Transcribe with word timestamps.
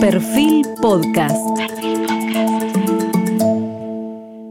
Perfil 0.00 0.64
Podcast. 0.80 1.36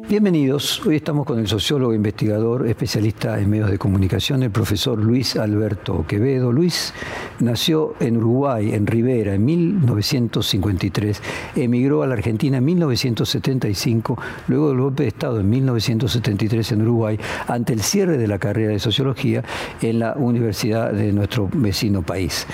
Bienvenidos. 0.09 0.85
Hoy 0.85 0.97
estamos 0.97 1.25
con 1.25 1.39
el 1.39 1.47
sociólogo, 1.47 1.93
investigador, 1.93 2.67
especialista 2.67 3.39
en 3.39 3.49
medios 3.49 3.71
de 3.71 3.77
comunicación, 3.77 4.43
el 4.43 4.51
profesor 4.51 4.99
Luis 4.99 5.37
Alberto 5.37 6.05
Quevedo. 6.05 6.51
Luis 6.51 6.93
nació 7.39 7.95
en 7.99 8.17
Uruguay, 8.17 8.73
en 8.73 8.87
Rivera, 8.87 9.33
en 9.33 9.45
1953. 9.45 11.21
Emigró 11.55 12.03
a 12.03 12.07
la 12.07 12.13
Argentina 12.13 12.57
en 12.57 12.65
1975, 12.65 14.17
luego 14.47 14.69
del 14.69 14.79
golpe 14.79 15.03
de 15.03 15.09
Estado 15.09 15.39
en 15.39 15.49
1973 15.49 16.71
en 16.71 16.81
Uruguay, 16.81 17.19
ante 17.47 17.73
el 17.73 17.81
cierre 17.81 18.17
de 18.17 18.27
la 18.27 18.39
carrera 18.39 18.71
de 18.71 18.79
sociología 18.79 19.43
en 19.81 19.99
la 19.99 20.13
Universidad 20.17 20.91
de 20.91 21.11
nuestro 21.13 21.49
vecino 21.53 22.01
país. 22.01 22.45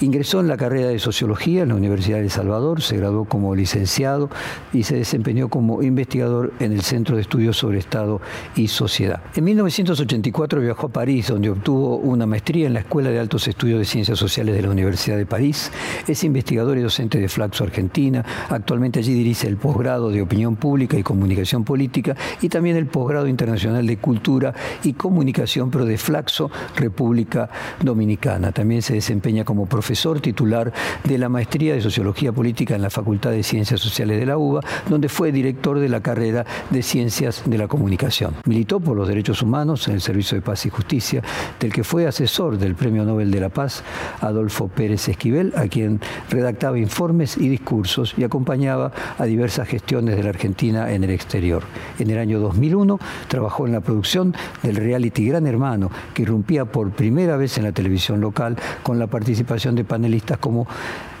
Ingresó 0.00 0.40
en 0.40 0.48
la 0.48 0.56
carrera 0.56 0.88
de 0.88 0.98
sociología 0.98 1.62
en 1.62 1.68
la 1.68 1.74
Universidad 1.76 2.18
de 2.18 2.24
El 2.24 2.30
Salvador, 2.30 2.82
se 2.82 2.96
graduó 2.96 3.24
como 3.24 3.54
licenciado 3.54 4.30
y 4.72 4.82
se 4.82 4.96
desempeñó 4.96 5.48
como 5.48 5.82
investigador 5.82 6.52
en 6.60 6.72
el 6.72 6.82
Centro 6.82 7.16
de 7.16 7.22
Estudios 7.22 7.56
sobre 7.56 7.78
Estado 7.78 8.20
y 8.56 8.68
Sociedad. 8.68 9.20
En 9.34 9.44
1984 9.44 10.60
viajó 10.60 10.86
a 10.88 10.90
París, 10.90 11.28
donde 11.28 11.50
obtuvo 11.50 11.96
una 11.96 12.26
maestría 12.26 12.66
en 12.66 12.74
la 12.74 12.80
Escuela 12.80 13.10
de 13.10 13.18
Altos 13.18 13.46
Estudios 13.48 13.78
de 13.78 13.84
Ciencias 13.84 14.21
Sociales 14.22 14.54
de 14.54 14.62
la 14.62 14.70
Universidad 14.70 15.16
de 15.16 15.26
París. 15.26 15.72
Es 16.06 16.22
investigador 16.22 16.78
y 16.78 16.82
docente 16.82 17.18
de 17.18 17.28
Flaxo 17.28 17.64
Argentina. 17.64 18.24
Actualmente 18.50 19.00
allí 19.00 19.14
dirige 19.14 19.48
el 19.48 19.56
posgrado 19.56 20.10
de 20.10 20.22
Opinión 20.22 20.54
Pública 20.54 20.96
y 20.96 21.02
Comunicación 21.02 21.64
Política 21.64 22.14
y 22.40 22.48
también 22.48 22.76
el 22.76 22.86
posgrado 22.86 23.26
internacional 23.26 23.84
de 23.84 23.96
Cultura 23.96 24.54
y 24.84 24.92
Comunicación, 24.92 25.72
pero 25.72 25.84
de 25.84 25.98
Flaxo, 25.98 26.52
República 26.76 27.50
Dominicana. 27.80 28.52
También 28.52 28.80
se 28.80 28.94
desempeña 28.94 29.44
como 29.44 29.66
profesor 29.66 30.20
titular 30.20 30.72
de 31.02 31.18
la 31.18 31.28
maestría 31.28 31.74
de 31.74 31.80
Sociología 31.80 32.30
Política 32.30 32.76
en 32.76 32.82
la 32.82 32.90
Facultad 32.90 33.32
de 33.32 33.42
Ciencias 33.42 33.80
Sociales 33.80 34.20
de 34.20 34.26
la 34.26 34.38
UBA, 34.38 34.60
donde 34.88 35.08
fue 35.08 35.32
director 35.32 35.80
de 35.80 35.88
la 35.88 36.00
carrera 36.00 36.46
de 36.70 36.82
Ciencias 36.82 37.42
de 37.44 37.58
la 37.58 37.66
Comunicación. 37.66 38.36
Militó 38.44 38.78
por 38.78 38.96
los 38.96 39.08
derechos 39.08 39.42
humanos 39.42 39.88
en 39.88 39.94
el 39.94 40.00
Servicio 40.00 40.36
de 40.36 40.42
Paz 40.42 40.64
y 40.66 40.70
Justicia, 40.70 41.22
del 41.58 41.72
que 41.72 41.82
fue 41.82 42.06
asesor 42.06 42.56
del 42.56 42.76
Premio 42.76 43.04
Nobel 43.04 43.32
de 43.32 43.40
la 43.40 43.48
Paz, 43.48 43.82
Adolfo 44.20 44.68
Pérez 44.68 45.08
Esquivel, 45.08 45.52
a 45.56 45.68
quien 45.68 46.00
redactaba 46.30 46.78
informes 46.78 47.36
y 47.36 47.48
discursos 47.48 48.14
y 48.16 48.24
acompañaba 48.24 48.92
a 49.18 49.24
diversas 49.24 49.68
gestiones 49.68 50.16
de 50.16 50.22
la 50.22 50.30
Argentina 50.30 50.92
en 50.92 51.04
el 51.04 51.10
exterior. 51.10 51.62
En 51.98 52.10
el 52.10 52.18
año 52.18 52.40
2001 52.40 52.98
trabajó 53.28 53.66
en 53.66 53.72
la 53.72 53.80
producción 53.80 54.34
del 54.62 54.76
reality 54.76 55.26
Gran 55.26 55.46
Hermano, 55.46 55.90
que 56.14 56.22
irrumpía 56.22 56.64
por 56.64 56.90
primera 56.90 57.36
vez 57.36 57.58
en 57.58 57.64
la 57.64 57.72
televisión 57.72 58.20
local 58.20 58.56
con 58.82 58.98
la 58.98 59.06
participación 59.06 59.74
de 59.74 59.84
panelistas 59.84 60.38
como 60.38 60.66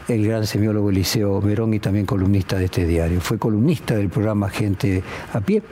el 0.08 0.26
gran 0.26 0.46
semiólogo 0.46 0.90
Eliseo 0.90 1.40
Merón 1.40 1.74
y 1.74 1.78
también 1.78 2.06
columnista 2.06 2.56
de 2.56 2.66
este 2.66 2.86
diario. 2.86 3.20
Fue 3.20 3.38
columnista 3.38 3.94
del 3.94 4.08
programa 4.08 4.48
Gente 4.48 5.02
a 5.32 5.40
Pie 5.40 5.62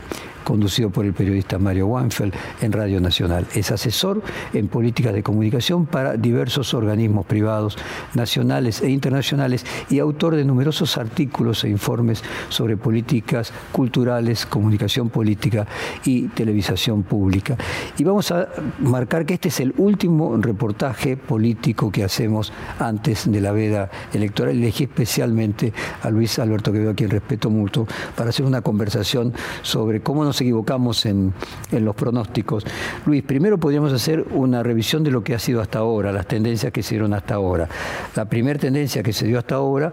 conducido 0.45 0.91
por 0.91 1.05
el 1.05 1.13
periodista 1.13 1.59
Mario 1.59 1.87
Wanfeld 1.89 2.35
en 2.61 2.73
Radio 2.73 3.01
Nacional. 3.01 3.47
Es 3.55 3.71
asesor 3.71 4.23
en 4.53 4.69
políticas 4.69 5.13
de 5.13 5.23
comunicación 5.23 5.87
para 5.87 6.17
diversos 6.17 6.75
organismos 6.75 7.27
privados, 7.27 7.77
nacionales 8.15 8.83
e 8.83 8.91
internacionales 8.91 9.65
y 9.89 9.99
autor 9.99 10.37
de 10.37 10.45
numerosos 10.45 10.97
artículos 10.99 11.65
e 11.65 11.69
informes 11.69 12.23
sobre 12.49 12.77
políticas 12.77 13.53
culturales, 13.73 14.47
comunicación 14.47 15.11
política 15.11 15.67
y 16.05 16.29
televisación 16.29 17.03
pública. 17.03 17.57
Y 17.99 18.05
vamos 18.05 18.31
a 18.31 18.49
marcar 18.79 19.27
que 19.27 19.35
este 19.35 19.49
es 19.49 19.61
el 19.61 19.75
último 19.77 20.37
reportaje 20.37 21.17
político 21.17 21.91
que 21.91 22.05
hacemos 22.05 22.53
antes 22.79 23.31
de 23.31 23.41
la 23.41 23.53
veda 23.53 23.91
electoral. 24.13 24.57
Elegí 24.57 24.85
especialmente 24.85 25.73
a 26.03 26.11
Luis 26.11 26.39
Alberto 26.39 26.73
Quevedo, 26.73 26.91
a 26.91 26.95
quien 26.95 27.11
respeto 27.11 27.51
mucho, 27.51 27.87
para 28.17 28.31
hacer 28.31 28.47
una 28.47 28.63
conversación 28.63 29.33
sobre 29.63 30.01
cómo 30.01 30.25
nos 30.25 30.30
equivocamos 30.39 31.07
en, 31.07 31.33
los 31.73 31.95
pronósticos. 31.95 32.67
Luis, 33.07 33.23
primero 33.23 33.57
podríamos 33.59 33.93
hacer 33.93 34.27
una 34.33 34.63
revisión 34.63 35.03
de 35.03 35.11
lo 35.11 35.25
que 35.25 35.35
ha 35.35 35.39
sido 35.39 35.63
hasta 35.63 35.79
ahora, 35.79 36.13
las 36.13 36.27
tendencias 36.27 36.73
que 36.73 36.83
se 36.83 36.97
dieron 36.97 37.15
hasta 37.15 37.35
ahora. 37.35 37.69
La 38.15 38.27
primera 38.27 38.59
tendencia 38.59 39.03
que 39.03 39.13
se 39.13 39.27
dio 39.27 39.39
hasta 39.39 39.55
ahora 39.55 39.93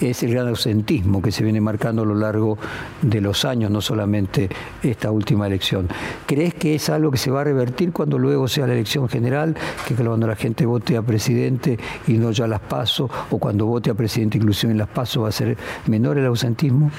es 0.00 0.22
el 0.22 0.32
gran 0.32 0.48
ausentismo 0.48 1.20
que 1.20 1.32
se 1.32 1.42
viene 1.42 1.60
marcando 1.60 2.02
a 2.02 2.04
lo 2.04 2.14
largo 2.14 2.58
de 3.02 3.20
los 3.20 3.44
años, 3.44 3.70
no 3.70 3.80
solamente 3.80 4.48
esta 4.82 5.10
última 5.10 5.46
elección. 5.46 5.88
¿Crees 6.26 6.54
que 6.54 6.74
es 6.74 6.88
algo 6.88 7.10
que 7.10 7.18
se 7.18 7.30
va 7.30 7.40
a 7.40 7.44
revertir 7.44 7.92
cuando 7.92 8.18
luego 8.18 8.48
sea 8.48 8.66
la 8.66 8.74
elección 8.74 9.08
general, 9.08 9.56
que 9.86 9.94
cuando 9.94 10.26
la 10.26 10.36
gente 10.36 10.66
vote 10.66 10.96
a 10.96 11.02
presidente 11.02 11.78
y 12.06 12.12
no 12.12 12.30
ya 12.30 12.46
las 12.46 12.60
paso, 12.60 13.10
o 13.30 13.38
cuando 13.38 13.66
vote 13.66 13.90
a 13.90 13.94
presidente 13.94 14.38
inclusive 14.38 14.72
en 14.72 14.78
las 14.78 14.88
paso 14.88 15.22
va 15.22 15.28
a 15.28 15.32
ser 15.32 15.56
menor 15.86 16.18
el 16.18 16.26
ausentismo? 16.26 16.90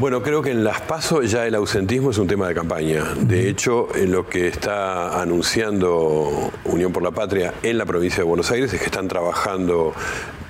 Bueno, 0.00 0.22
creo 0.22 0.40
que 0.40 0.50
en 0.50 0.64
las 0.64 0.80
PASO 0.80 1.20
ya 1.24 1.46
el 1.46 1.54
ausentismo 1.54 2.10
es 2.10 2.16
un 2.16 2.26
tema 2.26 2.48
de 2.48 2.54
campaña. 2.54 3.04
De 3.20 3.50
hecho, 3.50 3.94
en 3.94 4.12
lo 4.12 4.26
que 4.26 4.48
está 4.48 5.20
anunciando 5.20 6.50
Unión 6.64 6.90
por 6.90 7.02
la 7.02 7.10
Patria 7.10 7.52
en 7.62 7.76
la 7.76 7.84
provincia 7.84 8.20
de 8.20 8.22
Buenos 8.22 8.50
Aires 8.50 8.72
es 8.72 8.80
que 8.80 8.86
están 8.86 9.08
trabajando 9.08 9.92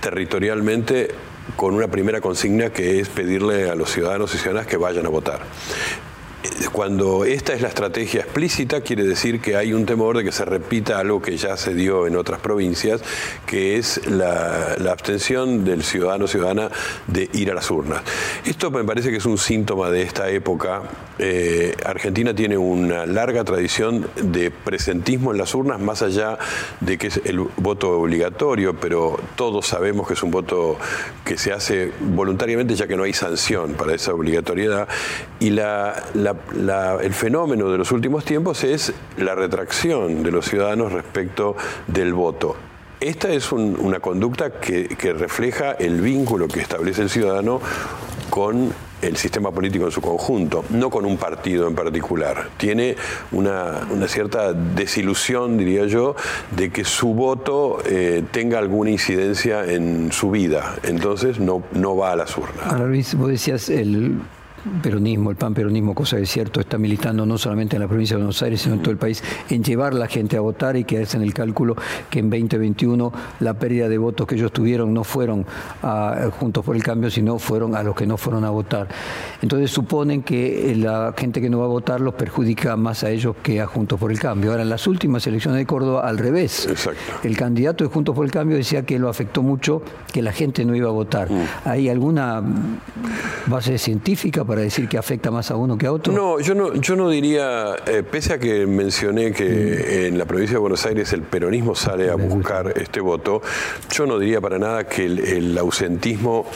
territorialmente 0.01 1.11
con 1.57 1.75
una 1.75 1.89
primera 1.89 2.21
consigna 2.21 2.71
que 2.71 3.01
es 3.01 3.09
pedirle 3.09 3.69
a 3.69 3.75
los 3.75 3.91
ciudadanos 3.91 4.33
y 4.37 4.39
ciudadanas 4.39 4.69
que 4.69 4.77
vayan 4.77 5.05
a 5.07 5.09
votar 5.09 5.41
cuando 6.73 7.25
esta 7.25 7.53
es 7.53 7.61
la 7.61 7.69
estrategia 7.69 8.23
explícita, 8.23 8.81
quiere 8.81 9.05
decir 9.05 9.41
que 9.41 9.57
hay 9.57 9.75
un 9.75 9.85
temor 9.85 10.17
de 10.17 10.25
que 10.25 10.33
se 10.33 10.45
repita 10.45 10.99
algo 10.99 11.21
que 11.21 11.37
ya 11.37 11.57
se 11.57 11.75
dio 11.75 12.07
en 12.07 12.17
otras 12.17 12.41
provincias, 12.41 13.03
que 13.47 13.77
es 13.77 14.07
la, 14.07 14.77
abstención 14.91 15.65
del 15.65 15.83
ciudadano 15.83 16.25
o 16.25 16.29
ciudadana 16.29 16.71
de 17.07 17.29
ir 17.35 17.51
a 17.51 17.55
las 17.55 17.71
urnas. 17.71 18.03
Esto 18.45 18.71
me 18.71 18.85
parece 18.85 19.11
que 19.11 19.19
es 19.19 19.27
un 19.27 19.39
síntoma 19.39 19.91
de 19.91 20.03
esta 20.03 20.29
época. 20.31 20.83
Eh, 21.19 21.75
Argentina 21.85 22.35
tiene 22.35 22.57
una 22.57 23.07
larga 23.07 23.45
tradición 23.45 24.09
de 24.17 24.51
presentismo 24.51 25.33
en 25.33 25.39
las 25.39 25.55
urnas, 25.55 25.81
más 25.81 26.03
allá 26.03 26.39
de 26.81 26.99
que 26.99 27.09
es 27.09 27.21
el 27.25 27.41
voto 27.57 28.01
obligatorio, 28.01 28.75
pero 28.75 29.21
todos 29.37 29.67
sabemos 29.67 30.09
que 30.09 30.15
es 30.15 30.23
un 30.23 30.31
voto 30.31 30.79
que 31.25 31.37
se 31.37 31.53
hace 31.53 31.93
voluntariamente 32.01 32.75
ya 32.75 32.87
que 32.87 32.97
no 32.97 33.05
hay 33.05 33.13
sanción 33.13 33.75
para 33.75 33.95
esa 33.95 34.13
obligatoriedad. 34.15 34.89
Y 35.39 35.51
la 35.51 36.30
el 37.01 37.13
fenómeno 37.15 37.71
de 37.71 37.79
los 37.79 37.93
últimos 37.93 38.25
tiempos 38.25 38.65
es 38.65 38.93
la 39.17 39.35
retracción 39.35 40.23
de 40.23 40.31
los 40.31 40.47
ciudadanos 40.47 40.93
respecto 40.93 41.57
del 41.87 42.15
voto. 42.15 42.57
Esta 43.01 43.31
es 43.31 43.51
una 43.51 43.99
conducta 44.01 44.51
que, 44.61 45.15
refleja 45.17 45.73
el 45.73 46.03
vínculo 46.03 46.49
que 46.49 46.61
establece 46.61 47.01
el 47.01 47.09
ciudadano 47.09 47.59
con 48.29 48.71
el 49.01 49.17
sistema 49.17 49.51
político 49.51 49.87
en 49.87 49.91
su 49.91 50.03
conjunto, 50.03 50.67
no 50.69 50.91
con 50.91 51.07
un 51.07 51.17
partido 51.17 51.67
en 51.67 51.75
particular. 51.75 52.51
Tiene 52.59 52.97
una, 53.33 53.87
cierta 54.07 54.53
desilusión, 54.53 55.57
diría 55.57 55.87
yo, 55.87 56.15
de 56.55 56.71
que 56.71 56.85
su 56.85 57.15
voto 57.15 57.79
eh, 57.87 58.23
tenga 58.31 58.59
alguna 58.59 58.91
incidencia 58.91 59.65
en 59.65 60.13
su 60.13 60.31
vida. 60.31 60.77
Entonces 60.83 61.41
no, 61.41 61.63
va 61.97 62.13
a 62.13 62.17
las 62.17 62.37
urnas. 62.37 62.67
Ahora 62.67 62.87
Luis, 62.87 63.15
vos 63.15 63.31
decías 63.31 63.71
el 63.71 64.21
peronismo, 64.83 65.31
el 65.31 65.37
pan 65.37 65.55
peronismo, 65.55 65.95
cosa 65.95 66.17
de 66.17 66.27
cierto, 66.27 66.61
está 66.61 66.79
militando 66.79 67.25
no 67.27 67.39
solamente 67.39 67.77
en 67.77 67.83
la 67.83 67.89
provincia 67.89 68.17
de 68.17 68.23
Buenos 68.23 68.43
Aires, 68.43 68.63
sino 68.63 68.75
en 68.75 68.83
todo 68.83 68.93
el 68.93 68.99
país, 68.99 69.23
en 69.49 69.63
llevar 69.63 69.93
a 69.93 69.97
la 69.97 70.09
gente 70.09 70.37
a 70.37 70.41
votar 70.41 70.77
y 70.77 70.85
que 70.85 71.03
hacen 71.03 71.23
el 71.23 71.35
cálculo 71.35 71.77
que 72.09 72.19
en 72.19 72.31
2021 72.31 73.13
la 73.41 73.55
pérdida 73.55 73.89
de 73.89 73.99
votos 73.99 74.27
que 74.27 74.35
ellos 74.35 74.53
tuvieron 74.53 74.93
no 74.93 75.05
fueron 75.05 75.47
a, 75.83 76.29
Juntos 76.39 76.65
por 76.65 76.77
el 76.77 76.83
Cambio, 76.83 77.11
sino 77.11 77.39
fueron 77.39 77.75
a 77.75 77.83
los 77.83 77.95
que 77.95 78.07
no 78.07 78.17
fueron 78.17 78.45
a 78.45 78.51
votar. 78.51 78.89
Entonces 79.43 79.71
suponen 79.71 80.23
que 80.23 80.75
la 80.77 81.15
gente 81.17 81.41
que 81.41 81.51
no 81.51 81.59
va 81.59 81.65
a 81.65 81.69
votar 81.69 82.01
los 82.01 82.15
perjudica 82.15 82.77
más 82.77 83.05
a 83.05 83.11
ellos 83.11 83.37
que 83.43 83.61
a 83.61 83.67
Juntos 83.67 83.99
por 83.99 84.11
el 84.11 84.19
Cambio. 84.19 84.51
Ahora, 84.51 84.63
en 84.63 84.71
las 84.71 84.87
últimas 84.87 85.27
elecciones 85.27 85.59
de 85.59 85.67
Córdoba, 85.67 86.07
al 86.09 86.19
revés. 86.19 86.69
El 87.23 87.37
candidato 87.37 87.85
de 87.85 87.91
Juntos 87.91 88.15
por 88.15 88.25
el 88.25 88.31
Cambio 88.31 88.57
decía 88.57 88.85
que 88.85 88.99
lo 88.99 89.09
afectó 89.09 89.43
mucho 89.43 89.83
que 90.13 90.23
la 90.23 90.33
gente 90.33 90.65
no 90.65 90.75
iba 90.75 90.89
a 90.89 90.93
votar. 90.93 91.31
Mm. 91.31 91.45
¿Hay 91.65 91.89
alguna 91.89 92.43
base 93.47 93.79
científica 93.79 94.45
para 94.51 94.63
decir 94.63 94.89
que 94.89 94.99
afecta 94.99 95.31
más 95.31 95.53
a 95.53 95.57
uno 95.57 95.79
que 95.79 95.87
a 95.87 95.93
otro? 95.93 96.13
No, 96.13 96.41
yo 96.41 96.57
no, 96.57 96.75
yo 96.75 96.97
no 96.97 97.09
diría, 97.09 97.77
eh, 97.87 98.03
pese 98.03 98.33
a 98.33 98.39
que 98.41 98.67
mencioné 98.67 99.31
que 99.31 99.45
mm. 99.45 100.07
en 100.07 100.19
la 100.19 100.25
provincia 100.25 100.55
de 100.55 100.59
Buenos 100.59 100.85
Aires 100.87 101.13
el 101.13 101.23
peronismo 101.23 101.77
sale 101.77 102.11
a 102.11 102.17
buscar 102.17 102.77
este 102.77 103.01
voto, 103.01 103.43
yo 103.93 104.07
no 104.07 104.19
diría 104.19 104.41
para 104.41 104.59
nada 104.59 104.89
que 104.89 105.05
el, 105.07 105.57
ausentismo 105.57 106.47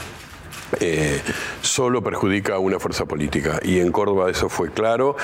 eh, 0.81 1.21
solo 1.63 2.03
perjudica 2.03 2.57
a 2.57 2.59
una 2.59 2.81
fuerza 2.81 3.05
política. 3.05 3.61
Y 3.63 3.79
en 3.79 3.93
Córdoba 3.93 4.29
eso 4.29 4.49
fue 4.49 4.73
claro. 4.73 5.15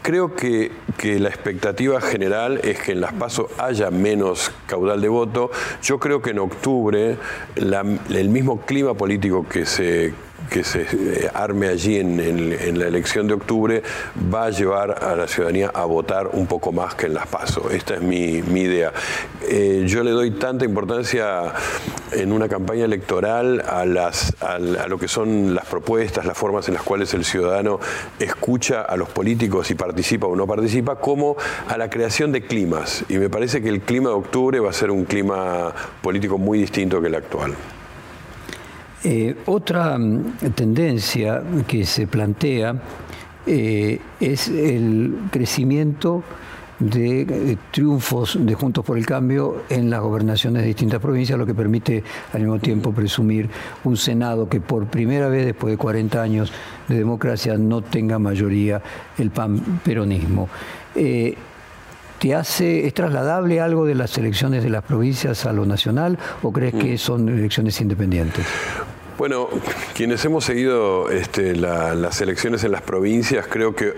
Creo 0.00 0.34
que, 0.34 0.72
que, 0.96 1.20
la 1.20 1.28
expectativa 1.28 2.00
general 2.00 2.60
es 2.64 2.78
que 2.78 2.92
en 2.92 3.02
las 3.02 3.12
pasos 3.12 3.48
haya 3.58 3.90
menos 3.90 4.52
caudal 4.66 5.02
de 5.02 5.08
voto. 5.08 5.50
Yo 5.82 5.98
creo 5.98 6.22
que 6.22 6.30
en 6.30 6.38
octubre 6.38 7.18
el 7.56 8.28
mismo 8.30 8.62
clima 8.62 8.94
político 8.94 9.46
que 9.46 9.66
se 9.66 10.14
que 10.50 10.64
se 10.64 10.82
eh, 10.82 11.30
arme 11.32 11.68
allí 11.68 11.98
en, 11.98 12.78
la 12.78 12.86
elección 12.86 13.26
de 13.26 13.34
octubre 13.34 13.82
va 14.32 14.46
a 14.46 14.50
llevar 14.50 15.02
a 15.04 15.16
la 15.16 15.26
ciudadanía 15.26 15.70
a 15.72 15.84
votar 15.84 16.28
un 16.32 16.46
poco 16.46 16.72
más 16.72 16.94
que 16.94 17.06
en 17.06 17.14
las 17.14 17.26
PASO. 17.26 17.70
Esta 17.70 17.94
es 17.94 18.02
mi, 18.02 18.36
idea. 18.56 18.92
Eh, 19.48 19.84
yo 19.86 20.02
le 20.02 20.10
doy 20.10 20.32
tanta 20.32 20.64
importancia 20.64 21.52
en 22.12 22.32
una 22.32 22.48
campaña 22.48 22.84
electoral 22.84 23.62
a, 23.66 23.84
las, 23.84 24.34
a, 24.42 24.58
lo 24.58 24.98
que 24.98 25.08
son 25.08 25.54
las 25.54 25.66
propuestas, 25.66 26.24
las 26.24 26.36
formas 26.36 26.68
en 26.68 26.74
las 26.74 26.82
cuales 26.82 27.12
el 27.14 27.24
ciudadano 27.24 27.78
escucha 28.18 28.82
a 28.82 28.96
los 28.96 29.08
políticos 29.08 29.70
y 29.70 29.74
participa 29.74 30.26
o 30.26 30.36
no 30.36 30.46
participa, 30.46 30.96
como 30.96 31.36
a 31.68 31.76
la 31.76 31.90
creación 31.90 32.32
de 32.32 32.46
climas. 32.46 33.04
Y 33.08 33.18
me 33.18 33.30
parece 33.30 33.62
que 33.62 33.68
el 33.68 33.80
clima 33.80 34.10
de 34.10 34.16
octubre 34.16 34.60
va 34.60 34.70
a 34.70 34.72
ser 34.72 34.90
un 34.90 35.04
clima 35.04 35.72
político 36.02 36.38
muy 36.38 36.58
distinto 36.58 37.00
que 37.00 37.08
el 37.08 37.14
actual. 37.14 37.54
Eh, 39.04 39.36
otra 39.46 39.98
mm, 39.98 40.52
tendencia 40.54 41.42
que 41.66 41.84
se 41.84 42.06
plantea 42.06 42.74
eh, 43.46 44.00
es 44.18 44.48
el 44.48 45.28
crecimiento 45.30 46.24
de 46.78 47.20
eh, 47.22 47.58
triunfos 47.70 48.36
de 48.40 48.54
Juntos 48.54 48.84
por 48.84 48.98
el 48.98 49.06
Cambio 49.06 49.62
en 49.68 49.88
las 49.88 50.00
gobernaciones 50.00 50.62
de 50.62 50.68
distintas 50.68 51.00
provincias, 51.00 51.38
lo 51.38 51.46
que 51.46 51.54
permite 51.54 52.02
al 52.32 52.40
mismo 52.40 52.58
tiempo 52.58 52.92
presumir 52.92 53.48
un 53.84 53.96
Senado 53.96 54.48
que 54.48 54.60
por 54.60 54.86
primera 54.86 55.28
vez 55.28 55.46
después 55.46 55.72
de 55.72 55.78
40 55.78 56.20
años 56.20 56.52
de 56.88 56.96
democracia 56.96 57.56
no 57.56 57.82
tenga 57.82 58.18
mayoría 58.18 58.82
el 59.16 59.30
pan 59.30 59.80
peronismo. 59.84 60.48
¿Te 62.18 62.34
hace, 62.34 62.86
es 62.86 62.94
trasladable 62.94 63.60
algo 63.60 63.84
de 63.84 63.94
las 63.94 64.16
elecciones 64.16 64.62
de 64.62 64.70
las 64.70 64.82
provincias 64.82 65.44
a 65.46 65.52
lo 65.52 65.66
nacional 65.66 66.18
o 66.42 66.52
crees 66.52 66.74
que 66.74 66.94
mm. 66.94 66.98
son 66.98 67.28
elecciones 67.28 67.80
independientes? 67.80 68.46
Bueno, 69.18 69.48
quienes 69.94 70.24
hemos 70.24 70.44
seguido 70.44 71.10
este, 71.10 71.56
las 71.56 72.20
elecciones 72.20 72.64
en 72.64 72.72
las 72.72 72.82
provincias, 72.82 73.46
creo 73.46 73.74
que 73.74 73.94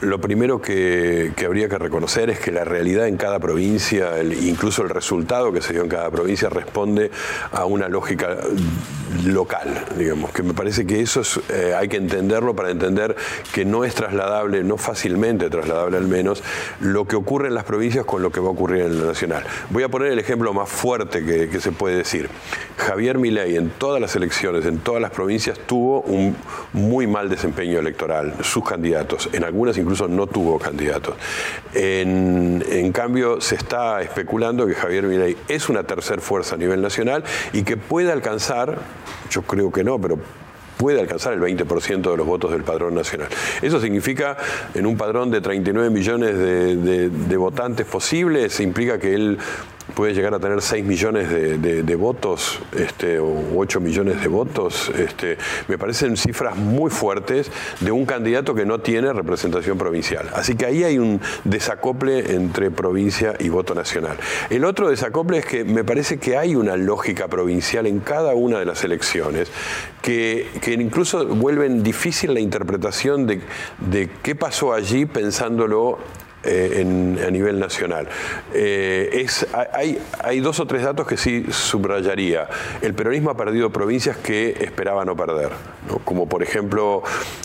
lo 0.00 0.20
primero 0.20 0.60
que, 0.60 1.32
habría 1.44 1.68
que 1.68 1.78
reconocer 1.78 2.30
es 2.30 2.38
que 2.38 2.50
la 2.50 2.64
realidad 2.64 3.06
en 3.06 3.16
cada 3.16 3.38
provincia, 3.38 4.22
incluso 4.22 4.82
el 4.82 4.90
resultado 4.90 5.52
que 5.52 5.62
se 5.62 5.72
dio 5.72 5.82
en 5.82 5.88
cada 5.88 6.10
provincia, 6.10 6.48
responde 6.48 7.10
a 7.52 7.64
una 7.64 7.88
lógica 7.88 8.36
local, 9.24 9.84
digamos, 9.96 10.32
que 10.32 10.42
me 10.42 10.54
parece 10.54 10.86
que 10.86 11.00
eso 11.00 11.22
eh, 11.48 11.74
hay 11.76 11.88
que 11.88 11.98
entenderlo 11.98 12.54
para 12.56 12.70
entender 12.70 13.14
que 13.52 13.64
no 13.64 13.84
es 13.84 13.94
trasladable, 13.94 14.64
no 14.64 14.76
fácilmente 14.76 15.48
trasladable 15.48 15.96
al 15.96 16.08
menos, 16.08 16.42
lo 16.80 17.06
que 17.06 17.16
ocurre 17.16 17.48
en 17.48 17.54
las 17.54 17.64
provincias 17.64 18.04
con 18.04 18.22
lo 18.22 18.30
que 18.30 18.40
va 18.40 18.48
a 18.48 18.50
ocurrir 18.50 18.82
en 18.82 19.00
la 19.00 19.06
nacional. 19.06 19.44
Voy 19.70 19.84
a 19.84 19.88
poner 19.88 20.12
el 20.12 20.18
ejemplo 20.18 20.52
más 20.52 20.68
fuerte 20.68 21.24
que, 21.24 21.48
que 21.48 21.60
se 21.60 21.70
puede 21.72 21.96
decir. 21.96 22.28
Javier 22.76 23.18
Milei 23.18 23.56
en 23.56 23.70
todas 23.70 24.00
las 24.00 24.16
elecciones, 24.16 24.66
en 24.66 24.78
todas 24.78 25.00
las 25.00 25.12
provincias, 25.12 25.58
tuvo 25.66 26.00
un 26.02 26.36
muy 26.72 27.06
mal 27.06 27.30
desempeño 27.30 27.78
electoral, 27.78 28.34
sus 28.42 28.64
candidatos, 28.64 29.28
en 29.32 29.44
algunas 29.44 29.78
incluso 29.84 30.08
no 30.08 30.26
tuvo 30.26 30.58
candidatos. 30.58 31.14
En, 31.74 32.92
cambio, 32.92 33.40
se 33.40 33.54
está 33.54 34.02
especulando 34.02 34.66
que 34.66 34.74
Javier 34.74 35.04
Milei 35.04 35.36
es 35.48 35.68
una 35.68 35.84
tercer 35.84 36.20
fuerza 36.20 36.54
a 36.54 36.58
nivel 36.58 36.80
nacional 36.80 37.24
y 37.52 37.62
que 37.62 37.76
puede 37.76 38.10
alcanzar, 38.10 38.78
yo 39.30 39.42
creo 39.42 39.70
que 39.70 39.84
no, 39.84 40.00
pero 40.00 40.18
puede 40.76 41.00
alcanzar 41.00 41.34
el 41.34 41.40
20% 41.40 42.10
de 42.10 42.16
los 42.16 42.26
votos 42.26 42.50
del 42.50 42.62
padrón 42.62 42.94
nacional. 42.94 43.28
Eso 43.62 43.80
significa, 43.80 44.36
en 44.74 44.86
un 44.86 44.96
padrón 44.96 45.30
de 45.30 45.40
39 45.40 45.90
millones 45.90 46.36
de, 46.36 47.08
de 47.10 47.36
votantes 47.36 47.86
posibles, 47.86 48.58
implica 48.60 48.98
que 48.98 49.14
él 49.14 49.38
puede 49.94 50.14
llegar 50.14 50.34
a 50.34 50.38
tener 50.38 50.62
6 50.62 50.84
millones 50.84 51.30
de, 51.30 51.96
votos 51.96 52.58
este, 52.76 53.18
o 53.18 53.56
8 53.56 53.80
millones 53.80 54.20
de 54.20 54.28
votos. 54.28 54.90
Este, 54.96 55.36
me 55.68 55.78
parecen 55.78 56.16
cifras 56.16 56.56
muy 56.56 56.90
fuertes 56.90 57.50
de 57.80 57.92
un 57.92 58.06
candidato 58.06 58.54
que 58.54 58.64
no 58.64 58.80
tiene 58.80 59.12
representación 59.12 59.78
provincial. 59.78 60.30
Así 60.34 60.56
que 60.56 60.66
ahí 60.66 60.84
hay 60.84 60.98
un 60.98 61.20
desacople 61.44 62.34
entre 62.34 62.70
provincia 62.70 63.34
y 63.38 63.48
voto 63.48 63.74
nacional. 63.74 64.16
El 64.50 64.64
otro 64.64 64.88
desacople 64.88 65.38
es 65.38 65.46
que 65.46 65.64
me 65.64 65.84
parece 65.84 66.18
que 66.18 66.36
hay 66.36 66.56
una 66.56 66.76
lógica 66.76 67.28
provincial 67.28 67.86
en 67.86 68.00
cada 68.00 68.34
una 68.34 68.58
de 68.58 68.64
las 68.64 68.82
elecciones 68.84 69.50
que, 70.02 70.48
incluso 70.66 71.26
vuelven 71.26 71.82
difícil 71.82 72.34
la 72.34 72.40
interpretación 72.40 73.26
de, 73.26 73.40
de 73.90 74.10
qué 74.22 74.34
pasó 74.34 74.72
allí 74.72 75.06
pensándolo 75.06 75.98
eh, 76.44 77.16
a 77.26 77.30
nivel 77.30 77.58
nacional. 77.58 78.08
Eh, 78.52 79.10
es, 79.12 79.46
hay, 79.72 79.98
hay 80.22 80.40
dos 80.40 80.60
o 80.60 80.66
tres 80.66 80.82
datos 80.82 81.06
que 81.06 81.16
sí 81.16 81.46
subrayaría. 81.50 82.48
El 82.82 82.94
peronismo 82.94 83.30
ha 83.30 83.36
perdido 83.36 83.70
provincias 83.70 84.16
que 84.16 84.50
esperaba 84.60 85.04
no 85.04 85.16
perder, 85.16 85.50
como 86.04 86.28
por 86.28 86.42
ejemplo 86.42 87.02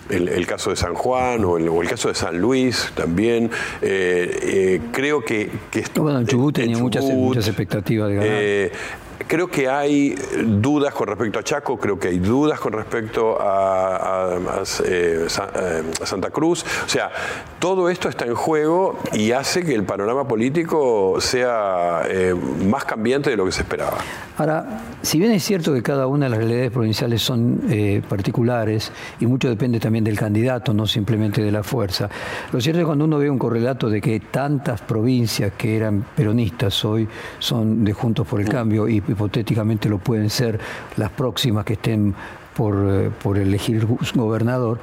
el, 0.10 0.46
caso 0.48 0.70
de 0.72 0.76
San 0.76 0.94
Juan 0.94 1.44
o 1.46 1.58
el, 1.58 1.88
caso 1.88 2.10
de 2.10 2.16
San 2.16 2.40
Luis 2.40 2.92
también. 2.96 3.50
Eh, 3.82 4.82
creo 4.92 5.24
que... 5.24 5.50
que 5.72 5.84
bueno, 5.96 6.24
Chubut 6.26 6.56
tenía 6.56 6.78
muchas, 6.78 7.04
muchas 7.06 7.48
expectativas 7.48 8.10
de 8.10 8.16
ganar 8.16 9.00
Creo 9.30 9.48
que 9.48 9.70
hay 9.70 10.16
dudas 10.44 10.92
con 10.96 11.08
respecto 11.08 11.38
a 11.38 11.44
Chaco, 11.44 11.78
creo 11.78 12.00
que 12.00 12.08
hay 12.08 12.18
dudas 12.18 12.60
con 12.60 12.74
respecto 12.74 13.38
a, 13.40 14.40
eh, 14.84 15.28
eh, 15.28 15.84
Santa 16.04 16.32
Cruz. 16.32 16.66
O 16.84 16.90
sea, 16.90 17.12
todo 17.60 17.92
esto 17.92 18.10
está 18.10 18.26
en 18.26 18.34
juego 18.34 18.98
y 19.14 19.32
hace 19.32 19.64
que 19.64 19.76
el 19.76 19.84
panorama 19.84 20.28
político 20.28 21.22
sea 21.22 22.02
eh, 22.10 22.34
más 22.66 22.86
cambiante 22.86 23.30
de 23.30 23.38
lo 23.38 23.46
que 23.46 23.52
se 23.52 23.62
esperaba. 23.62 24.00
Ahora, 24.40 24.82
si 25.04 25.20
bien 25.20 25.32
es 25.34 25.44
cierto 25.44 25.74
que 25.74 25.84
cada 25.84 26.08
una 26.08 26.26
de 26.26 26.30
las 26.32 26.40
realidades 26.40 26.72
provinciales 26.72 27.22
son 27.22 27.62
particulares 28.08 28.92
y 29.20 29.28
mucho 29.28 29.50
depende 29.50 29.80
también 29.80 30.06
del 30.06 30.18
candidato, 30.18 30.74
no 30.74 30.88
simplemente 30.88 31.44
de 31.44 31.52
la 31.52 31.62
fuerza, 31.62 32.10
lo 32.52 32.62
cierto 32.62 32.80
es 32.80 32.84
que 32.84 32.86
cuando 32.88 33.04
uno 33.04 33.20
ve 33.20 33.30
un 33.30 33.38
correlato 33.38 33.90
de 33.90 34.00
que 34.00 34.22
tantas 34.22 34.82
provincias 34.82 35.52
que 35.58 35.76
eran 35.76 36.06
peronistas 36.16 36.86
hoy 36.86 37.06
son 37.38 37.84
de 37.84 37.92
Juntos 37.92 38.26
por 38.26 38.40
el 38.40 38.48
mm. 38.48 38.52
Cambio 38.52 38.88
y 38.88 39.02
hipotéticamente 39.20 39.90
lo 39.90 39.98
pueden 39.98 40.30
ser 40.30 40.58
las 40.96 41.12
próximas 41.12 41.66
que 41.66 41.74
estén 41.74 42.16
por, 42.56 42.76
eh, 42.90 43.12
por 43.22 43.38
elegir 43.38 43.86
gobernador, 44.16 44.80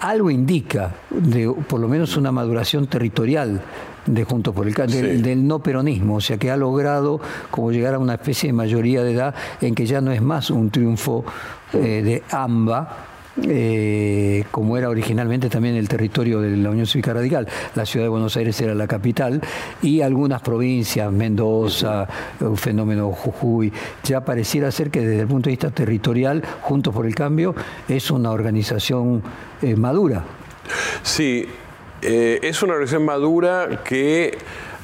algo 0.00 0.30
indica 0.30 0.94
de 1.10 1.52
por 1.68 1.80
lo 1.80 1.88
menos 1.88 2.16
una 2.16 2.30
maduración 2.30 2.86
territorial 2.86 3.60
de 4.06 4.24
Juntos 4.24 4.54
por 4.54 4.66
el 4.66 4.74
del, 4.74 5.22
del, 5.22 5.46
no 5.46 5.60
peronismo, 5.60 6.16
o 6.16 6.20
sea 6.20 6.36
que 6.36 6.50
ha 6.50 6.56
logrado 6.56 7.20
como 7.50 7.70
llegar 7.70 7.94
a 7.94 7.98
una 7.98 8.14
especie 8.14 8.48
de 8.48 8.52
mayoría 8.52 9.02
de 9.02 9.12
edad 9.12 9.34
en 9.60 9.74
que 9.74 9.86
ya 9.86 10.00
no 10.00 10.12
es 10.12 10.22
más 10.22 10.50
un 10.50 10.70
triunfo 10.70 11.24
eh, 11.72 12.02
de 12.02 12.22
AMBA, 12.30 13.11
eh, 13.42 14.44
como 14.50 14.76
era 14.76 14.88
originalmente 14.88 15.48
también 15.48 15.74
el 15.74 15.88
territorio 15.88 16.40
de 16.40 16.56
la 16.56 16.70
Unión 16.70 16.86
Cívica 16.86 17.14
Radical. 17.14 17.48
La 17.74 17.86
ciudad 17.86 18.04
de 18.04 18.10
Buenos 18.10 18.36
Aires 18.36 18.60
era 18.60 18.74
la 18.74 18.86
capital 18.86 19.40
y 19.80 20.02
algunas 20.02 20.42
provincias, 20.42 21.10
Mendoza, 21.10 22.06
un 22.40 22.56
fenómeno 22.56 23.10
Jujuy, 23.12 23.72
ya 24.04 24.22
pareciera 24.24 24.70
ser 24.70 24.90
que 24.90 25.00
desde 25.00 25.22
el 25.22 25.28
punto 25.28 25.48
de 25.48 25.52
vista 25.52 25.70
territorial, 25.70 26.42
Juntos 26.60 26.94
por 26.94 27.06
el 27.06 27.14
Cambio, 27.14 27.54
es 27.88 28.10
una 28.10 28.30
organización 28.30 29.22
eh, 29.62 29.76
madura. 29.76 30.24
Sí, 31.02 31.46
eh, 32.02 32.38
es 32.42 32.62
una 32.62 32.72
organización 32.74 33.04
madura 33.04 33.82
que 33.84 34.36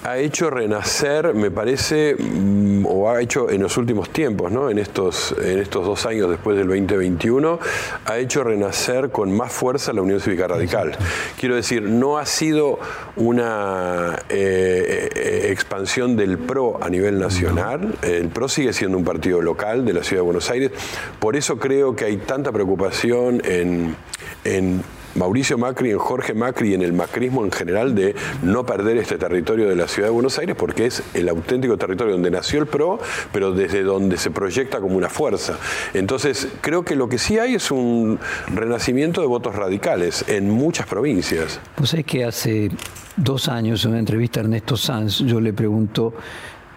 ha 0.05 0.19
hecho 0.19 0.50
renacer, 0.50 1.35
me 1.35 1.50
parece, 1.50 2.14
mm, 2.19 2.87
o 2.87 3.11
ha 3.11 3.21
hecho 3.21 3.50
en 3.50 3.62
los 3.62 3.76
últimos 3.76 4.11
tiempos, 4.11 4.52
¿no? 4.52 4.71
en, 4.71 4.78
estos, 4.78 5.35
en 5.43 5.59
estos 5.59 5.85
dos 5.85 6.07
años 6.07 6.31
después 6.31 6.57
del 6.57 6.69
2021, 6.69 7.59
ha 8.05 8.19
hecho 8.19 8.45
renacer 8.45 9.11
con 9.11 9.37
más 9.37 9.52
fuerza 9.52 9.93
la 9.93 10.02
Unión 10.02 10.21
Cívica 10.21 10.47
Radical. 10.47 10.97
Quiero 11.38 11.57
decir, 11.57 11.83
no 11.83 12.19
ha 12.19 12.26
sido 12.26 12.78
una 13.17 14.19
eh, 14.28 15.09
eh, 15.14 15.49
expansión 15.50 16.17
del 16.17 16.38
PRO 16.38 16.78
a 16.83 16.88
nivel 16.88 17.19
nacional, 17.19 17.95
el 18.02 18.28
PRO 18.28 18.49
sigue 18.49 18.73
siendo 18.73 18.97
un 18.97 19.05
partido 19.05 19.43
local 19.43 19.85
de 19.85 19.93
la 19.93 20.02
Ciudad 20.02 20.23
de 20.23 20.26
Buenos 20.26 20.50
Aires, 20.50 20.71
por 21.19 21.37
eso 21.37 21.59
creo 21.59 21.97
que 21.97 22.05
hay 22.05 22.19
tanta 22.19 22.52
preocupación 22.52 23.43
en, 23.45 23.97
en 24.45 24.83
Mauricio 25.15 25.59
Macri, 25.59 25.91
en 25.91 25.99
Jorge 25.99 26.35
Macri 26.35 26.71
y 26.71 26.75
en 26.75 26.83
el 26.83 26.93
macrismo 26.93 27.45
en 27.45 27.50
general 27.50 27.95
de 27.95 28.15
no 28.43 28.65
perder 28.65 28.99
este 28.99 29.19
territorio 29.19 29.69
de 29.69 29.77
la 29.77 29.88
ciudad 29.88 30.09
de 30.09 30.12
Buenos 30.12 30.38
Aires 30.38 30.57
porque 30.57 30.87
es 30.87 31.03
el 31.15 31.29
auténtico 31.29 31.77
territorio 31.77 32.12
donde 32.12 32.31
nació 32.31 32.61
el 32.61 32.67
PRO, 32.67 32.99
pero 33.33 33.53
desde 33.53 33.83
donde 33.83 34.17
se 34.17 34.31
proyecta 34.31 34.81
como 34.81 34.97
una 34.97 35.09
fuerza. 35.09 35.59
Entonces, 35.95 36.49
creo 36.61 36.85
que 36.85 36.97
lo 36.97 37.09
que 37.09 37.19
sí 37.19 37.38
hay 37.38 37.55
es 37.55 37.71
un 37.71 38.19
renacimiento 38.55 39.21
de 39.21 39.27
votos 39.27 39.55
radicales 39.55 40.25
en 40.29 40.50
muchas 40.50 40.87
provincias. 40.87 41.61
Pues 41.75 41.95
es 41.95 42.05
que 42.05 42.25
hace 42.25 42.71
dos 43.17 43.49
años, 43.49 43.85
en 43.85 43.91
una 43.91 44.00
entrevista 44.00 44.41
a 44.41 44.45
Ernesto 44.45 44.77
Sanz, 44.77 45.19
yo 45.19 45.41
le 45.41 45.53
pregunto 45.53 46.15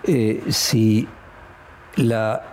eh, 0.04 0.42
si 0.50 1.08
la 1.96 2.51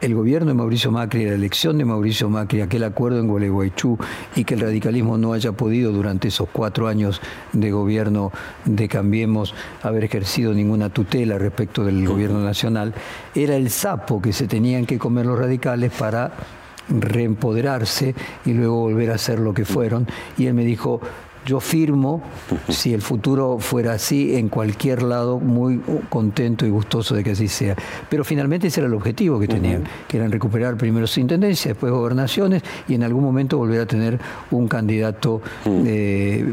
el 0.00 0.14
gobierno 0.14 0.48
de 0.48 0.54
Mauricio 0.54 0.90
Macri, 0.90 1.24
la 1.24 1.34
elección 1.34 1.78
de 1.78 1.84
Mauricio 1.84 2.28
Macri, 2.28 2.60
aquel 2.60 2.84
acuerdo 2.84 3.18
en 3.18 3.26
Gualeguaychú 3.26 3.98
y 4.36 4.44
que 4.44 4.54
el 4.54 4.60
radicalismo 4.60 5.18
no 5.18 5.32
haya 5.32 5.52
podido 5.52 5.92
durante 5.92 6.28
esos 6.28 6.48
cuatro 6.52 6.86
años 6.86 7.20
de 7.52 7.70
gobierno 7.70 8.30
de 8.64 8.88
Cambiemos 8.88 9.54
haber 9.82 10.04
ejercido 10.04 10.54
ninguna 10.54 10.90
tutela 10.90 11.38
respecto 11.38 11.84
del 11.84 12.06
gobierno 12.06 12.40
nacional, 12.40 12.94
era 13.34 13.56
el 13.56 13.70
sapo 13.70 14.22
que 14.22 14.32
se 14.32 14.46
tenían 14.46 14.86
que 14.86 14.98
comer 14.98 15.26
los 15.26 15.38
radicales 15.38 15.92
para 15.92 16.32
reempoderarse 16.88 18.14
y 18.44 18.52
luego 18.52 18.76
volver 18.76 19.10
a 19.10 19.18
ser 19.18 19.38
lo 19.40 19.52
que 19.52 19.64
fueron. 19.64 20.06
Y 20.36 20.46
él 20.46 20.54
me 20.54 20.64
dijo, 20.64 21.00
yo 21.48 21.60
firmo, 21.60 22.22
si 22.68 22.92
el 22.92 23.00
futuro 23.00 23.58
fuera 23.58 23.94
así, 23.94 24.36
en 24.36 24.48
cualquier 24.48 25.02
lado, 25.02 25.40
muy 25.40 25.80
contento 26.10 26.66
y 26.66 26.70
gustoso 26.70 27.14
de 27.14 27.24
que 27.24 27.30
así 27.30 27.48
sea. 27.48 27.74
Pero 28.10 28.22
finalmente 28.22 28.66
ese 28.66 28.80
era 28.80 28.86
el 28.86 28.94
objetivo 28.94 29.40
que 29.40 29.48
tenían, 29.48 29.84
que 30.06 30.18
eran 30.18 30.30
recuperar 30.30 30.76
primero 30.76 31.06
su 31.06 31.20
intendencia, 31.20 31.70
después 31.70 31.90
gobernaciones 31.90 32.62
y 32.86 32.94
en 32.94 33.02
algún 33.02 33.24
momento 33.24 33.56
volver 33.56 33.80
a 33.80 33.86
tener 33.86 34.18
un 34.50 34.68
candidato 34.68 35.40
eh, 35.66 36.44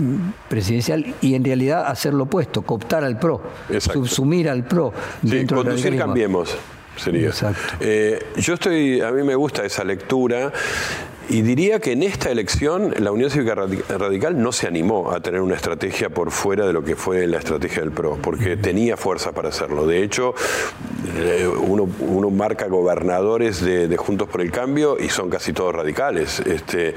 presidencial 0.47 1.13
y 1.21 1.35
en 1.35 1.43
realidad 1.43 1.85
hacer 1.85 2.13
lo 2.13 2.23
opuesto, 2.23 2.61
cooptar 2.61 3.03
al 3.03 3.19
PRO, 3.19 3.41
subsumir 3.79 4.49
al 4.49 4.65
PRO. 4.65 4.93
Sí, 5.27 5.45
conducir 5.45 5.97
cambiemos 5.97 6.55
sería. 6.97 7.31
Eh, 7.79 8.25
yo 8.37 8.53
estoy, 8.53 9.01
a 9.01 9.11
mí 9.11 9.23
me 9.23 9.35
gusta 9.35 9.65
esa 9.65 9.83
lectura 9.83 10.51
y 11.29 11.41
diría 11.41 11.79
que 11.79 11.91
en 11.93 12.03
esta 12.03 12.29
elección 12.29 12.93
la 12.99 13.11
Unión 13.11 13.29
Cívica 13.29 13.55
Radical 13.55 14.41
no 14.41 14.51
se 14.51 14.67
animó 14.67 15.11
a 15.11 15.19
tener 15.21 15.41
una 15.41 15.55
estrategia 15.55 16.09
por 16.09 16.31
fuera 16.31 16.67
de 16.67 16.73
lo 16.73 16.83
que 16.83 16.95
fue 16.95 17.25
la 17.25 17.37
estrategia 17.37 17.81
del 17.81 17.91
PRO, 17.91 18.17
porque 18.21 18.57
tenía 18.57 18.95
fuerza 18.95 19.31
para 19.31 19.49
hacerlo. 19.49 19.87
De 19.87 20.03
hecho, 20.03 20.35
eh, 21.17 21.47
uno, 21.47 22.29
marca 22.29 22.67
gobernadores 22.67 23.61
de, 23.61 23.95
Juntos 23.95 24.27
por 24.27 24.41
el 24.41 24.51
Cambio 24.51 24.97
y 24.99 25.09
son 25.09 25.29
casi 25.29 25.53
todos 25.53 25.73
radicales. 25.73 26.39
Este, 26.41 26.93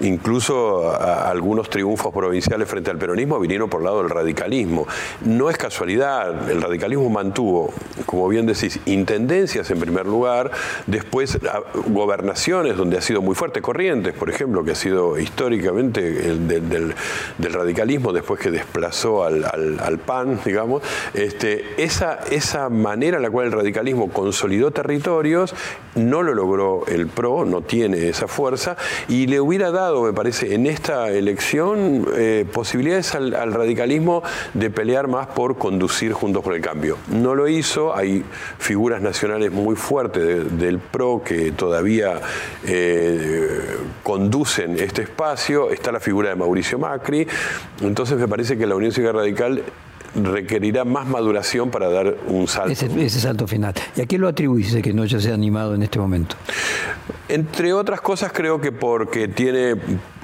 incluso 0.00 0.90
algunos 1.00 1.70
triunfos 1.70 2.12
provinciales 2.12 2.68
frente 2.68 2.90
al 2.90 2.98
peronismo 2.98 3.38
vinieron 3.38 3.70
por 3.70 3.80
el 3.80 3.84
lado 3.84 4.02
del 4.02 4.10
radicalismo. 4.10 4.86
No 5.24 5.48
es 5.48 5.56
casualidad, 5.56 6.50
el 6.50 6.60
radicalismo 6.60 7.08
mantuvo, 7.08 7.72
como 8.04 8.28
bien 8.28 8.46
decís, 8.46 8.80
intendencias 8.86 9.70
en 9.70 9.78
primer 9.78 10.06
lugar, 10.06 10.50
después 10.86 11.38
gobernaciones 11.86 12.76
donde 12.76 12.98
ha 12.98 13.00
sido 13.00 13.22
muy 13.22 13.34
fuerte 13.34 13.62
Corrientes, 13.70 14.14
por 14.14 14.28
ejemplo, 14.28 14.64
que 14.64 14.72
ha 14.72 14.74
sido 14.74 15.16
históricamente 15.16 16.28
el 16.28 16.48
del, 16.48 16.92
radicalismo 17.38 18.12
después 18.12 18.40
que 18.40 18.50
desplazó 18.50 19.22
al, 19.22 20.00
PAN, 20.04 20.40
digamos, 20.44 20.82
este, 21.14 21.80
esa, 21.80 22.18
esa 22.32 22.68
manera 22.68 23.18
en 23.18 23.22
la 23.22 23.30
cual 23.30 23.46
el 23.46 23.52
radicalismo 23.52 24.10
consolidó 24.10 24.72
territorios 24.72 25.54
no 25.94 26.22
lo 26.22 26.34
logró 26.34 26.84
el 26.86 27.06
PRO, 27.06 27.44
no 27.44 27.62
tiene 27.62 28.08
esa 28.08 28.26
fuerza, 28.26 28.76
y 29.08 29.28
le 29.28 29.40
hubiera 29.40 29.70
dado, 29.70 30.02
me 30.02 30.12
parece, 30.12 30.54
en 30.54 30.66
esta 30.66 31.08
elección 31.10 32.06
eh, 32.16 32.46
posibilidades 32.52 33.14
al, 33.14 33.52
radicalismo 33.52 34.24
de 34.54 34.70
pelear 34.70 35.06
más 35.06 35.28
por 35.28 35.58
conducir 35.58 36.12
Juntos 36.12 36.42
por 36.42 36.54
el 36.54 36.60
Cambio. 36.60 36.96
No 37.08 37.36
lo 37.36 37.46
hizo, 37.46 37.94
hay 37.94 38.24
figuras 38.58 39.00
nacionales 39.00 39.52
muy 39.52 39.76
fuertes 39.76 40.58
del 40.58 40.80
PRO 40.80 41.22
que 41.24 41.52
todavía 41.52 42.20
eh, 42.66 43.59
conducen 44.02 44.78
este 44.78 45.02
espacio, 45.02 45.70
está 45.70 45.92
la 45.92 46.00
figura 46.00 46.30
de 46.30 46.36
Mauricio 46.36 46.78
Macri, 46.78 47.26
entonces 47.80 48.18
me 48.18 48.28
parece 48.28 48.56
que 48.56 48.66
la 48.66 48.74
Unión 48.74 48.92
Cívica 48.92 49.12
Radical 49.12 49.62
requerirá 50.14 50.84
más 50.84 51.06
maduración 51.06 51.70
para 51.70 51.88
dar 51.88 52.16
un 52.26 52.48
salto. 52.48 53.46
Final. 53.46 53.74
¿Y 53.96 54.00
a 54.00 54.06
qué 54.06 54.18
lo 54.18 54.28
atribuís 54.28 54.74
que 54.82 54.92
no 54.92 55.02
haya 55.02 55.20
se 55.20 55.32
animado 55.32 55.74
en 55.74 55.82
este 55.82 55.98
momento? 55.98 56.36
Entre 57.30 57.72
otras 57.72 58.00
cosas 58.00 58.32
creo 58.32 58.60
que 58.60 58.72
porque 58.72 59.28
tiene 59.28 59.76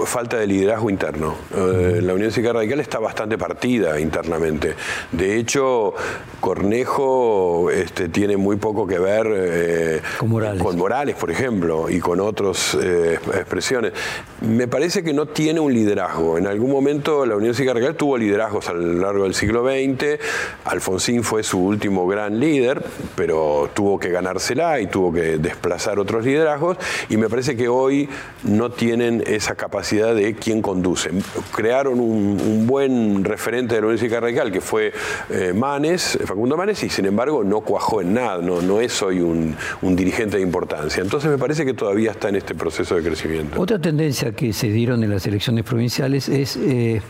falta 0.04 0.36
de 0.36 0.46
liderazgo 0.46 0.90
interno. 0.90 1.34
Eh, 1.54 2.00
la 2.02 2.14
Unión 2.14 2.30
Cívica 2.32 2.52
Radical 2.52 2.80
está 2.80 2.98
bastante 2.98 3.38
partida 3.38 3.98
internamente. 4.00 4.74
De 5.12 5.36
hecho, 5.38 5.94
Cornejo 6.40 7.70
este, 7.70 8.08
tiene 8.08 8.36
muy 8.36 8.56
poco 8.56 8.86
que 8.86 8.98
ver 8.98 9.26
eh, 9.32 10.02
con, 10.18 10.30
Morales. 10.76 11.16
por 11.16 11.30
ejemplo, 11.30 11.88
y 11.88 12.00
con 12.00 12.20
otras 12.20 12.76
eh, 12.80 13.18
expresiones. 13.34 13.92
Me 14.40 14.68
parece 14.68 15.02
que 15.02 15.12
no 15.12 15.26
tiene 15.26 15.60
un 15.60 15.72
liderazgo. 15.72 16.38
En 16.38 16.46
algún 16.46 16.70
momento 16.70 17.24
la 17.24 17.36
Unión 17.36 17.54
Cívica 17.54 17.74
Radical 17.74 17.96
tuvo 17.96 18.18
liderazgos 18.18 18.68
a 18.68 18.74
lo 18.74 18.92
largo 18.94 19.24
del 19.24 19.34
siglo 19.34 19.64
XX 19.64 20.18
Alfonsín 20.64 21.22
fue 21.22 21.42
su 21.42 21.58
último 21.60 22.06
gran 22.06 22.40
líder, 22.40 22.82
pero 23.14 23.70
tuvo 23.72 23.98
que 23.98 24.10
ganársela 24.10 24.80
y 24.80 24.86
tuvo 24.86 25.12
que 25.12 25.38
desplazar 25.38 25.98
otros 25.98 26.24
liderazgos. 26.24 26.76
Y 27.08 27.16
me 27.16 27.28
parece 27.28 27.56
que 27.56 27.68
hoy 27.68 28.08
no 28.42 28.70
tienen 28.70 29.22
esa 29.26 29.54
capacidad 29.54 30.14
de 30.14 30.34
quién 30.34 30.62
conduce. 30.62 31.10
Crearon 31.54 32.00
un, 32.00 32.66
buen 32.66 33.24
referente 33.24 33.74
de 33.74 33.80
la 33.80 33.86
Universidad 33.88 34.20
Radical, 34.20 34.50
que 34.50 34.60
fue 34.60 34.92
eh, 35.30 35.52
Manes, 35.54 36.18
Facundo 36.24 36.56
Manes, 36.56 36.82
y 36.82 36.88
sin 36.88 37.06
embargo 37.06 37.44
no 37.44 37.60
cuajó 37.60 38.00
en 38.00 38.14
nada, 38.14 38.38
no, 38.42 38.60
no 38.60 38.80
es 38.80 39.02
hoy 39.02 39.20
un, 39.20 39.56
dirigente 39.96 40.36
de 40.36 40.42
importancia. 40.42 41.02
Entonces 41.02 41.30
me 41.30 41.38
parece 41.38 41.64
que 41.64 41.74
todavía 41.74 42.10
está 42.10 42.28
en 42.28 42.36
este 42.36 42.54
proceso 42.54 42.96
de 42.96 43.02
crecimiento. 43.02 43.60
Otra 43.60 43.78
tendencia 43.78 44.32
que 44.32 44.52
se 44.52 44.68
dieron 44.68 45.02
en 45.04 45.10
las 45.10 45.26
elecciones 45.26 45.64
provinciales 45.64 46.28
es 46.28 46.56
eh, 46.56 47.00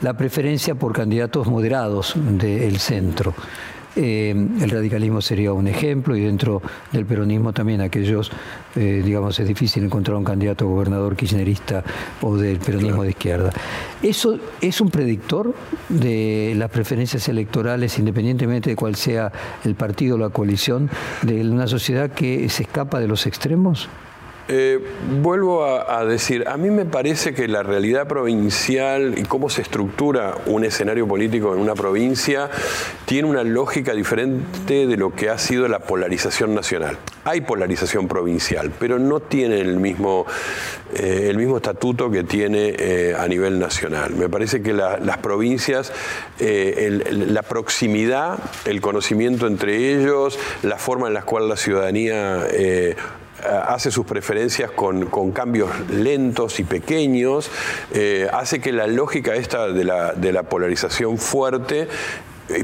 la 0.00 0.14
preferencia 0.14 0.74
por 0.74 0.92
candidatos 0.92 1.46
moderados 1.46 2.14
del 2.16 2.78
centro. 2.78 3.34
Eh, 3.96 4.30
el 4.30 4.70
radicalismo 4.70 5.20
sería 5.20 5.52
un 5.52 5.66
ejemplo 5.66 6.16
y 6.16 6.20
dentro 6.20 6.62
del 6.92 7.06
peronismo 7.06 7.52
también 7.52 7.80
aquellos, 7.80 8.30
eh, 8.76 9.02
digamos, 9.04 9.38
es 9.40 9.48
difícil 9.48 9.84
encontrar 9.84 10.16
un 10.16 10.24
candidato 10.24 10.66
gobernador 10.66 11.16
kirchnerista 11.16 11.82
o 12.22 12.36
del 12.36 12.58
peronismo 12.58 13.02
de 13.02 13.10
izquierda. 13.10 13.50
¿Eso 14.02 14.38
es 14.60 14.80
un 14.80 14.90
predictor 14.90 15.54
de 15.88 16.54
las 16.56 16.70
preferencias 16.70 17.28
electorales, 17.28 17.98
independientemente 17.98 18.70
de 18.70 18.76
cuál 18.76 18.94
sea 18.94 19.32
el 19.64 19.74
partido 19.74 20.14
o 20.14 20.18
la 20.18 20.30
coalición, 20.30 20.88
de 21.22 21.40
una 21.42 21.66
sociedad 21.66 22.10
que 22.10 22.48
se 22.48 22.62
escapa 22.62 23.00
de 23.00 23.08
los 23.08 23.26
extremos? 23.26 23.88
Eh, 24.52 24.80
vuelvo 25.22 25.64
a, 25.64 26.04
decir, 26.04 26.42
a 26.48 26.56
mí 26.56 26.70
me 26.70 26.84
parece 26.84 27.34
que 27.34 27.46
la 27.46 27.62
realidad 27.62 28.08
provincial 28.08 29.16
y 29.16 29.22
cómo 29.22 29.48
se 29.48 29.62
estructura 29.62 30.38
un 30.46 30.64
escenario 30.64 31.06
político 31.06 31.54
en 31.54 31.60
una 31.60 31.76
provincia 31.76 32.50
tiene 33.04 33.28
una 33.28 33.44
lógica 33.44 33.94
diferente 33.94 34.88
de 34.88 34.96
lo 34.96 35.14
que 35.14 35.30
ha 35.30 35.38
sido 35.38 35.68
la 35.68 35.78
polarización 35.78 36.52
nacional. 36.52 36.98
Hay 37.22 37.42
polarización 37.42 38.08
provincial, 38.08 38.72
pero 38.76 38.98
no 38.98 39.20
tiene 39.20 39.60
el 39.60 39.78
mismo, 39.78 40.26
eh, 40.96 41.28
el 41.30 41.36
mismo 41.36 41.58
estatuto 41.58 42.10
que 42.10 42.24
tiene 42.24 42.74
eh, 42.76 43.14
a 43.16 43.28
nivel 43.28 43.60
nacional. 43.60 44.16
Me 44.16 44.28
parece 44.28 44.62
que 44.62 44.72
las 44.72 45.18
provincias, 45.18 45.92
la 46.40 47.42
proximidad, 47.42 48.40
el 48.64 48.80
conocimiento 48.80 49.46
entre 49.46 49.94
ellos, 49.94 50.40
la 50.64 50.76
forma 50.76 51.06
en 51.06 51.14
la 51.14 51.22
cual 51.22 51.48
la 51.48 51.56
ciudadanía 51.56 52.48
hace 53.46 53.90
sus 53.90 54.06
preferencias 54.06 54.70
con, 54.70 55.32
cambios 55.32 55.70
lentos 55.90 56.60
y 56.60 56.64
pequeños, 56.64 57.50
eh, 57.92 58.28
hace 58.32 58.60
que 58.60 58.72
la 58.72 58.86
lógica 58.86 59.34
esta 59.34 59.68
de 59.68 59.84
la, 59.84 60.12
de 60.12 60.32
la 60.32 60.42
polarización 60.44 61.18
fuerte 61.18 61.88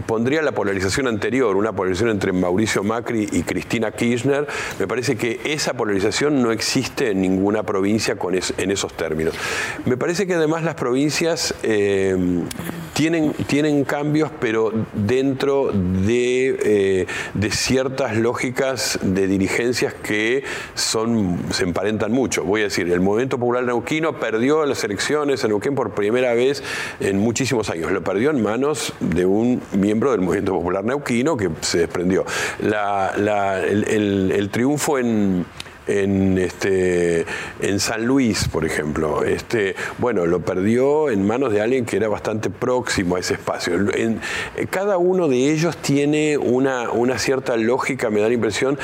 pondría 0.06 0.42
la 0.42 0.52
polarización 0.52 1.06
anterior, 1.06 1.56
una 1.56 1.72
polarización 1.72 2.10
entre 2.10 2.32
Mauricio 2.32 2.82
Macri 2.82 3.28
y 3.30 3.42
Cristina 3.42 3.92
Kirchner, 3.92 4.46
me 4.78 4.86
parece 4.86 5.16
que 5.16 5.40
esa 5.44 5.74
polarización 5.74 6.42
no 6.42 6.50
existe 6.50 7.10
en 7.10 7.20
ninguna 7.20 7.62
provincia 7.62 8.16
con 8.16 8.34
en 8.34 8.70
esos 8.70 8.92
términos. 8.94 9.34
Me 9.84 9.96
parece 9.96 10.26
que 10.26 10.34
además 10.34 10.62
las 10.62 10.74
provincias 10.74 11.54
eh, 11.62 12.16
tienen, 12.96 13.32
tienen 13.46 13.84
cambios, 13.84 14.30
pero 14.40 14.72
dentro 14.94 15.70
de, 15.70 16.58
eh, 16.64 17.06
de 17.34 17.50
ciertas 17.50 18.16
lógicas 18.16 18.98
de 19.02 19.26
dirigencias 19.26 19.92
que 19.92 20.44
son, 20.74 21.38
se 21.50 21.64
emparentan 21.64 22.10
mucho. 22.10 22.42
Voy 22.44 22.62
a 22.62 22.64
decir, 22.64 22.90
el 22.90 23.02
Movimiento 23.02 23.38
Popular 23.38 23.64
Neuquino 23.64 24.18
perdió 24.18 24.64
las 24.64 24.82
elecciones 24.82 25.44
en 25.44 25.50
Neuquén 25.50 25.74
por 25.74 25.92
primera 25.92 26.32
vez 26.32 26.62
en 26.98 27.18
muchísimos 27.18 27.68
años. 27.68 27.92
Lo 27.92 28.02
perdió 28.02 28.30
en 28.30 28.42
manos 28.42 28.94
de 29.00 29.26
un 29.26 29.60
miembro 29.72 30.12
del 30.12 30.22
Movimiento 30.22 30.54
Popular 30.54 30.82
Neuquino 30.82 31.36
que 31.36 31.50
se 31.60 31.80
desprendió. 31.80 32.24
el, 32.62 34.48
triunfo 34.50 34.98
en, 34.98 35.44
en, 35.86 36.38
este, 36.38 37.24
en 37.60 37.80
San 37.80 38.06
Luis, 38.06 38.48
por 38.48 38.64
ejemplo. 38.64 39.24
Este, 39.24 39.74
bueno, 39.98 40.26
lo 40.26 40.40
perdió 40.40 41.10
en 41.10 41.26
manos 41.26 41.52
de 41.52 41.60
alguien 41.60 41.84
que 41.84 41.96
era 41.96 42.08
bastante 42.08 42.50
próximo 42.50 43.16
a 43.16 43.20
ese 43.20 43.34
espacio. 43.34 43.74
En, 43.94 44.20
cada 44.70 44.98
uno 44.98 45.28
de 45.28 45.52
ellos 45.52 45.76
tiene 45.76 46.38
una, 46.38 46.90
una 46.90 47.18
cierta 47.18 47.56
lógica, 47.56 48.10
me 48.10 48.20
da 48.20 48.28
la 48.28 48.34
impresión, 48.34 48.78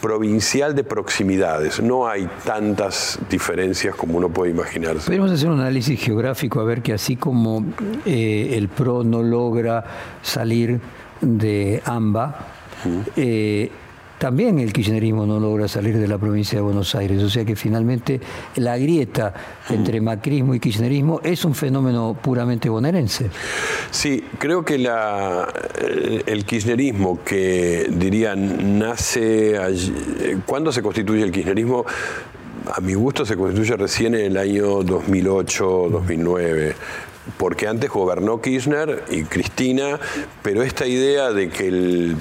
provincial 0.00 0.74
de 0.74 0.84
proximidades. 0.84 1.80
No 1.80 2.08
hay 2.08 2.28
tantas 2.44 3.18
diferencias 3.28 3.94
como 3.94 4.18
uno 4.18 4.28
puede 4.28 4.50
imaginarse. 4.52 5.06
Podemos 5.06 5.30
hacer 5.30 5.48
un 5.48 5.60
análisis 5.60 6.00
geográfico 6.00 6.60
a 6.60 6.64
ver 6.64 6.82
que 6.82 6.92
así 6.92 7.16
como 7.16 7.64
eh, 8.04 8.54
el 8.54 8.68
PRO 8.68 9.04
no 9.04 9.22
logra 9.22 9.84
salir 10.22 10.80
de 11.20 11.82
AMBA, 11.84 12.36
también 14.18 14.58
el 14.58 14.72
kirchnerismo 14.72 15.26
no 15.26 15.38
logra 15.38 15.68
salir 15.68 15.98
de 15.98 16.08
la 16.08 16.18
provincia 16.18 16.58
de 16.58 16.62
Buenos 16.62 16.94
Aires. 16.94 17.22
O 17.22 17.28
sea 17.28 17.44
que 17.44 17.56
finalmente 17.56 18.20
la 18.56 18.78
grieta 18.78 19.34
entre 19.70 20.00
macrismo 20.00 20.54
y 20.54 20.60
kirchnerismo 20.60 21.20
es 21.22 21.44
un 21.44 21.54
fenómeno 21.54 22.16
puramente 22.20 22.68
bonaerense. 22.68 23.30
Sí, 23.90 24.24
creo 24.38 24.64
que 24.64 24.78
la, 24.78 25.48
el 26.26 26.44
kirchnerismo 26.44 27.20
que 27.24 27.88
dirían 27.90 28.78
nace... 28.78 29.58
Allí, 29.58 29.92
¿Cuándo 30.44 30.72
se 30.72 30.82
constituye 30.82 31.22
el 31.22 31.32
kirchnerismo? 31.32 31.84
a 32.74 32.80
mi 32.80 32.94
gusto 32.94 33.24
se 33.24 33.36
constituye 33.36 33.76
recién 33.76 34.16
en 34.16 34.24
el 34.24 34.36
año 34.36 34.82
2008, 34.82 35.88
2009 35.88 36.74
porque 37.36 37.66
antes 37.66 37.90
gobernó 37.90 38.40
Kirchner 38.40 39.04
y 39.10 39.24
Cristina, 39.24 39.98
pero 40.42 40.62
esta 40.62 40.86
idea 40.86 41.32
de 41.32 41.48
que 41.48 41.68
el 41.68 42.16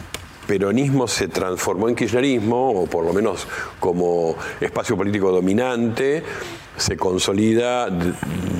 peronismo 0.48 1.08
se 1.08 1.28
transformó 1.28 1.90
en 1.90 1.96
kirchnerismo, 1.96 2.72
o 2.72 2.86
por 2.88 3.06
lo 3.06 3.14
menos 3.14 3.48
como 3.80 4.36
espacio 4.60 4.96
político 4.96 5.32
dominante, 5.32 6.24
se 6.78 6.98
consolida 6.98 7.88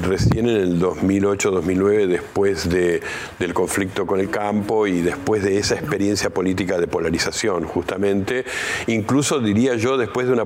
recién 0.08 0.48
en 0.48 0.58
el 0.58 0.82
2008-2009, 0.82 2.08
después 2.08 2.70
del 2.70 3.54
conflicto 3.54 4.06
con 4.06 4.20
el 4.20 4.30
campo 4.30 4.88
y 4.88 5.02
después 5.02 5.44
de 5.44 5.58
esa 5.58 5.76
experiencia 5.76 6.30
política 6.30 6.78
de 6.78 6.88
polarización, 6.88 7.66
justamente. 7.66 8.46
Incluso 8.88 9.40
diría 9.40 9.76
yo, 9.76 9.98
después 9.98 10.28
de 10.28 10.34
una 10.34 10.46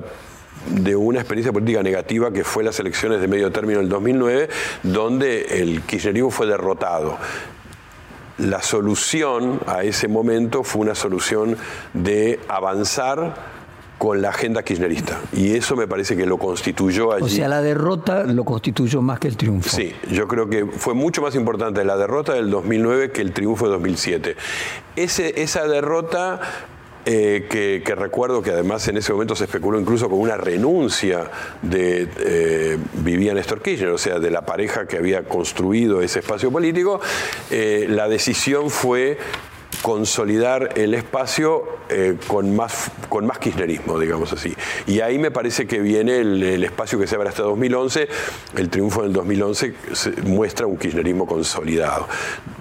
de 0.68 0.94
una 0.94 1.20
experiencia 1.20 1.54
política 1.54 1.82
negativa 1.82 2.30
que 2.34 2.44
fue 2.44 2.62
las 2.62 2.78
elecciones 2.78 3.22
de 3.22 3.28
medio 3.28 3.50
término 3.50 3.78
del 3.78 3.88
2009, 3.88 4.50
donde 4.82 5.62
el 5.62 5.80
kirchnerismo 5.82 6.30
fue 6.30 6.46
derrotado 6.46 7.16
la 8.40 8.62
solución 8.62 9.60
a 9.66 9.82
ese 9.82 10.08
momento 10.08 10.64
fue 10.64 10.82
una 10.82 10.94
solución 10.94 11.56
de 11.92 12.40
avanzar 12.48 13.60
con 13.98 14.22
la 14.22 14.30
agenda 14.30 14.62
kirchnerista. 14.62 15.20
Y 15.30 15.54
eso 15.54 15.76
me 15.76 15.86
parece 15.86 16.16
que 16.16 16.24
lo 16.24 16.38
constituyó 16.38 17.12
allí. 17.12 17.24
O 17.24 17.28
sea, 17.28 17.48
la 17.48 17.60
derrota 17.60 18.24
lo 18.24 18.44
constituyó 18.44 19.02
más 19.02 19.18
que 19.18 19.28
el 19.28 19.36
triunfo. 19.36 19.68
Sí, 19.68 19.92
yo 20.10 20.26
creo 20.26 20.48
que 20.48 20.64
fue 20.64 20.94
mucho 20.94 21.20
más 21.20 21.34
importante 21.34 21.84
la 21.84 21.98
derrota 21.98 22.32
del 22.32 22.48
2009 22.50 23.12
que 23.12 23.20
el 23.20 23.32
triunfo 23.32 23.66
de 23.66 23.72
2007. 23.72 24.36
Ese, 24.96 25.42
esa 25.42 25.66
derrota 25.66 26.40
eh, 27.06 27.46
que, 27.48 27.94
recuerdo 27.94 28.42
que 28.42 28.50
además 28.50 28.86
en 28.88 28.98
ese 28.98 29.12
momento 29.12 29.34
se 29.34 29.44
especuló 29.44 29.80
incluso 29.80 30.08
con 30.08 30.18
una 30.20 30.36
renuncia 30.36 31.30
de 31.62 32.08
eh, 32.18 32.78
Vivian 32.94 33.36
Néstor 33.36 33.62
o 33.92 33.98
sea, 33.98 34.18
de 34.18 34.30
la 34.30 34.42
pareja 34.44 34.86
que 34.86 34.98
había 34.98 35.22
construido 35.24 36.02
ese 36.02 36.18
espacio 36.18 36.50
político, 36.50 37.00
eh, 37.50 37.86
la 37.88 38.08
decisión 38.08 38.70
fue 38.70 39.18
consolidar 39.82 40.70
el 40.76 40.94
espacio 40.94 41.64
eh, 41.88 42.16
con, 42.26 42.54
más, 42.54 42.90
con 43.08 43.26
más 43.26 43.38
kirchnerismo, 43.38 43.98
digamos 43.98 44.32
así. 44.32 44.54
Y 44.86 45.00
ahí 45.00 45.18
me 45.18 45.30
parece 45.30 45.66
que 45.66 45.80
viene 45.80 46.18
el, 46.18 46.64
espacio 46.64 46.98
que 46.98 47.06
se 47.06 47.16
abre 47.16 47.28
hasta 47.28 47.42
2011. 47.42 48.08
El 48.56 48.68
triunfo 48.68 49.02
del 49.02 49.12
2011 49.12 49.74
muestra 50.24 50.66
un 50.66 50.76
kirchnerismo 50.76 51.26
consolidado. 51.26 52.06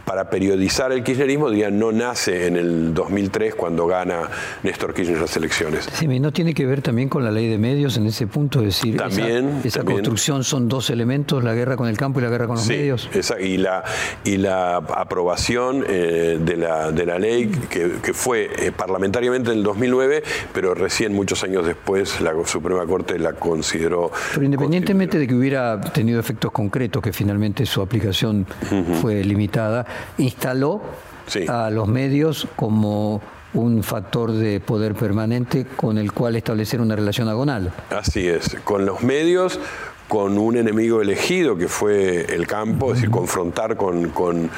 Para 0.05 0.29
periodizar 0.29 0.91
el 0.91 1.03
kirchnerismo, 1.03 1.51
diría, 1.51 1.69
no 1.69 1.91
nace 1.91 2.47
en 2.47 2.57
el 2.57 2.93
2003 2.93 3.53
cuando 3.53 3.85
gana 3.85 4.29
Néstor 4.63 4.93
Kirchner 4.93 5.21
las 5.21 5.35
elecciones. 5.37 5.87
Sí, 5.93 6.07
¿no 6.19 6.31
tiene 6.31 6.55
que 6.55 6.65
ver 6.65 6.81
también 6.81 7.09
con 7.09 7.23
la 7.23 7.29
ley 7.29 7.47
de 7.47 7.59
medios 7.59 7.97
en 7.97 8.07
ese 8.07 8.25
punto? 8.25 8.59
Es 8.59 8.65
decir, 8.65 8.97
también, 8.97 9.61
esa, 9.63 9.83
construcción 9.83 10.43
son 10.43 10.67
dos 10.67 10.89
elementos, 10.89 11.43
la 11.43 11.53
guerra 11.53 11.77
con 11.77 11.87
el 11.87 11.97
campo 11.97 12.19
y 12.19 12.23
la 12.23 12.29
guerra 12.29 12.47
con 12.47 12.55
los 12.55 12.65
sí, 12.65 12.73
medios. 12.73 13.07
y, 13.39 13.57
la, 13.57 13.83
y 14.23 14.37
la 14.37 14.77
aprobación 14.77 15.85
eh, 15.87 16.39
de 16.41 16.57
la 16.57 16.91
de 16.91 17.05
la 17.05 17.08
ley 17.17 17.47
que, 17.69 18.13
fue 18.13 18.49
eh, 18.57 18.71
parlamentariamente 18.71 19.51
en 19.51 19.59
el 19.59 19.63
2009, 19.63 20.23
pero 20.53 20.73
recién 20.75 21.13
muchos 21.13 21.43
años 21.43 21.65
después 21.65 22.19
la 22.21 22.33
Suprema 22.45 22.85
Corte 22.85 23.17
la 23.17 23.33
consideró. 23.33 24.11
Pero 24.33 24.45
independientemente 24.45 25.17
de 25.17 25.27
que 25.27 25.33
hubiera 25.33 25.79
tenido 25.79 26.19
efectos 26.19 26.51
concretos, 26.51 27.01
que 27.01 27.13
finalmente 27.13 27.65
su 27.65 27.81
aplicación 27.81 28.45
fue 29.01 29.23
limitada, 29.23 29.85
instaló 30.17 30.81
a 31.47 31.69
los 31.69 31.87
medios 31.87 32.47
como 32.55 33.21
un 33.53 33.83
factor 33.83 34.31
de 34.31 34.59
poder 34.59 34.93
permanente 34.93 35.65
con 35.75 35.97
el 35.97 36.11
cual 36.11 36.35
establecer 36.35 36.81
una 36.81 36.95
relación 36.95 37.29
agonal. 37.29 37.71
Así 37.89 38.27
es, 38.27 38.57
con 38.63 38.85
los 38.85 39.01
medios 39.01 39.59
con 40.09 40.39
un 40.39 40.57
enemigo 40.57 41.03
elegido 41.03 41.55
que 41.55 41.67
fue 41.67 42.25
el 42.33 42.47
campo, 42.47 42.87
es 42.87 42.95
decir, 42.95 43.11
confrontar 43.11 43.77
con, 43.77 44.09
con, 44.09 44.49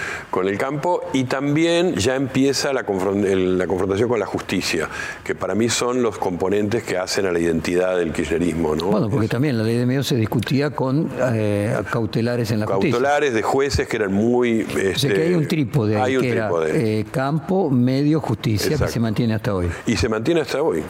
el 0.48 0.58
campo, 0.58 1.02
y 1.12 1.26
también 1.26 1.96
ya 1.96 2.16
empieza 2.16 2.72
la, 2.72 2.84
la, 2.84 3.68
confrontación 3.68 4.08
con 4.08 4.18
la 4.18 4.26
justicia, 4.26 4.88
que 5.26 5.36
para 5.36 5.54
mí 5.54 5.68
son 5.68 6.02
los 6.02 6.18
componentes 6.18 6.84
que 6.84 6.98
hacen 6.98 7.26
a 7.26 7.34
la 7.34 7.40
identidad 7.40 7.98
del 7.98 8.14
kirchnerismo. 8.14 8.78
¿no? 8.78 8.86
Bueno, 8.86 9.10
porque 9.10 9.28
también 9.28 9.58
la 9.58 9.66
ley 9.66 9.76
de 9.76 9.86
medios 9.86 10.08
se 10.08 10.16
discutía 10.16 10.70
con 10.70 11.12
eh, 11.34 11.78
cautelares 11.92 12.50
en 12.52 12.62
la 12.62 12.68
justicia. 12.68 12.92
Cautelares 12.92 13.34
de 13.34 13.42
jueces 13.42 13.88
que 13.90 13.98
eran 13.98 14.14
muy... 14.14 14.62
o 14.62 14.98
sea 14.98 15.14
que 15.14 15.22
hay 15.22 15.34
un 15.34 15.48
trípode, 15.50 15.98
hay 15.98 16.16
un 16.16 16.24
que 16.24 16.32
trípode. 16.32 17.00
Eh, 17.00 17.06
campo, 17.12 17.70
medio, 17.70 18.22
justicia, 18.22 18.78
que 18.78 18.88
se 18.88 19.00
mantiene 19.02 19.34
hasta 19.34 19.54
hoy. 19.54 19.68
Y 19.86 19.98
se 19.98 20.08
mantiene 20.08 20.40
hasta 20.40 20.62
hoy. 20.62 20.82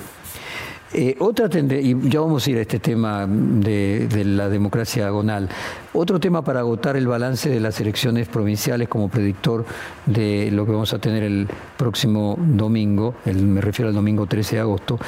Eh, 0.94 1.16
otra 1.20 1.48
y 1.54 2.10
ya 2.10 2.20
vamos 2.20 2.46
a 2.46 2.52
ir 2.52 2.58
a 2.58 2.62
este 2.62 2.80
tema 2.80 3.26
de, 3.26 4.10
la 4.26 4.50
democracia 4.50 5.08
agonal. 5.08 5.48
Otro 5.94 6.20
tema 6.20 6.44
para 6.44 6.60
agotar 6.60 6.98
el 6.98 7.08
balance 7.08 7.50
de 7.50 7.62
las 7.62 7.80
elecciones 7.80 8.28
provinciales 8.28 8.90
como 8.90 9.08
predictor 9.08 9.66
de 10.06 10.50
lo 10.52 10.66
que 10.66 10.72
vamos 10.74 10.94
a 10.94 11.00
tener 11.00 11.24
el 11.24 11.48
próximo 11.78 12.36
domingo, 12.38 13.16
me 13.26 13.62
refiero 13.62 13.88
al 13.88 13.96
domingo 13.96 14.26
13 14.26 14.58
de 14.58 14.62
agosto, 14.62 15.00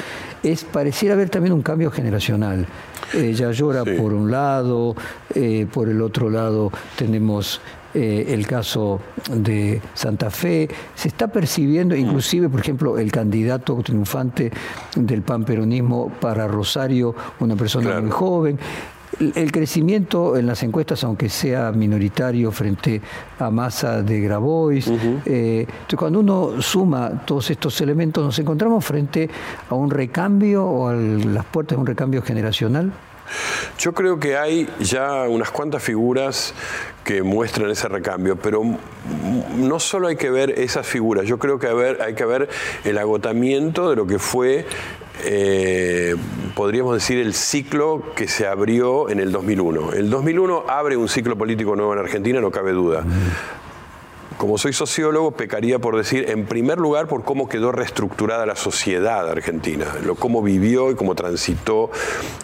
es 0.41 0.63
pareciera 0.63 1.15
haber 1.15 1.30
también 1.30 1.54
un 1.54 1.62
cambio 1.62 1.91
generacional. 1.91 2.65
Ella 3.13 3.52
llora 3.52 3.84
por 3.84 4.13
un 4.13 4.32
lado, 4.32 4.96
eh, 5.36 5.67
por 5.72 5.89
el 5.89 6.02
otro 6.02 6.30
lado 6.30 6.72
tenemos 6.96 7.60
eh, 7.93 8.25
el 8.29 8.47
caso 8.47 8.99
de 9.32 9.82
Santa 9.93 10.32
Fe, 10.32 10.67
se 10.95 11.08
está 11.08 11.27
percibiendo, 11.27 11.95
inclusive, 11.95 12.49
por 12.49 12.60
ejemplo, 12.60 12.97
el 12.97 13.12
candidato 13.12 13.75
triunfante 13.84 14.51
del 14.95 15.21
panperonismo 15.21 16.10
para 16.19 16.47
Rosario, 16.47 17.15
una 17.39 17.56
persona 17.56 17.99
muy 18.01 18.10
joven. 18.10 18.58
El 19.36 19.51
crecimiento 19.51 20.36
en 20.38 20.47
las 20.47 20.63
encuestas, 20.63 21.03
aunque 21.03 21.29
sea 21.29 21.71
minoritario 21.71 22.51
frente 22.51 22.99
a 23.38 23.51
masa 23.51 24.01
de 24.01 24.19
Grabois, 24.21 24.91
eh, 25.25 25.67
cuando 25.95 26.19
uno 26.19 26.62
suma 26.63 27.23
todos 27.23 27.51
estos 27.51 27.79
elementos, 27.82 28.23
nos 28.25 28.39
encontramos 28.39 28.84
frente 28.84 29.29
a 29.69 29.75
un 29.75 29.91
recambio 29.91 30.65
o 30.65 30.88
a 30.88 30.95
las 30.95 31.45
puertas 31.45 31.77
de 31.77 31.82
un 31.82 31.86
recambio 31.86 32.23
generacional. 32.23 32.91
Yo 33.78 33.93
creo 33.93 34.19
que 34.19 34.38
hay 34.38 34.69
ya 34.80 35.24
unas 35.24 35.52
cuantas 35.52 35.84
figuras 35.84 36.54
que 37.04 37.24
muestran 37.24 37.69
ese 37.69 37.88
recambio, 37.88 38.36
pero 38.36 38.63
no 39.58 39.80
solo 39.80 40.08
hay 40.08 40.15
que 40.15 40.30
ver 40.30 40.52
esas 40.52 40.88
figuras, 40.88 41.26
yo 41.26 41.38
creo 41.38 41.60
que 41.60 41.67
hay 42.02 42.15
que 42.15 42.26
ver 42.26 42.50
el 42.84 42.98
agotamiento 42.98 43.89
de 43.89 43.96
lo 43.96 44.08
que 44.08 44.19
fue, 44.19 44.65
eh, 45.26 46.15
podríamos 46.56 46.93
decir, 46.96 47.19
el 47.19 47.34
ciclo 47.34 48.04
que 48.15 48.28
se 48.28 48.48
abrió 48.48 49.10
en 49.10 49.19
el 49.19 49.32
2001. 49.32 49.93
El 49.93 50.10
2001 50.10 50.65
abre 50.69 50.96
un 50.96 51.10
ciclo 51.10 51.38
político 51.38 51.76
nuevo 51.76 51.93
en 51.93 52.00
Argentina, 52.00 52.39
no 52.39 52.52
cabe 52.52 52.72
duda 52.72 53.04
como 54.43 54.58
soy 54.58 54.73
sociólogo, 54.73 55.32
pecaría 55.32 55.79
por 55.79 55.95
decir, 55.95 56.29
en 56.29 56.45
primer 56.45 56.77
lugar, 56.77 57.08
por 57.08 57.23
cómo 57.23 57.47
quedó 57.47 57.71
reestructurada 57.71 58.45
la 58.45 58.58
sociedad 58.58 59.29
argentina, 59.29 59.86
lo, 60.03 60.15
cómo 60.15 60.41
vivió 60.41 60.91
y 60.91 60.95
cómo 60.95 61.15
transitó 61.15 61.89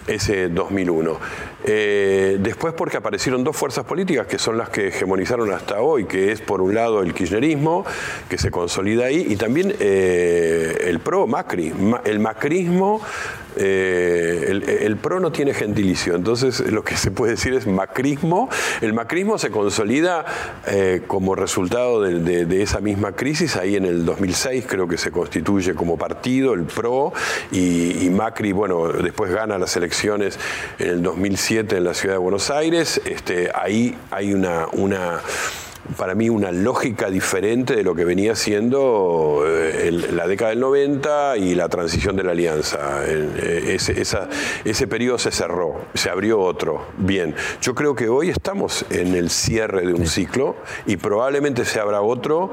ese 0.07 0.47
2001. 0.47 1.17
Eh, 1.65 2.37
después 2.39 2.73
porque 2.73 2.95
aparecieron 2.95 3.43
dos 3.43 3.57
fuerzas 3.57 3.83
políticas 3.83 4.27
que 4.27 4.39
son 4.39 4.57
las 4.57 4.69
que 4.69 4.87
hegemonizaron 4.87 5.51
hasta 5.51 5.81
hoy, 5.81 6.05
que 6.05 6.31
es 6.31 6.39
por 6.39 6.61
un 6.61 6.73
lado 6.73 7.01
el 7.01 7.13
kirchnerismo, 7.13 7.83
que 8.29 8.37
se 8.37 8.49
consolida 8.49 9.07
ahí, 9.07 9.25
y 9.27 9.35
también 9.35 9.75
eh, 9.81 10.85
el 10.85 11.01
pro-Macri. 11.01 11.73
El 12.05 12.19
macrismo 12.21 13.01
eh, 13.55 14.45
el, 14.81 14.97
PRO 14.97 15.19
no 15.19 15.31
tiene 15.31 15.53
gentilicio, 15.53 16.15
entonces 16.15 16.59
lo 16.71 16.83
que 16.83 16.95
se 16.95 17.11
puede 17.11 17.33
decir 17.33 17.53
es 17.53 17.67
macrismo. 17.67 18.49
El 18.81 18.93
macrismo 18.93 19.37
se 19.37 19.49
consolida 19.49 20.25
eh, 20.67 21.01
como 21.07 21.35
resultado 21.35 22.01
de, 22.01 22.61
esa 22.61 22.79
misma 22.79 23.13
crisis, 23.13 23.55
ahí 23.55 23.75
en 23.75 23.85
el 23.85 24.05
2006 24.05 24.65
creo 24.67 24.87
que 24.87 24.97
se 24.97 25.11
constituye 25.11 25.73
como 25.73 25.97
partido 25.97 26.53
el 26.53 26.63
PRO 26.63 27.13
y, 27.51 28.09
Macri, 28.09 28.51
bueno, 28.51 28.87
después 28.87 29.31
gana 29.31 29.57
las 29.57 29.75
elecciones 29.77 30.37
en 30.77 30.87
el 30.87 31.03
2007 31.03 31.77
en 31.77 31.83
la 31.83 31.93
ciudad 31.93 32.15
de 32.15 32.19
Buenos 32.19 32.49
Aires, 32.49 33.01
este, 33.05 33.49
ahí 33.53 33.97
hay 34.11 34.33
una... 34.33 34.67
una 34.73 35.21
para 35.97 36.15
mí 36.15 36.29
una 36.29 36.51
lógica 36.51 37.09
diferente 37.09 37.75
de 37.75 37.83
lo 37.83 37.95
que 37.95 38.05
venía 38.05 38.35
siendo 38.35 39.43
eh, 39.45 39.91
la 40.11 40.27
década 40.27 40.51
del 40.51 40.59
90 40.59 41.37
y 41.37 41.55
la 41.55 41.69
transición 41.69 42.15
de 42.15 42.23
la 42.23 42.31
alianza. 42.31 43.03
Eh, 43.05 43.75
ese, 43.75 44.01
ese 44.65 44.87
periodo 44.87 45.17
se 45.17 45.31
cerró, 45.31 45.81
se 45.93 46.09
abrió 46.09 46.39
otro. 46.39 46.85
Bien, 46.97 47.35
yo 47.61 47.75
creo 47.75 47.95
que 47.95 48.09
hoy 48.09 48.29
estamos 48.29 48.85
en 48.89 49.15
el 49.15 49.29
cierre 49.29 49.85
de 49.85 49.93
un 49.93 50.07
ciclo 50.07 50.55
y 50.85 50.97
probablemente 50.97 51.65
se 51.65 51.79
abra 51.79 52.01
otro 52.01 52.51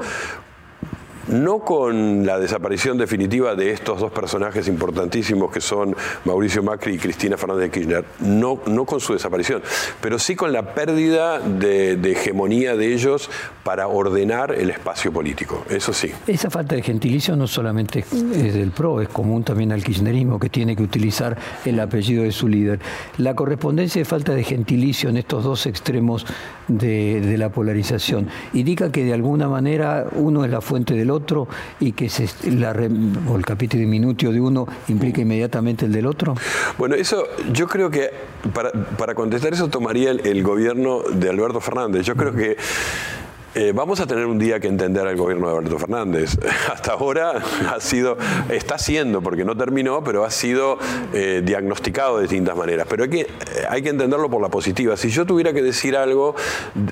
no 1.28 1.60
con 1.60 2.24
la 2.24 2.38
desaparición 2.38 2.98
definitiva 2.98 3.54
de 3.54 3.70
estos 3.70 4.00
dos 4.00 4.12
personajes 4.12 4.68
importantísimos 4.68 5.50
que 5.50 5.60
son 5.60 5.94
Mauricio 6.24 6.62
Macri 6.62 6.94
y 6.94 6.98
Cristina 6.98 7.36
Fernández 7.36 7.64
de 7.64 7.70
Kirchner, 7.70 8.04
no, 8.20 8.60
no 8.66 8.84
con 8.84 9.00
su 9.00 9.12
desaparición, 9.12 9.62
pero 10.00 10.18
sí 10.18 10.36
con 10.36 10.52
la 10.52 10.74
pérdida 10.74 11.38
de, 11.38 11.94
hegemonía 12.06 12.76
de 12.76 12.94
ellos 12.94 13.28
para 13.64 13.88
ordenar 13.88 14.52
el 14.52 14.70
espacio 14.70 15.12
político, 15.12 15.64
eso 15.68 15.92
sí. 15.92 16.10
Esa 16.26 16.50
falta 16.50 16.76
de 16.76 16.82
gentilicio 16.82 17.36
no 17.36 17.46
solamente 17.46 18.00
es 18.00 18.54
del 18.54 18.70
PRO, 18.70 19.00
es 19.00 19.08
común 19.08 19.42
también 19.42 19.72
al 19.72 19.82
kirchnerismo 19.82 20.38
que 20.38 20.48
tiene 20.48 20.76
que 20.76 20.82
utilizar 20.82 21.36
el 21.64 21.80
apellido 21.80 22.22
de 22.22 22.32
su 22.32 22.48
líder. 22.48 22.78
La 23.18 23.34
correspondencia 23.34 24.00
de 24.00 24.04
falta 24.04 24.32
de 24.32 24.44
gentilicio 24.44 25.10
en 25.10 25.16
estos 25.16 25.44
dos 25.44 25.66
extremos 25.66 26.26
de, 26.68 27.36
la 27.36 27.50
polarización 27.50 28.28
indica 28.54 28.90
que 28.90 29.04
de 29.04 29.12
alguna 29.12 29.48
manera 29.48 30.06
uno 30.12 30.44
es 30.44 30.50
la 30.50 30.60
fuente 30.60 30.94
del 30.94 31.10
otro 31.10 31.15
y 31.80 31.92
que 31.92 32.08
se, 32.08 32.28
el 32.44 33.44
capítulo 33.44 33.80
diminutio 33.80 34.32
de 34.32 34.40
uno 34.40 34.66
implica 34.88 35.20
inmediatamente 35.20 35.86
el 35.86 35.92
del 35.92 36.06
otro? 36.06 36.34
Bueno, 36.78 36.94
eso 36.94 37.24
yo 37.52 37.66
creo 37.66 37.90
que 37.90 38.10
para, 38.52 38.72
para 38.72 39.14
contestar 39.14 39.52
eso 39.52 39.68
tomaría 39.68 40.10
el, 40.10 40.26
el 40.26 40.42
gobierno 40.42 41.02
de 41.02 41.28
Alberto 41.28 41.60
Fernández. 41.60 42.04
Yo 42.06 42.16
creo 42.16 42.34
que 42.34 42.56
eh, 43.58 43.72
vamos 43.74 44.00
a 44.00 44.06
tener 44.06 44.26
un 44.26 44.38
día 44.38 44.60
que 44.60 44.68
entender 44.68 45.06
al 45.06 45.16
gobierno 45.16 45.48
de 45.48 45.56
Alberto 45.56 45.78
Fernández. 45.78 46.38
Hasta 46.70 46.92
ahora 46.92 47.42
ha 47.74 47.80
sido, 47.80 48.18
está 48.50 48.76
siendo, 48.76 49.22
porque 49.22 49.46
no 49.46 49.56
terminó, 49.56 50.04
pero 50.04 50.26
ha 50.26 50.30
sido 50.30 50.78
eh, 51.14 51.40
diagnosticado 51.42 52.16
de 52.16 52.24
distintas 52.24 52.54
maneras. 52.54 52.86
Pero 52.86 53.04
hay 53.04 53.08
que, 53.08 53.20
eh, 53.20 53.26
hay 53.70 53.80
que 53.80 53.88
entenderlo 53.88 54.28
por 54.28 54.42
la 54.42 54.50
positiva. 54.50 54.94
Si 54.98 55.08
yo 55.08 55.24
tuviera 55.24 55.54
que 55.54 55.62
decir 55.62 55.96
algo, 55.96 56.34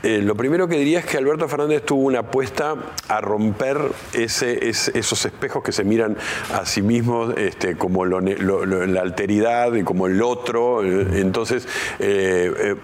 lo 0.02 0.34
primero 0.36 0.66
que 0.66 0.78
diría 0.78 1.00
es 1.00 1.04
que 1.04 1.18
Alberto 1.18 1.46
Fernández 1.48 1.82
tuvo 1.84 2.04
una 2.04 2.20
apuesta 2.20 2.76
a 3.08 3.20
romper 3.20 3.76
esos 4.14 5.26
espejos 5.26 5.62
que 5.62 5.72
se 5.72 5.84
miran 5.84 6.16
a 6.50 6.64
sí 6.64 6.80
mismos 6.80 7.34
este, 7.36 7.76
como 7.76 8.06
la 8.06 9.00
alteridad, 9.02 9.72
como 9.84 10.06
el 10.06 10.22
otro. 10.22 10.82
Entonces, 10.82 11.68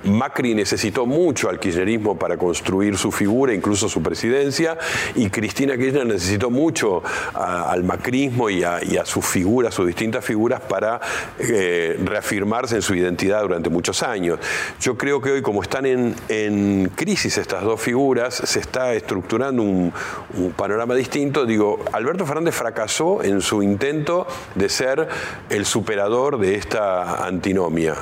Macri 0.05 0.55
necesitó 0.55 1.07
mucho 1.07 1.49
al 1.49 1.59
kirchnerismo 1.59 2.19
para 2.19 2.37
construir 2.37 2.99
su 2.99 3.11
figura, 3.11 3.55
incluso 3.55 3.70
incluso 3.71 3.89
su 3.89 4.03
presidencia, 4.03 4.77
y 5.15 5.31
Cristina 5.31 5.77
Kirchner 5.77 6.05
necesitó 6.05 6.51
mucho 6.51 7.05
al 7.35 7.85
macrismo 7.85 8.51
y 8.51 8.65
a, 8.65 8.81
sus 9.05 9.25
figuras, 9.25 9.73
sus 9.73 9.87
distintas 9.87 10.25
figuras, 10.25 10.61
para 10.61 11.01
eh, 11.39 11.97
reafirmarse 12.05 12.75
en 12.75 12.83
su 12.83 12.97
identidad 12.97 13.43
durante 13.43 13.71
muchos 13.71 14.03
años. 14.03 14.41
Yo 14.81 14.99
creo 14.99 15.21
que 15.21 15.31
hoy, 15.31 15.43
como 15.43 15.63
están 15.63 15.87
en, 15.87 16.91
crisis 16.97 17.39
estas 17.39 17.63
dos 17.63 17.81
figuras, 17.81 18.35
se 18.35 18.59
está 18.59 18.93
estructurando 18.93 19.63
un, 19.63 19.93
un 20.35 20.51
panorama 20.51 20.97
distinto. 20.97 21.47
Digo, 21.47 21.79
Alberto 21.93 22.27
Fernández 22.27 22.57
fracasó 22.57 23.23
en 23.23 23.41
su 23.41 23.63
intento 23.63 24.27
de 24.57 24.69
ser 24.69 25.07
el 25.49 25.65
superador 25.65 26.41
de 26.41 26.57
esta 26.57 27.25
antinomia 27.25 27.95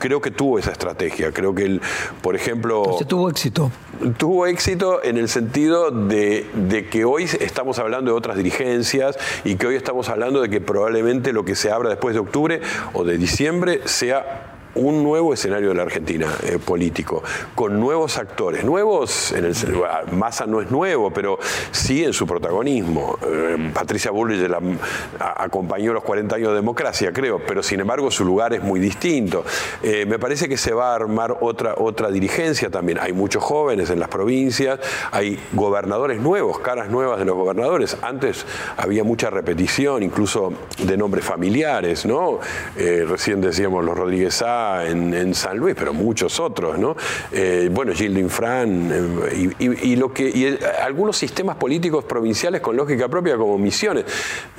creo 0.00 0.20
que 0.20 0.32
tuvo 0.32 0.58
esa 0.58 0.72
estrategia. 0.72 1.30
Creo 1.30 1.54
que 1.54 1.64
él, 1.64 1.80
por 2.22 2.34
ejemplo. 2.34 2.96
¿Se 2.98 3.04
tuvo 3.04 3.30
éxito? 3.30 3.70
Tuvo 4.16 4.46
éxito 4.46 5.04
en 5.04 5.18
el 5.18 5.28
sentido 5.28 5.90
de, 5.90 6.46
de, 6.54 6.88
que 6.88 7.04
hoy 7.04 7.24
estamos 7.24 7.78
hablando 7.78 8.10
de 8.10 8.16
otras 8.16 8.36
dirigencias 8.36 9.18
y 9.44 9.56
que 9.56 9.66
hoy 9.66 9.76
estamos 9.76 10.08
hablando 10.08 10.40
de 10.40 10.48
que 10.48 10.60
probablemente 10.60 11.32
lo 11.32 11.44
que 11.44 11.54
se 11.54 11.70
abra 11.70 11.90
después 11.90 12.14
de 12.14 12.20
octubre 12.20 12.60
o 12.94 13.04
de 13.04 13.18
diciembre 13.18 13.80
sea 13.84 14.49
un 14.74 15.02
nuevo 15.02 15.34
escenario 15.34 15.70
de 15.70 15.74
la 15.74 15.82
Argentina 15.82 16.28
eh, 16.44 16.58
político, 16.58 17.22
con 17.54 17.80
nuevos 17.80 18.18
actores, 18.18 18.64
nuevos, 18.64 19.32
en 19.32 19.44
el 19.44 19.54
Massa 20.12 20.46
no 20.46 20.60
es 20.60 20.70
nuevo, 20.70 21.10
pero 21.10 21.38
sí 21.70 22.04
en 22.04 22.12
su 22.12 22.26
protagonismo. 22.26 23.18
Eh, 23.22 23.70
Patricia 23.74 24.10
Bullrich 24.10 24.50
acompañó 25.18 25.92
los 25.92 26.04
40 26.04 26.36
años 26.36 26.48
de 26.50 26.54
democracia, 26.56 27.12
creo, 27.12 27.40
pero 27.46 27.62
sin 27.62 27.80
embargo 27.80 28.10
su 28.10 28.24
lugar 28.24 28.52
es 28.52 28.62
muy 28.62 28.80
distinto. 28.80 29.44
Eh, 29.82 30.06
me 30.06 30.18
parece 30.18 30.48
que 30.48 30.56
se 30.56 30.72
va 30.72 30.92
a 30.92 30.94
armar 30.94 31.38
otra, 31.40 31.74
otra 31.76 32.10
dirigencia 32.10 32.70
también. 32.70 32.98
Hay 33.00 33.12
muchos 33.12 33.42
jóvenes 33.42 33.90
en 33.90 33.98
las 33.98 34.08
provincias, 34.08 34.78
hay 35.10 35.38
gobernadores 35.52 36.20
nuevos, 36.20 36.60
caras 36.60 36.88
nuevas 36.88 37.18
de 37.18 37.24
los 37.24 37.36
gobernadores. 37.36 37.96
Antes 38.02 38.46
había 38.76 39.04
mucha 39.04 39.30
repetición, 39.30 40.02
incluso 40.02 40.52
de 40.78 40.96
nombres 40.96 41.24
familiares, 41.24 42.06
¿no? 42.06 42.38
recién 42.76 43.40
decíamos 43.40 43.84
los 43.84 43.96
Rodríguez 43.96 44.34
En, 44.86 45.34
San 45.34 45.58
Luis, 45.58 45.74
pero 45.78 45.92
muchos 45.92 46.40
otros, 46.40 46.78
¿no? 46.78 46.96
Eh, 47.32 47.68
bueno, 47.72 47.92
Gildo 47.92 48.18
Infran, 48.20 48.90
eh, 48.92 49.54
y 49.58 50.58
algunos 50.82 51.16
sistemas 51.16 51.56
políticos 51.56 52.04
provinciales 52.04 52.60
con 52.60 52.76
lógica 52.76 53.08
propia 53.08 53.36
como 53.36 53.58
misiones. 53.58 54.04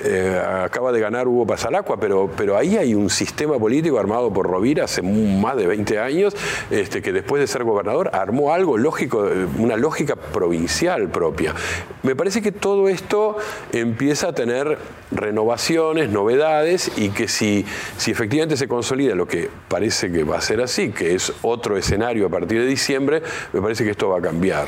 Eh, 0.00 0.40
acaba 0.64 0.92
de 0.92 1.00
ganar 1.00 1.28
Hugo 1.28 1.46
Pasalacua, 1.46 1.98
pero, 1.98 2.30
pero 2.36 2.56
ahí 2.56 2.76
hay 2.76 2.94
un 2.94 3.10
sistema 3.10 3.58
político 3.58 3.98
armado 3.98 4.32
por 4.32 4.46
Rovira 4.46 4.84
hace 4.84 5.02
más 5.02 5.56
de 5.56 5.66
20 5.66 5.98
años, 5.98 6.34
este, 6.70 7.02
que 7.02 7.12
después 7.12 7.40
de 7.40 7.46
ser 7.46 7.64
gobernador 7.64 8.10
armó 8.12 8.52
algo 8.52 8.78
lógico, 8.78 9.28
una 9.58 9.76
lógica 9.76 10.16
provincial 10.16 11.08
propia. 11.08 11.54
Me 12.02 12.16
parece 12.16 12.42
que 12.42 12.52
todo 12.52 12.88
esto 12.88 13.36
empieza 13.72 14.28
a 14.28 14.32
tener 14.32 14.78
renovaciones, 15.14 16.10
novedades, 16.10 16.90
y 16.96 17.10
que 17.10 17.28
si, 17.28 17.64
si 17.96 18.10
efectivamente 18.10 18.56
se 18.56 18.68
consolida 18.68 19.14
lo 19.14 19.26
que 19.26 19.48
parece 19.68 20.10
que 20.10 20.24
va 20.24 20.38
a 20.38 20.40
ser 20.40 20.60
así, 20.60 20.90
que 20.90 21.14
es 21.14 21.32
otro 21.42 21.76
escenario 21.76 22.26
a 22.26 22.30
partir 22.30 22.60
de 22.60 22.66
diciembre, 22.66 23.22
me 23.52 23.60
parece 23.60 23.84
que 23.84 23.90
esto 23.90 24.08
va 24.08 24.18
a 24.18 24.22
cambiar. 24.22 24.66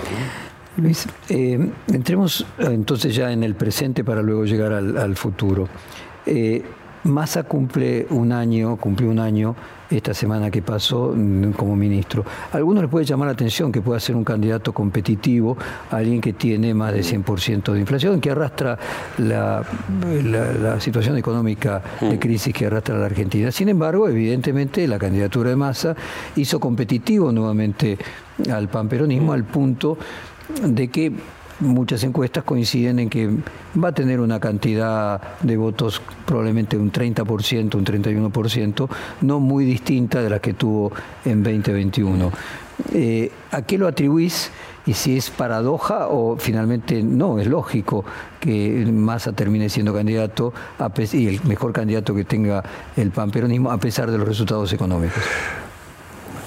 Luis, 0.77 1.07
eh, 1.29 1.59
entremos 1.93 2.45
entonces 2.59 3.15
ya 3.15 3.31
en 3.33 3.45
el 3.45 3.55
presente 3.55 4.03
para 4.03 4.23
luego 4.23 4.45
llegar 4.45 4.73
al, 4.73 5.17
futuro. 5.17 5.69
Eh, 6.27 6.63
Massa 7.05 7.45
cumple 7.45 8.07
un 8.11 8.33
año, 8.33 8.77
cumplió 8.77 9.11
un 9.11 9.19
año 9.19 9.55
esta 9.91 10.15
semana 10.15 10.51
que 10.51 10.63
pasó 10.63 11.13
mm, 11.15 11.53
como 11.53 11.77
ministro. 11.77 12.25
A 12.53 12.57
algunos 12.57 12.83
les 12.83 12.91
puede 12.91 13.05
llamar 13.05 13.27
la 13.27 13.33
atención 13.33 13.71
que 13.71 13.81
pueda 13.81 14.01
ser 14.01 14.17
un 14.17 14.25
candidato 14.25 14.73
competitivo, 14.73 15.57
alguien 15.91 16.21
que 16.21 16.33
tiene 16.33 16.75
más 16.75 16.93
de 16.93 17.01
100% 17.01 17.73
de 17.73 17.81
inflación, 17.81 18.21
que 18.21 18.31
arrastra 18.31 18.79
la, 19.19 19.65
situación 20.79 21.17
económica 21.17 21.83
de 22.01 22.19
crisis 22.19 22.53
que 22.55 22.67
arrastra 22.67 22.99
la 22.99 23.07
Argentina. 23.07 23.51
Sin 23.51 23.69
embargo, 23.69 24.09
evidentemente, 24.09 24.87
la 24.87 24.99
candidatura 24.99 25.51
de 25.51 25.57
Massa 25.57 25.95
hizo 26.37 26.59
competitivo 26.59 27.33
nuevamente 27.33 27.99
al 28.51 28.69
panperonismo 28.69 29.33
al 29.33 29.45
punto 29.45 29.97
de 30.63 30.89
que 30.89 31.13
muchas 31.61 32.03
encuestas 32.05 32.45
coinciden 32.45 32.99
en 32.99 33.11
que 33.11 33.31
va 33.83 33.89
a 33.89 33.93
tener 33.93 34.21
una 34.21 34.41
cantidad 34.41 35.39
de 35.41 35.57
votos 35.57 36.01
probablemente 36.27 36.77
un 36.77 36.93
30%, 36.93 37.75
un 37.75 37.85
31%, 37.85 38.89
no 39.23 39.41
muy 39.41 39.65
distinta 39.65 40.23
de 40.23 40.31
la 40.31 40.39
que 40.39 40.55
tuvo 40.55 40.93
en 41.25 41.43
2021. 41.43 42.33
Eh, 42.93 43.31
¿A 43.53 43.63
qué 43.63 43.79
lo 43.79 43.87
atribuís? 43.87 44.51
Y 44.87 44.93
si 44.93 45.17
es 45.17 45.31
paradoja 45.31 46.09
o 46.09 46.37
finalmente 46.37 47.03
no, 47.03 47.39
es 47.39 47.47
lógico 47.47 48.05
que 48.39 48.85
Massa 48.93 49.33
termine 49.33 49.71
siendo 49.71 49.95
candidato 49.95 50.53
y 51.13 51.29
el 51.29 51.43
mejor 51.45 51.73
candidato 51.73 52.15
que 52.15 52.25
tenga 52.25 52.63
el 52.97 53.11
panperonismo 53.11 53.71
a 53.71 53.79
pesar 53.79 54.11
de 54.11 54.19
los 54.19 54.29
resultados 54.29 54.73
económicos. 54.73 55.23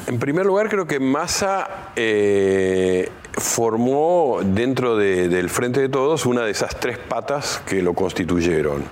En 0.08 0.20
primer 0.20 0.46
lugar, 0.46 0.70
creo 0.70 0.88
que 0.88 1.02
Massa 1.02 1.92
eh, 1.98 3.10
formó 3.34 4.40
dentro 4.42 4.96
del 4.96 5.50
Frente 5.50 5.82
de 5.82 5.90
Todos 5.90 6.26
una 6.26 6.44
de 6.44 6.52
esas 6.52 6.80
tres 6.80 6.98
patas 6.98 7.62
que 7.66 7.82
lo 7.82 7.94
constituyeron. 7.94 8.84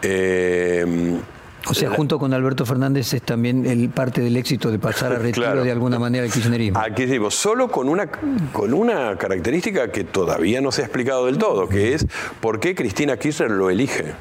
Eh, 0.00 1.20
o 1.66 1.74
sea, 1.74 1.90
junto 1.90 2.18
con 2.18 2.32
Alberto 2.32 2.64
Fernández 2.64 3.12
es 3.12 3.22
también 3.22 3.66
el 3.66 3.90
parte 3.90 4.22
del 4.22 4.36
éxito 4.36 4.70
de 4.70 4.78
pasar 4.78 5.12
a 5.12 5.18
retiro 5.18 5.62
de 5.62 5.70
alguna 5.70 5.98
manera 5.98 6.24
el 6.24 6.32
kirchnerismo. 6.32 6.78
Aquí 6.78 7.04
digo, 7.04 7.30
solo 7.30 7.68
con 7.68 7.88
una, 7.88 8.06
con 8.52 8.72
una 8.72 9.18
característica 9.18 9.90
que 9.90 10.04
todavía 10.04 10.62
no 10.62 10.72
se 10.72 10.82
ha 10.82 10.84
explicado 10.84 11.26
del 11.26 11.36
todo, 11.36 11.68
que 11.68 11.92
es 11.92 12.06
por 12.40 12.58
qué 12.58 12.74
Cristina 12.74 13.18
Kirchner 13.18 13.50
lo 13.50 13.68
elige. 13.68 14.14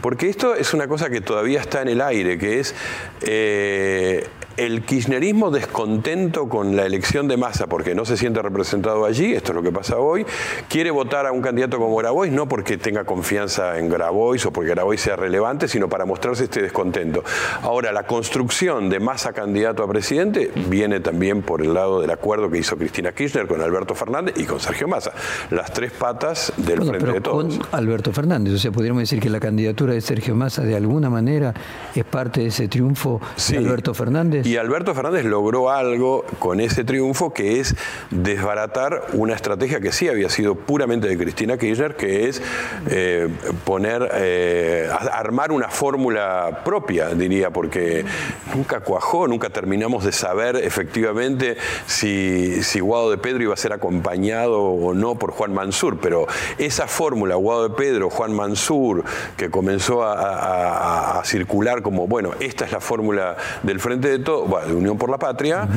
Porque 0.00 0.30
esto 0.30 0.54
es 0.54 0.72
una 0.72 0.88
cosa 0.88 1.10
que 1.10 1.20
todavía 1.20 1.60
está 1.60 1.82
en 1.82 1.88
el 1.88 2.00
aire, 2.00 2.38
que 2.38 2.60
es 2.60 2.74
eh, 3.22 4.26
el 4.56 4.82
kirchnerismo 4.82 5.50
descontento 5.50 6.48
con 6.48 6.76
la 6.76 6.86
elección 6.86 7.28
de 7.28 7.36
masa 7.36 7.66
porque 7.66 7.94
no 7.94 8.04
se 8.04 8.16
siente 8.16 8.42
representado 8.42 9.04
allí, 9.04 9.32
esto 9.32 9.52
es 9.52 9.56
lo 9.56 9.62
que 9.62 9.72
pasa 9.72 9.98
hoy, 9.98 10.26
quiere 10.68 10.90
votar 10.90 11.26
a 11.26 11.32
un 11.32 11.40
candidato 11.40 11.78
como 11.78 11.96
Grabois 11.96 12.32
no 12.32 12.48
porque 12.48 12.78
tenga 12.78 13.04
confianza 13.04 13.78
en 13.78 13.88
Grabois 13.88 14.44
o 14.46 14.52
porque 14.52 14.70
Grabois 14.70 15.00
sea 15.00 15.16
relevante, 15.16 15.68
sino 15.68 15.88
para 15.88 16.04
mostrarse 16.04 16.44
este 16.44 16.62
descontento. 16.62 17.24
Ahora, 17.62 17.92
la 17.92 18.04
construcción 18.04 18.88
de 18.88 19.00
masa 19.00 19.32
candidato 19.32 19.82
a 19.82 19.88
presidente 19.88 20.50
viene 20.68 21.00
también 21.00 21.42
por 21.42 21.62
el 21.62 21.74
lado 21.74 22.00
del 22.00 22.10
acuerdo 22.10 22.50
que 22.50 22.58
hizo 22.58 22.76
Cristina 22.76 23.12
Kirchner 23.12 23.46
con 23.46 23.60
Alberto 23.60 23.94
Fernández 23.94 24.34
y 24.36 24.44
con 24.44 24.60
Sergio 24.60 24.88
Massa. 24.88 25.12
Las 25.50 25.72
tres 25.72 25.92
patas 25.92 26.52
del 26.56 26.82
Frente 26.82 27.12
de 27.12 27.20
Todos. 27.20 27.58
Con 27.58 27.66
Alberto 27.72 28.12
Fernández, 28.12 28.54
o 28.54 28.58
sea, 28.58 28.72
podríamos 28.72 29.02
decir 29.02 29.20
que 29.20 29.30
la 29.30 29.40
candidatura 29.40 29.94
de 29.94 30.00
Sergio 30.00 30.34
Massa 30.34 30.62
de 30.62 30.76
alguna 30.76 31.10
manera 31.10 31.54
es 31.94 32.04
parte 32.04 32.40
de 32.40 32.46
ese 32.48 32.68
triunfo 32.68 33.20
de 33.48 33.58
Alberto 33.58 33.94
Fernández. 33.94 34.46
Y 34.50 34.56
Alberto 34.56 34.96
Fernández 34.96 35.24
logró 35.24 35.70
algo 35.70 36.24
con 36.40 36.58
ese 36.58 36.82
triunfo 36.82 37.32
que 37.32 37.60
es 37.60 37.76
desbaratar 38.10 39.04
una 39.12 39.32
estrategia 39.32 39.78
que 39.78 39.92
sí 39.92 40.08
había 40.08 40.28
sido 40.28 40.56
puramente 40.56 41.06
de 41.06 41.16
Cristina 41.16 41.56
Kirchner, 41.56 41.94
que 41.94 42.28
es 42.28 42.42
eh, 42.88 43.28
poner, 43.64 44.10
eh, 44.12 44.90
armar 45.12 45.52
una 45.52 45.68
fórmula 45.68 46.62
propia, 46.64 47.10
diría, 47.10 47.50
porque 47.50 48.04
nunca 48.52 48.80
cuajó, 48.80 49.28
nunca 49.28 49.50
terminamos 49.50 50.04
de 50.04 50.10
saber 50.10 50.56
efectivamente 50.56 51.56
si, 51.86 52.64
si 52.64 52.80
Guado 52.80 53.12
de 53.12 53.18
Pedro 53.18 53.44
iba 53.44 53.54
a 53.54 53.56
ser 53.56 53.72
acompañado 53.72 54.62
o 54.62 54.94
no 54.94 55.14
por 55.14 55.30
Juan 55.30 55.54
Mansur, 55.54 56.00
pero 56.00 56.26
esa 56.58 56.88
fórmula, 56.88 57.36
Guado 57.36 57.68
de 57.68 57.76
Pedro, 57.76 58.10
Juan 58.10 58.34
Mansur, 58.34 59.04
que 59.36 59.48
comenzó 59.48 60.02
a, 60.02 61.22
circular 61.22 61.82
como, 61.82 62.08
bueno, 62.08 62.32
esta 62.40 62.64
es 62.64 62.72
la 62.72 62.80
fórmula 62.80 63.36
del 63.62 63.78
Frente 63.78 64.08
de 64.08 64.18
De 64.30 64.74
Unión 64.74 64.96
por 64.96 65.10
la 65.10 65.18
Patria, 65.18 65.68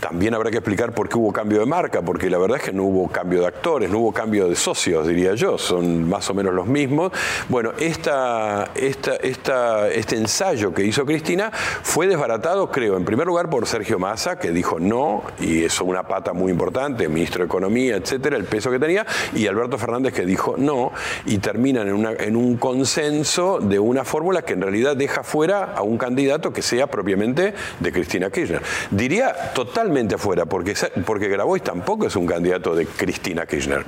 también 0.00 0.34
habrá 0.34 0.50
que 0.50 0.58
explicar 0.58 0.92
por 0.92 1.08
qué 1.08 1.16
hubo 1.16 1.32
cambio 1.32 1.60
de 1.60 1.66
marca, 1.66 2.02
porque 2.02 2.30
la 2.30 2.38
verdad 2.38 2.58
es 2.58 2.64
que 2.64 2.72
no 2.72 2.84
hubo 2.84 3.08
cambio 3.08 3.40
de 3.40 3.46
actores, 3.46 3.90
no 3.90 3.98
hubo 3.98 4.12
cambio 4.12 4.48
de 4.48 4.54
socios, 4.54 5.06
diría 5.06 5.34
yo, 5.34 5.58
son 5.58 6.08
más 6.08 6.28
o 6.30 6.34
menos 6.34 6.54
los 6.54 6.66
mismos. 6.66 7.12
Bueno, 7.48 7.72
esta, 7.78 8.70
esta, 8.74 9.16
esta, 9.16 9.88
este 9.88 10.16
ensayo 10.16 10.72
que 10.72 10.84
hizo 10.84 11.04
Cristina 11.04 11.50
fue 11.52 12.06
desbaratado, 12.06 12.70
creo, 12.70 12.96
en 12.96 13.04
primer 13.04 13.26
lugar 13.26 13.50
por 13.50 13.66
Sergio 13.66 13.98
Massa, 13.98 14.38
que 14.38 14.50
dijo 14.52 14.78
no, 14.78 15.22
y 15.40 15.64
eso 15.64 15.84
una 15.84 16.06
pata 16.06 16.32
muy 16.32 16.52
importante, 16.52 17.08
ministro 17.08 17.40
de 17.40 17.46
Economía, 17.46 17.96
etcétera, 17.96 18.36
el 18.36 18.44
peso 18.44 18.70
que 18.70 18.78
tenía, 18.78 19.06
y 19.34 19.46
Alberto 19.46 19.78
Fernández 19.78 20.12
que 20.12 20.24
dijo 20.24 20.54
no, 20.56 20.92
y 21.24 21.38
terminan 21.38 21.88
en, 21.88 21.94
una, 21.94 22.12
en 22.12 22.36
un 22.36 22.56
consenso 22.56 23.58
de 23.60 23.78
una 23.78 24.04
fórmula 24.04 24.42
que 24.42 24.52
en 24.52 24.62
realidad 24.62 24.96
deja 24.96 25.22
fuera 25.22 25.72
a 25.74 25.82
un 25.82 25.98
candidato 25.98 26.52
que 26.52 26.62
sea 26.62 26.86
propiamente 26.86 27.54
de 27.80 27.92
Cristina 27.96 28.28
Kirchner. 28.28 28.60
Diría 28.90 29.34
totalmente 29.54 30.16
afuera, 30.16 30.44
porque, 30.44 30.74
porque 31.06 31.28
Grabois 31.28 31.62
tampoco 31.62 32.06
es 32.06 32.14
un 32.14 32.26
candidato 32.26 32.74
de 32.74 32.84
Cristina 32.84 33.46
Kirchner. 33.46 33.84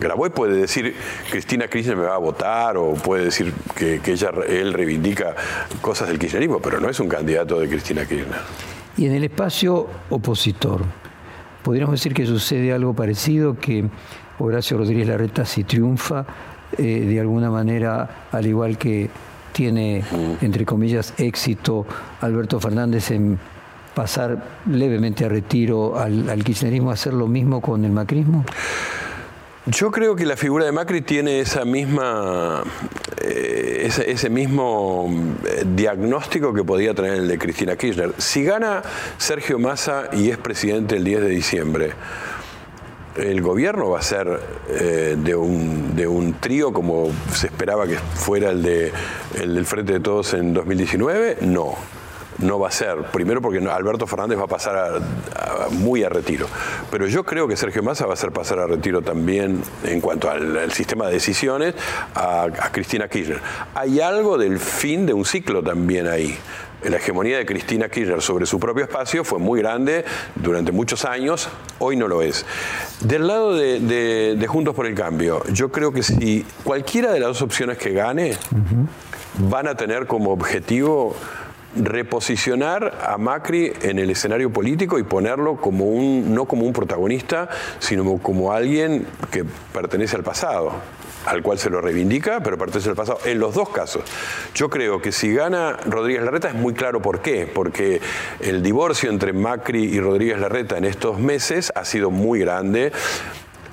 Grabois 0.00 0.32
puede 0.32 0.56
decir 0.56 0.96
Cristina 1.30 1.68
Kirchner 1.68 1.96
me 1.96 2.02
va 2.02 2.16
a 2.16 2.18
votar 2.18 2.76
o 2.76 2.94
puede 2.94 3.26
decir 3.26 3.52
que, 3.76 4.00
ella, 4.04 4.30
él 4.48 4.72
reivindica 4.72 5.36
cosas 5.80 6.08
del 6.08 6.18
kirchnerismo, 6.18 6.58
pero 6.58 6.80
no 6.80 6.88
es 6.88 6.98
un 6.98 7.08
candidato 7.08 7.60
de 7.60 7.68
Cristina 7.68 8.04
Kirchner. 8.04 8.40
Y 8.96 9.06
en 9.06 9.12
el 9.12 9.22
espacio 9.22 9.88
opositor, 10.10 10.82
podríamos 11.62 12.00
decir 12.00 12.12
que 12.12 12.26
sucede 12.26 12.72
algo 12.72 12.92
parecido, 12.92 13.56
que 13.56 13.84
Horacio 14.40 14.78
Rodríguez 14.78 15.06
Larreta 15.06 15.44
si 15.44 15.62
triunfa, 15.62 16.26
eh, 16.76 16.82
de 16.82 17.20
alguna 17.20 17.50
manera, 17.50 18.26
al 18.32 18.46
igual 18.46 18.78
que 18.78 19.10
tiene, 19.54 20.04
entre 20.42 20.66
comillas, 20.66 21.14
éxito 21.16 21.86
Alberto 22.20 22.60
Fernández 22.60 23.10
en 23.12 23.38
pasar 23.94 24.42
levemente 24.66 25.24
a 25.24 25.28
retiro 25.28 25.96
al, 25.96 26.42
kirchnerismo, 26.44 26.90
hacer 26.90 27.14
lo 27.14 27.28
mismo 27.28 27.62
con 27.62 27.84
el 27.84 27.92
macrismo? 27.92 28.44
Yo 29.66 29.90
creo 29.90 30.14
que 30.14 30.26
la 30.26 30.36
figura 30.36 30.66
de 30.66 30.72
Macri 30.72 31.00
tiene 31.00 31.40
esa 31.40 31.64
misma, 31.64 32.62
eh, 33.22 33.90
ese, 34.06 34.28
mismo 34.28 35.08
eh, 35.46 35.64
diagnóstico 35.74 36.52
que 36.52 36.62
podía 36.62 36.92
tener 36.92 37.14
el 37.14 37.28
de 37.28 37.38
Cristina 37.38 37.74
Kirchner. 37.74 38.12
Si 38.18 38.44
gana 38.44 38.82
Sergio 39.16 39.58
Massa 39.58 40.10
y 40.12 40.28
es 40.28 40.36
presidente 40.36 40.96
el 40.96 41.04
10 41.04 41.20
de 41.22 41.28
diciembre, 41.28 41.90
el 43.16 43.42
gobierno 43.42 43.90
va 43.90 44.00
a 44.00 44.02
ser 44.02 44.40
eh, 44.68 45.16
de, 45.16 45.34
un, 45.34 45.94
de, 45.94 46.06
un, 46.06 46.34
trío 46.34 46.72
como 46.72 47.10
se 47.32 47.46
esperaba 47.46 47.86
que 47.86 47.96
fuera 47.96 48.50
el, 48.50 48.62
de, 48.62 48.92
el 49.40 49.54
del 49.54 49.66
Frente 49.66 49.94
de 49.94 50.00
Todos 50.00 50.34
en 50.34 50.52
2019? 50.52 51.38
No, 51.42 51.74
no 52.38 52.58
va 52.58 52.68
a 52.68 52.70
ser. 52.70 52.96
Primero 53.12 53.40
porque 53.40 53.58
Alberto 53.58 54.06
Fernández 54.06 54.38
va 54.38 54.44
a 54.44 54.48
pasar 54.48 55.00
muy 55.70 56.02
a 56.02 56.08
retiro. 56.08 56.46
Pero 56.90 57.06
yo 57.06 57.24
creo 57.24 57.46
que 57.46 57.56
Sergio 57.56 57.82
Massa 57.82 58.04
va 58.06 58.12
a 58.12 58.14
hacer 58.14 58.32
pasar 58.32 58.58
a 58.58 58.66
retiro 58.66 59.02
también 59.02 59.62
en 59.84 60.00
cuanto 60.00 60.30
al, 60.30 60.72
sistema 60.72 61.06
de 61.06 61.14
decisiones 61.14 61.74
a 62.14 62.48
Cristina 62.72 63.08
Kirchner. 63.08 63.40
Hay 63.74 64.00
algo 64.00 64.38
del 64.38 64.58
fin 64.58 65.06
de 65.06 65.12
un 65.12 65.24
ciclo 65.24 65.62
también 65.62 66.08
ahí 66.08 66.36
la 66.90 66.96
hegemonía 66.96 67.38
de 67.38 67.46
Cristina 67.46 67.88
Kirchner 67.88 68.20
sobre 68.20 68.46
su 68.46 68.58
propio 68.58 68.84
espacio 68.84 69.24
fue 69.24 69.38
muy 69.38 69.60
grande 69.60 70.04
durante 70.34 70.72
muchos 70.72 71.04
años, 71.04 71.48
hoy 71.78 71.96
no 71.96 72.08
lo 72.08 72.22
es. 72.22 72.44
Del 73.00 73.26
lado 73.26 73.54
de, 73.54 74.46
Juntos 74.48 74.74
por 74.74 74.86
el 74.86 74.94
Cambio, 74.94 75.42
yo 75.52 75.72
creo 75.72 75.92
que 75.92 76.02
si 76.02 76.44
cualquiera 76.62 77.12
de 77.12 77.20
las 77.20 77.28
dos 77.28 77.42
opciones 77.42 77.78
que 77.78 77.92
gane 77.92 78.36
van 79.38 79.66
a 79.66 79.74
tener 79.74 80.06
como 80.06 80.30
objetivo 80.30 81.16
reposicionar 81.76 82.98
a 83.04 83.18
Macri 83.18 83.72
en 83.82 83.98
el 83.98 84.10
escenario 84.10 84.50
político 84.50 84.98
y 84.98 85.02
ponerlo 85.02 85.56
como 85.56 85.86
un, 85.86 86.32
no 86.32 86.44
como 86.44 86.66
un 86.66 86.72
protagonista, 86.72 87.48
sino 87.80 88.18
como 88.18 88.52
alguien 88.52 89.06
que 89.32 89.44
pertenece 89.72 90.14
al 90.14 90.22
pasado 90.22 90.72
al 91.26 91.42
cual 91.42 91.58
se 91.58 91.70
lo 91.70 91.80
reivindica, 91.80 92.40
pero 92.40 92.58
pertenece 92.58 92.90
al 92.90 92.96
pasado. 92.96 93.18
En 93.24 93.38
los 93.38 93.54
dos 93.54 93.68
casos, 93.70 94.02
yo 94.54 94.70
creo 94.70 95.00
que 95.00 95.12
si 95.12 95.34
gana 95.34 95.78
Rodríguez 95.86 96.22
Larreta 96.22 96.48
es 96.48 96.54
muy 96.54 96.74
claro 96.74 97.00
por 97.00 97.20
qué, 97.20 97.50
porque 97.52 98.00
el 98.40 98.62
divorcio 98.62 99.10
entre 99.10 99.32
Macri 99.32 99.84
y 99.84 100.00
Rodríguez 100.00 100.38
Larreta 100.38 100.78
en 100.78 100.84
estos 100.84 101.18
meses 101.18 101.72
ha 101.74 101.84
sido 101.84 102.10
muy 102.10 102.40
grande. 102.40 102.92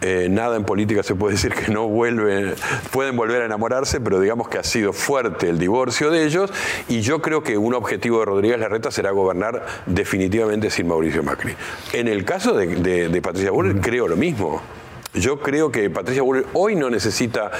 Eh, 0.04 0.30
nada 0.32 0.58
en 0.58 0.64
política 0.64 1.04
se 1.04 1.14
puede 1.14 1.34
decir 1.36 1.54
que 1.54 1.72
no 1.72 1.88
vuelven, 1.88 2.56
pueden 2.92 3.16
volver 3.16 3.44
a 3.44 3.46
enamorarse, 3.46 4.02
pero 4.02 4.20
digamos 4.20 4.50
que 4.50 4.58
ha 4.58 4.64
sido 4.64 4.94
fuerte 4.94 5.48
el 5.48 5.60
divorcio 5.60 6.10
de 6.10 6.26
ellos 6.26 6.52
y 6.90 7.02
yo 7.02 7.22
creo 7.22 7.44
que 7.44 7.56
un 7.56 7.76
objetivo 7.76 8.20
de 8.20 8.26
Rodríguez 8.26 8.60
Larreta 8.60 8.90
será 8.90 9.12
gobernar 9.12 9.64
definitivamente 9.86 10.72
sin 10.72 10.88
Mauricio 10.88 11.22
Macri. 11.22 11.56
En 11.94 12.08
el 12.08 12.26
caso 12.26 12.54
de, 12.54 13.22
Patricia 13.22 13.52
Bullrich 13.52 13.80
creo 13.80 14.08
lo 14.08 14.16
mismo. 14.16 14.64
Yo 15.14 15.40
creo 15.42 15.72
que 15.72 15.90
Patricia 15.90 16.22
Bullrich 16.22 16.48
hoy 16.54 16.76
no 16.76 16.90
necesita 16.90 17.52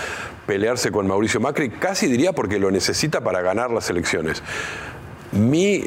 pelearse 0.48 0.92
con 0.92 1.08
Mauricio 1.08 1.40
Macri, 1.40 1.70
casi 1.70 2.08
diría 2.08 2.32
porque 2.32 2.60
lo 2.60 2.72
necesita 2.72 3.22
para 3.22 3.42
ganar 3.42 3.72
las 3.72 3.90
elecciones. 3.90 4.42
Mi 5.34 5.86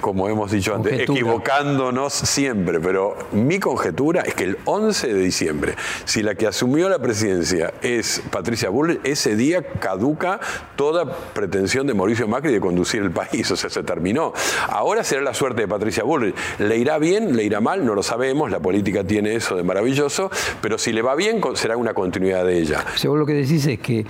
como 0.00 0.28
hemos 0.28 0.50
dicho 0.50 0.74
antes, 0.74 1.00
equivocándonos 1.00 2.12
siempre, 2.12 2.80
pero 2.80 3.16
mi 3.32 3.58
conjetura 3.58 4.22
es 4.22 4.34
que 4.34 4.44
el 4.44 4.58
11 4.64 5.14
de 5.14 5.20
diciembre, 5.20 5.74
si 6.04 6.22
la 6.22 6.34
que 6.34 6.46
asumió 6.46 6.88
la 6.88 6.98
presidencia 6.98 7.72
es 7.82 8.22
Patricia 8.30 8.68
Bullrich, 8.70 9.00
ese 9.04 9.36
día 9.36 9.62
caduca 9.62 10.40
toda 10.76 11.04
pretensión 11.32 11.86
de 11.86 11.94
Mauricio 11.94 12.28
Macri 12.28 12.52
de 12.52 12.60
conducir 12.60 13.02
el 13.02 13.10
país, 13.10 13.50
o 13.50 13.56
sea, 13.56 13.70
se 13.70 13.82
terminó. 13.82 14.32
Ahora 14.68 15.04
será 15.04 15.22
la 15.22 15.34
suerte 15.34 15.62
de 15.62 15.68
Patricia 15.68 16.04
Bullrich. 16.04 16.34
¿Le 16.58 16.76
irá 16.76 16.98
bien? 16.98 17.36
¿Le 17.36 17.44
irá 17.44 17.60
mal? 17.60 17.84
No 17.84 17.94
lo 17.94 18.02
sabemos, 18.02 18.50
la 18.50 18.60
política 18.60 19.04
tiene 19.04 19.34
eso 19.34 19.56
de 19.56 19.62
maravilloso, 19.62 20.30
pero 20.60 20.78
si 20.78 20.92
le 20.92 21.02
va 21.02 21.14
bien, 21.14 21.40
será 21.54 21.76
una 21.76 21.94
continuidad 21.94 22.44
de 22.44 22.58
ella. 22.58 22.84
Según 22.96 23.18
lo 23.18 23.26
que 23.26 23.34
decís 23.34 23.66
es 23.66 23.78
que 23.78 24.04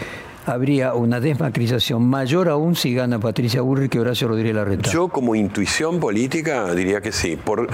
habría 0.49 0.95
una 0.95 1.21
desmacrización 1.21 2.09
mayor 2.09 2.49
aún 2.49 2.77
si 2.77 2.95
gana 2.95 3.19
Patricia 3.19 3.63
Bullrich 3.63 3.91
que 3.91 4.01
Horacio 4.01 4.29
Rodríguez 4.29 4.55
Larreta. 4.55 4.91
Yo 4.91 5.09
como 5.09 5.35
intuición 5.35 6.01
política 6.01 6.75
diría 6.75 7.01
que 7.01 7.13
sí, 7.13 7.37
por, 7.37 7.69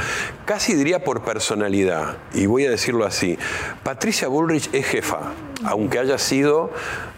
casi 0.45 0.75
diría 0.75 1.03
por 1.05 1.23
personalidad, 1.23 2.17
y 2.35 2.47
voy 2.47 2.67
a 2.67 2.71
decirlo 2.71 3.05
así, 3.05 3.39
Patricia 3.83 4.29
Bullrich 4.29 4.69
es 4.73 4.87
jefa, 4.87 5.33
aunque 5.64 5.98
haya 5.98 6.18
sido 6.18 6.70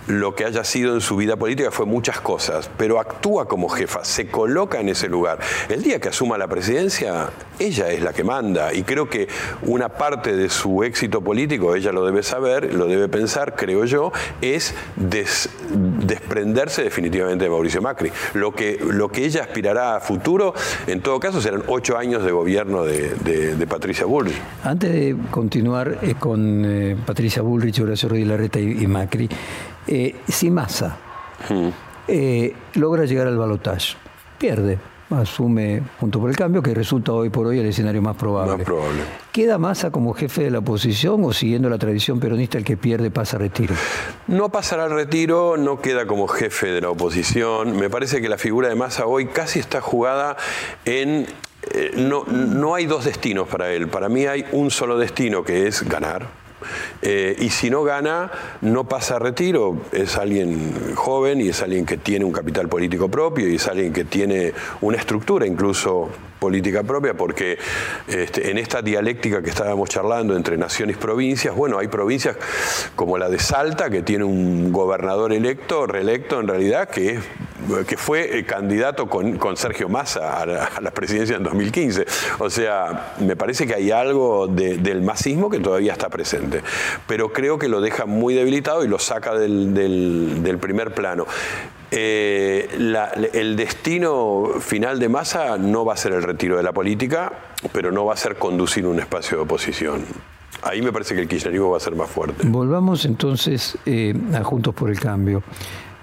lo 0.07 0.35
que 0.35 0.45
haya 0.45 0.63
sido 0.65 0.95
en 0.95 1.01
su 1.01 1.17
vida 1.17 1.37
política 1.37 1.71
fue 1.71 1.87
muchas 1.87 2.21
cosas, 2.21 2.71
pero 2.77 3.01
actúa 3.01 3.49
como 3.49 3.69
jefa, 3.69 4.05
se 4.05 4.29
coloca 4.29 4.81
en 4.81 4.89
ese 4.89 5.09
lugar. 5.09 5.39
El 5.69 5.83
día 5.83 6.01
que 6.01 6.09
asuma 6.09 6.39
la 6.39 6.47
presidencia, 6.47 7.31
ella 7.59 7.91
es 7.91 8.03
la 8.03 8.13
que 8.13 8.23
manda 8.23 8.73
y 8.73 8.83
creo 8.83 9.09
que 9.09 9.29
una 9.63 9.89
parte 9.89 10.37
de 10.37 10.49
su 10.49 10.85
éxito 10.85 11.23
político, 11.23 11.75
ella 11.75 11.93
lo 11.93 12.05
debe 12.07 12.23
saber, 12.23 12.73
lo 12.75 12.87
debe 12.87 13.09
pensar, 13.09 13.57
creo 13.57 13.85
yo, 13.85 14.13
es 14.41 14.75
desprenderse 14.97 16.83
definitivamente 16.83 17.45
de 17.45 17.51
Mauricio 17.51 17.83
Macri. 17.83 18.13
Lo 18.35 18.53
que, 18.53 18.79
lo 18.89 19.09
que 19.09 19.25
ella 19.25 19.43
aspirará 19.43 19.97
a 19.97 20.01
futuro, 20.01 20.55
en 20.87 21.01
todo 21.01 21.19
caso, 21.19 21.41
serán 21.41 21.65
ocho 21.67 21.99
años 21.99 22.25
de 22.25 22.31
gobierno 22.33 22.85
de, 22.85 23.67
Patricia 23.67 24.07
Bullrich. 24.07 24.37
Antes 24.63 24.93
de 24.93 25.17
continuar 25.31 25.99
eh, 26.01 26.15
con 26.17 26.65
eh, 26.65 26.97
Patricia 27.05 27.43
Bullrich, 27.43 27.81
Horacio 27.81 28.09
Rodríguez 28.09 28.29
Larreta 28.37 28.61
y 28.61 28.87
Macri, 28.87 29.29
eh, 29.87 30.17
si 30.29 30.51
Massa 30.51 30.97
hmm. 31.49 31.69
eh, 32.07 32.55
logra 32.75 33.07
llegar 33.07 33.27
al 33.27 33.39
balotaje, 33.39 33.97
pierde, 34.37 34.79
asume 35.09 35.83
junto 35.99 36.21
por 36.21 36.29
el 36.29 36.37
cambio, 36.37 36.63
que 36.63 36.75
resulta 36.75 37.13
hoy 37.13 37.31
por 37.31 37.47
hoy 37.47 37.61
el 37.61 37.67
escenario 37.67 38.03
más 38.03 38.15
probable. 38.15 38.59
Más 38.59 38.67
probable. 38.67 39.01
¿Queda 39.33 39.57
Massa 39.57 39.91
como 39.91 40.13
jefe 40.13 40.43
de 40.45 40.51
la 40.51 40.59
oposición 40.59 41.25
o 41.25 41.33
siguiendo 41.33 41.71
la 41.71 41.79
tradición 41.79 42.21
peronista 42.21 42.59
el 42.59 42.65
que 42.65 42.77
pierde 42.77 43.11
pasa 43.11 43.37
a 43.37 43.41
retiro? 43.41 43.75
No 44.27 44.51
pasará 44.51 44.85
al 44.85 44.91
retiro, 44.91 45.57
no 45.57 45.81
queda 45.81 46.07
como 46.07 46.29
jefe 46.29 46.67
de 46.67 46.83
la 46.83 46.91
oposición. 46.91 47.75
Me 47.77 47.89
parece 47.89 48.21
que 48.21 48.29
la 48.29 48.37
figura 48.37 48.69
de 48.69 48.75
Massa 48.75 49.07
hoy 49.07 49.29
casi 49.29 49.61
está 49.61 49.81
jugada 49.81 50.37
en 50.85 51.27
eh, 51.73 51.93
no, 51.97 52.25
no 52.25 52.75
hay 52.75 52.85
dos 52.85 53.07
destinos 53.07 53.49
para 53.49 53.73
él. 53.73 53.89
Para 53.89 54.11
mí 54.11 54.27
hay 54.27 54.45
un 54.53 54.71
solo 54.71 54.99
destino 54.99 55.43
que 55.43 55.67
es 55.67 55.83
ganar 55.89 56.46
eh, 57.03 57.37
y 57.39 57.51
si 57.51 57.71
no 57.71 57.83
gana, 57.83 58.31
no 58.61 58.85
pasa 58.85 59.17
a 59.17 59.19
retiro. 59.19 59.77
Es 59.93 60.17
alguien 60.17 60.95
joven 60.95 61.41
y 61.41 61.49
es 61.49 61.63
alguien 61.63 61.87
que 61.87 61.97
tiene 61.97 62.25
un 62.25 62.33
capital 62.33 62.69
político 62.69 63.09
propio 63.09 63.49
y 63.49 63.57
es 63.57 63.67
alguien 63.67 63.93
que 63.93 64.05
tiene 64.05 64.53
una 64.81 64.97
estructura 64.97 65.47
incluso 65.47 66.11
política 66.47 66.85
propia, 66.85 67.15
porque 67.15 67.59
este, 68.07 68.53
en 68.53 68.59
esta 68.59 68.81
dialéctica 68.81 69.43
que 69.43 69.51
estábamos 69.51 69.89
charlando 69.89 70.37
entre 70.37 70.57
naciones 70.57 70.95
y 70.95 70.99
provincias, 71.01 71.53
bueno, 71.57 71.77
hay 71.81 71.89
provincias 71.89 72.37
como 72.95 73.19
la 73.19 73.29
de 73.29 73.41
Salta, 73.41 73.91
que 73.91 74.03
tiene 74.03 74.23
un 74.23 74.71
gobernador 74.71 75.33
electo, 75.33 75.89
reelecto 75.89 76.39
en 76.39 76.47
realidad, 76.47 76.89
que 76.89 77.15
es 77.15 77.21
que 77.87 77.97
fue 77.97 78.45
candidato 78.45 79.09
con, 79.09 79.57
Sergio 79.57 79.89
Massa 79.89 80.41
a 80.41 80.47
la, 80.47 80.91
presidencia 80.91 81.37
en 81.37 81.43
2015. 81.43 82.07
O 82.39 82.49
sea, 82.49 83.15
me 83.19 83.37
parece 83.37 83.67
que 83.67 83.75
hay 83.75 83.91
algo 83.91 84.47
del 84.47 85.03
masismo 85.03 85.51
que 85.51 85.59
todavía 85.59 85.93
está 85.93 86.09
presente. 86.09 86.63
Pero 87.07 87.33
creo 87.33 87.59
que 87.59 87.69
lo 87.69 87.81
deja 87.81 88.07
muy 88.07 88.35
debilitado 88.35 88.85
y 88.85 88.89
lo 88.89 88.99
saca 88.99 89.35
del, 89.35 90.59
primer 90.61 90.95
plano. 90.95 91.27
Eh, 91.91 92.69
el 93.33 93.57
destino 93.57 94.55
final 94.61 94.99
de 94.99 95.09
Massa 95.09 95.57
no 95.57 95.85
va 95.85 95.95
a 95.95 95.97
ser 95.97 96.13
el 96.13 96.23
retiro 96.23 96.57
de 96.57 96.63
la 96.63 96.73
política, 96.73 97.33
pero 97.73 97.93
no 97.93 98.05
va 98.05 98.15
a 98.15 98.17
ser 98.17 98.37
conducir 98.37 98.87
un 98.87 98.99
espacio 98.99 99.39
de 99.39 99.43
oposición. 99.45 100.05
Ahí 100.63 100.83
me 100.83 100.93
parece 100.93 101.15
que 101.15 101.21
el 101.21 101.29
kirchnerismo 101.29 101.71
va 101.71 101.77
a 101.77 101.81
ser 101.81 101.95
más 101.95 102.11
fuerte. 102.11 102.47
Volvamos 102.47 103.05
entonces 103.05 103.79
eh, 103.87 104.15
a 104.35 104.43
Juntos 104.43 104.75
por 104.75 104.91
el 104.91 104.99
Cambio. 104.99 105.43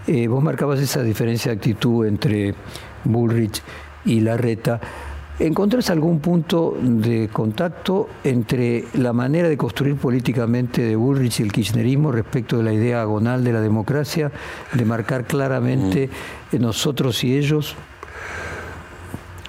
Eh, 0.07 0.27
vos 0.27 0.43
marcabas 0.43 0.79
esa 0.79 1.01
diferencia 1.01 1.51
de 1.51 1.57
actitud 1.57 2.05
entre 2.05 2.53
Bullrich 3.03 3.61
y 4.05 4.19
Larreta. 4.19 4.79
¿Encontrás 5.39 5.89
algún 5.89 6.19
punto 6.19 6.77
de 6.79 7.27
contacto 7.33 8.07
entre 8.23 8.85
la 8.93 9.13
manera 9.13 9.49
de 9.49 9.57
construir 9.57 9.95
políticamente 9.95 10.83
de 10.83 10.95
Bullrich 10.95 11.39
y 11.39 11.43
el 11.43 11.51
kirchnerismo 11.51 12.11
respecto 12.11 12.57
de 12.57 12.63
la 12.63 12.71
idea 12.71 13.01
agonal 13.01 13.43
de 13.43 13.51
la 13.51 13.59
democracia, 13.59 14.31
de 14.73 14.85
marcar 14.85 15.25
claramente 15.25 16.09
mm. 16.51 16.57
nosotros 16.61 17.23
y 17.23 17.35
ellos? 17.35 17.75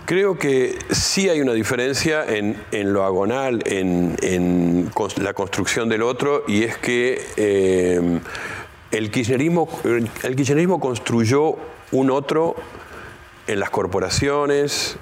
Creo 0.07 0.39
que 0.39 0.79
sí 0.91 1.29
hay 1.29 1.43
una 1.43 1.53
diferencia 1.53 2.25
en, 2.27 2.57
lo 2.93 3.05
agonal, 3.05 3.63
en, 3.67 4.91
la 5.17 5.35
construcción 5.35 5.89
del 5.91 6.03
otro, 6.03 6.45
y 6.49 6.63
es 6.63 6.79
que 6.79 7.23
eh, 7.37 8.21
el 8.91 9.11
kirchnerismo, 9.11 9.69
el 9.85 10.37
kirchnerismo 10.37 10.81
construyó 10.81 11.57
un 11.93 12.11
otro 12.11 12.55
en 13.47 13.61
las 13.61 13.71
corporaciones, 13.71 14.99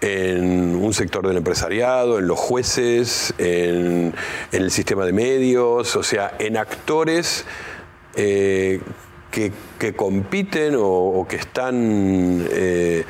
en 0.00 0.76
un 0.76 0.94
sector 0.94 1.26
del 1.26 1.36
empresariado, 1.36 2.18
en 2.18 2.26
los 2.26 2.38
jueces, 2.38 3.34
en, 3.38 4.14
el 4.52 4.70
sistema 4.70 5.04
de 5.04 5.12
medios, 5.12 5.96
o 5.96 6.02
sea, 6.02 6.34
en 6.38 6.56
actores 6.56 7.44
eh, 8.14 8.80
que, 9.30 9.94
compiten 9.94 10.74
o, 10.76 11.26
que 11.28 11.36
están 11.36 12.46
eh, 12.50 13.04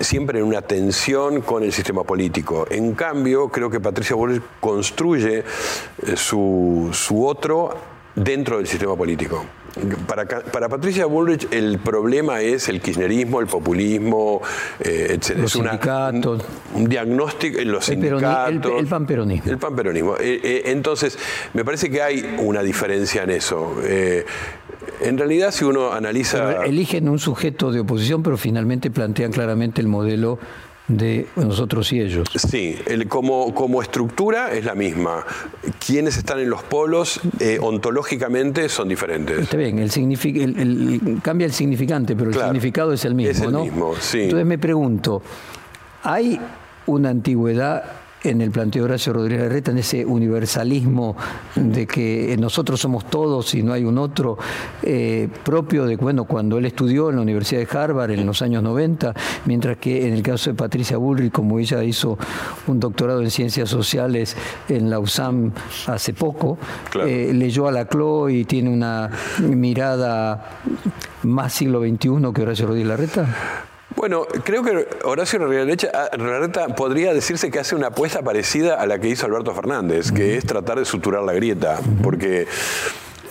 siempre 0.00 0.38
en 0.38 0.44
una 0.44 0.62
tensión 0.62 1.40
con 1.40 1.62
el 1.62 1.72
sistema 1.72 2.04
político. 2.04 2.66
En 2.70 2.94
cambio, 2.94 3.48
creo 3.48 3.70
que 3.70 3.80
Patricia 3.80 4.16
Bullrich 4.16 4.42
construye 4.60 5.38
eh, 5.38 5.44
su, 6.16 6.90
su 6.92 7.26
otro 7.26 7.76
dentro 8.14 8.58
del 8.58 8.66
sistema 8.66 8.96
político. 8.96 9.44
Para, 10.06 10.26
para, 10.26 10.68
Patricia 10.68 11.06
Bullrich 11.06 11.48
el 11.50 11.78
problema 11.78 12.42
es 12.42 12.68
el 12.68 12.80
kirchnerismo, 12.80 13.40
el 13.40 13.46
populismo, 13.46 14.42
eh, 14.80 15.06
etc. 15.10 15.38
Los 15.38 15.52
sindicatos. 15.52 16.42
Un, 16.74 16.84
diagnóstico 16.88 17.58
en 17.58 17.72
los 17.72 17.86
sindicatos. 17.86 18.72
el, 18.78 18.86
panperonismo. 18.86 19.50
El 19.50 19.58
panperonismo. 19.58 20.16
Eh, 20.16 20.40
eh, 20.42 20.62
entonces, 20.66 21.18
me 21.54 21.64
parece 21.64 21.90
que 21.90 22.02
hay 22.02 22.36
una 22.38 22.62
diferencia 22.62 23.22
en 23.22 23.30
eso. 23.30 23.76
en 25.00 25.18
realidad, 25.18 25.52
si 25.52 25.64
uno 25.64 25.92
analiza... 25.92 26.64
eligen 26.64 27.08
un 27.08 27.18
sujeto 27.18 27.72
de 27.72 27.80
oposición, 27.80 28.22
pero 28.22 28.36
finalmente 28.36 28.90
plantean 28.90 29.32
claramente 29.32 29.80
el 29.80 29.88
modelo 29.88 30.38
de 30.88 31.26
nosotros 31.36 31.92
y 31.92 32.00
ellos. 32.00 32.28
Sí, 32.34 32.76
como, 33.08 33.54
como 33.54 33.82
estructura 33.82 34.52
es 34.52 34.64
la 34.64 34.74
misma. 34.74 35.24
Quienes 35.84 36.16
están 36.16 36.40
en 36.40 36.50
los 36.50 36.62
polos 36.62 37.20
eh, 37.40 37.58
ontológicamente 37.60 38.68
son 38.68 38.88
diferentes. 38.88 39.38
Está 39.38 39.56
bien, 39.56 39.78
el, 39.78 41.20
cambia 41.22 41.46
el 41.46 41.52
significante, 41.52 42.16
pero 42.16 42.30
el 42.30 42.36
significado 42.36 42.92
es 42.92 43.04
el 43.04 43.14
mismo. 43.14 43.30
Es 43.32 43.40
el 43.40 43.52
mismo, 43.52 43.94
sí. 43.98 44.22
Entonces 44.22 44.46
me 44.46 44.58
pregunto, 44.58 45.22
¿hay 46.02 46.40
una 46.86 47.10
antigüedad 47.10 48.01
en 48.24 48.40
el 48.40 48.50
planteo 48.50 48.82
de 48.82 48.90
Horacio 48.90 49.12
Rodríguez 49.12 49.42
Larreta, 49.42 49.70
en 49.70 49.78
ese 49.78 50.04
universalismo 50.04 51.16
de 51.54 51.86
que 51.86 52.36
nosotros 52.38 52.80
somos 52.80 53.06
todos 53.06 53.54
y 53.54 53.62
no 53.62 53.72
hay 53.72 53.84
un 53.84 53.98
otro, 53.98 54.38
eh, 54.82 55.28
propio 55.44 55.86
de 55.86 55.96
bueno, 55.96 56.24
cuando 56.24 56.58
él 56.58 56.66
estudió 56.66 57.10
en 57.10 57.16
la 57.16 57.22
Universidad 57.22 57.60
de 57.60 57.78
Harvard 57.78 58.10
en 58.10 58.26
los 58.26 58.42
años 58.42 58.62
90, 58.62 59.14
mientras 59.46 59.76
que 59.78 60.06
en 60.06 60.14
el 60.14 60.22
caso 60.22 60.50
de 60.50 60.56
Patricia 60.56 60.96
Bullrich, 60.96 61.32
como 61.32 61.58
ella 61.58 61.82
hizo 61.84 62.18
un 62.66 62.80
doctorado 62.80 63.22
en 63.22 63.30
ciencias 63.30 63.68
sociales 63.68 64.36
en 64.68 64.90
la 64.90 64.98
USAM 64.98 65.52
hace 65.86 66.12
poco, 66.12 66.58
eh, 67.04 67.32
leyó 67.34 67.68
a 67.68 67.72
Laclau 67.72 68.28
y 68.28 68.44
tiene 68.44 68.70
una 68.70 69.10
mirada 69.40 70.58
más 71.22 71.52
siglo 71.52 71.80
XXI 71.80 72.32
que 72.34 72.42
Horacio 72.42 72.66
Rodríguez 72.66 72.88
Larreta. 72.88 73.71
Bueno, 73.96 74.26
creo 74.44 74.62
que 74.62 74.88
Horacio 75.04 75.38
Larreta 75.38 76.68
podría 76.68 77.12
decirse 77.12 77.50
que 77.50 77.58
hace 77.58 77.74
una 77.74 77.88
apuesta 77.88 78.22
parecida 78.22 78.74
a 78.74 78.86
la 78.86 78.98
que 78.98 79.08
hizo 79.08 79.26
Alberto 79.26 79.54
Fernández, 79.54 80.12
que 80.12 80.36
es 80.36 80.46
tratar 80.46 80.78
de 80.78 80.84
suturar 80.84 81.22
la 81.22 81.32
grieta, 81.32 81.80
porque 82.02 82.46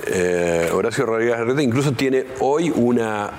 eh, 0.07 0.69
Horacio 0.71 1.05
Rodríguez 1.05 1.37
Larreta 1.37 1.61
incluso 1.61 1.91
tiene 1.91 2.25
hoy 2.39 2.69
una, 2.75 3.31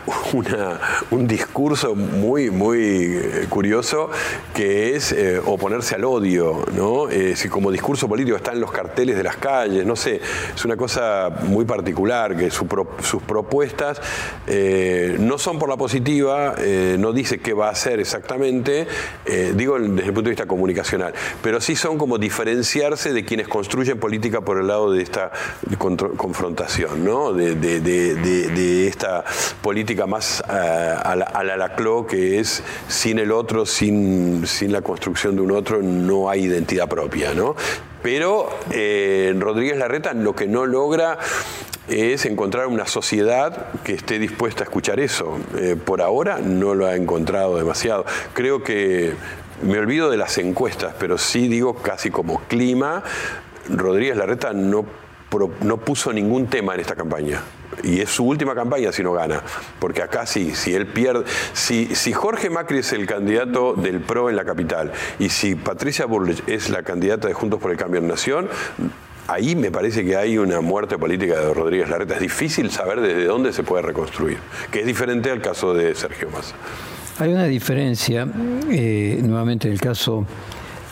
un 1.11 1.27
discurso 1.27 1.95
muy, 1.95 2.51
muy 2.51 2.79
eh, 2.81 3.47
curioso 3.49 4.11
que 4.55 4.95
es 4.95 5.13
eh, 5.13 5.41
oponerse 5.45 5.95
al 5.95 6.05
odio, 6.05 6.65
¿no? 6.75 7.07
si 7.35 7.49
como 7.49 7.71
discurso 7.71 8.09
político 8.09 8.37
está 8.37 8.53
en 8.53 8.61
los 8.61 8.71
carteles 8.71 9.17
de 9.17 9.23
las 9.23 9.37
calles, 9.37 9.85
no 9.87 9.97
sé, 9.97 10.21
es 10.55 10.65
una 10.65 10.77
cosa 10.77 11.31
muy 11.45 11.65
particular 11.65 12.37
que 12.37 12.51
sus 12.51 13.23
propuestas 13.27 14.01
no 15.19 15.39
son 15.39 15.59
por 15.59 15.69
la 15.69 15.77
positiva, 15.77 16.55
no 16.99 17.13
dice 17.13 17.39
qué 17.39 17.53
va 17.53 17.69
a 17.69 17.71
hacer 17.73 18.01
exactamente, 18.01 18.87
digo 19.55 19.79
desde 19.79 20.09
el 20.09 20.13
punto 20.13 20.23
de 20.23 20.31
vista 20.31 20.47
comunicacional, 20.47 21.15
pero 21.43 21.61
sí 21.61 21.77
son 21.77 21.99
como 21.99 22.19
diferenciarse 22.19 23.13
de 23.13 23.25
quienes 23.25 23.49
construyen 23.49 23.99
política 23.99 24.41
por 24.41 24.59
el 24.59 24.67
lado 24.67 24.93
de 24.93 25.03
esta 25.03 25.33
confrontación 26.17 26.52
¿no? 26.99 27.33
de, 27.33 28.87
esta 28.87 29.25
política 29.61 30.07
más 30.07 30.43
eh, 30.49 30.53
a, 30.53 31.17
la, 31.17 31.25
a 31.25 31.45
la 31.45 31.77
que 32.09 32.41
es 32.41 32.63
sin 32.89 33.19
el 33.19 33.33
otro, 33.33 33.67
sin, 33.67 34.47
sin 34.47 34.73
la 34.73 34.83
construcción 34.83 35.37
de 35.37 35.43
un 35.43 35.53
otro, 35.53 35.83
no 35.83 36.29
hay 36.29 36.45
identidad 36.45 36.89
propia. 36.89 37.35
¿no? 37.35 37.57
Pero 38.03 38.49
eh, 38.71 39.35
Rodríguez 39.39 39.77
Larreta 39.77 40.13
lo 40.13 40.35
que 40.35 40.47
no 40.47 40.67
logra 40.67 41.19
es 41.89 42.25
encontrar 42.27 42.67
una 42.67 42.87
sociedad 42.87 43.67
que 43.83 43.95
esté 43.95 44.19
dispuesta 44.19 44.63
a 44.63 44.65
escuchar 44.65 45.01
eso. 45.01 45.39
Eh, 45.57 45.77
por 45.83 46.01
ahora 46.01 46.39
no 46.39 46.75
lo 46.75 46.87
ha 46.87 46.97
encontrado 46.97 47.57
demasiado. 47.57 48.05
Creo 48.35 48.63
que 48.63 49.15
me 49.63 49.79
olvido 49.79 50.11
de 50.11 50.17
las 50.17 50.39
encuestas, 50.39 50.95
pero 50.99 51.19
sí 51.19 51.49
digo 51.49 51.75
casi 51.75 52.11
como 52.11 52.41
clima. 52.49 53.03
Rodríguez 53.69 54.17
Larreta 54.17 54.53
no 54.53 54.85
no 55.61 55.79
puso 55.79 56.13
ningún 56.13 56.47
tema 56.47 56.75
en 56.75 56.81
esta 56.81 56.95
campaña. 56.95 57.43
Y 57.83 58.01
es 58.01 58.11
su 58.11 58.25
última 58.25 58.55
campaña 58.55 58.93
si 58.93 59.03
no 59.03 59.13
gana. 59.13 59.43
Porque 59.79 60.03
acá 60.03 60.27
sí, 60.27 60.55
si 60.55 60.75
él 60.75 60.87
pierde. 60.87 61.25
Si, 61.53 61.95
si 61.95 62.13
Jorge 62.13 62.51
Macri 62.51 62.79
es 62.79 62.93
el 62.93 63.07
candidato 63.07 63.75
del 63.75 64.01
PRO 64.01 64.31
en 64.31 64.37
la 64.37 64.45
capital 64.45 64.93
y 65.19 65.31
si 65.31 65.55
Patricia 65.55 66.07
Burlich 66.07 66.43
es 66.47 66.71
la 66.71 66.83
candidata 66.83 67.29
de 67.29 67.35
Juntos 67.35 67.61
por 67.61 67.71
el 67.71 67.77
Cambio 67.77 68.01
en 68.01 68.09
Nación, 68.09 68.49
ahí 69.27 69.57
me 69.57 69.71
parece 69.71 70.05
que 70.05 70.17
hay 70.17 70.39
una 70.39 70.61
muerte 70.61 70.99
política 70.99 71.41
de 71.41 71.55
Rodríguez 71.55 71.89
Larreta. 71.89 72.15
Es 72.15 72.21
difícil 72.21 72.71
saber 72.71 73.01
desde 73.01 73.25
dónde 73.25 73.53
se 73.53 73.63
puede 73.63 73.83
reconstruir, 73.83 74.39
que 74.71 74.81
es 74.81 74.87
diferente 74.87 75.31
al 75.31 75.41
caso 75.41 75.75
de 75.75 75.95
Sergio 75.95 76.29
Massa. 76.31 76.55
Hay 77.19 77.33
una 77.33 77.45
diferencia, 77.45 78.27
eh, 78.71 79.21
nuevamente 79.23 79.69
en 79.69 79.75
el 79.75 79.81
caso 79.81 80.27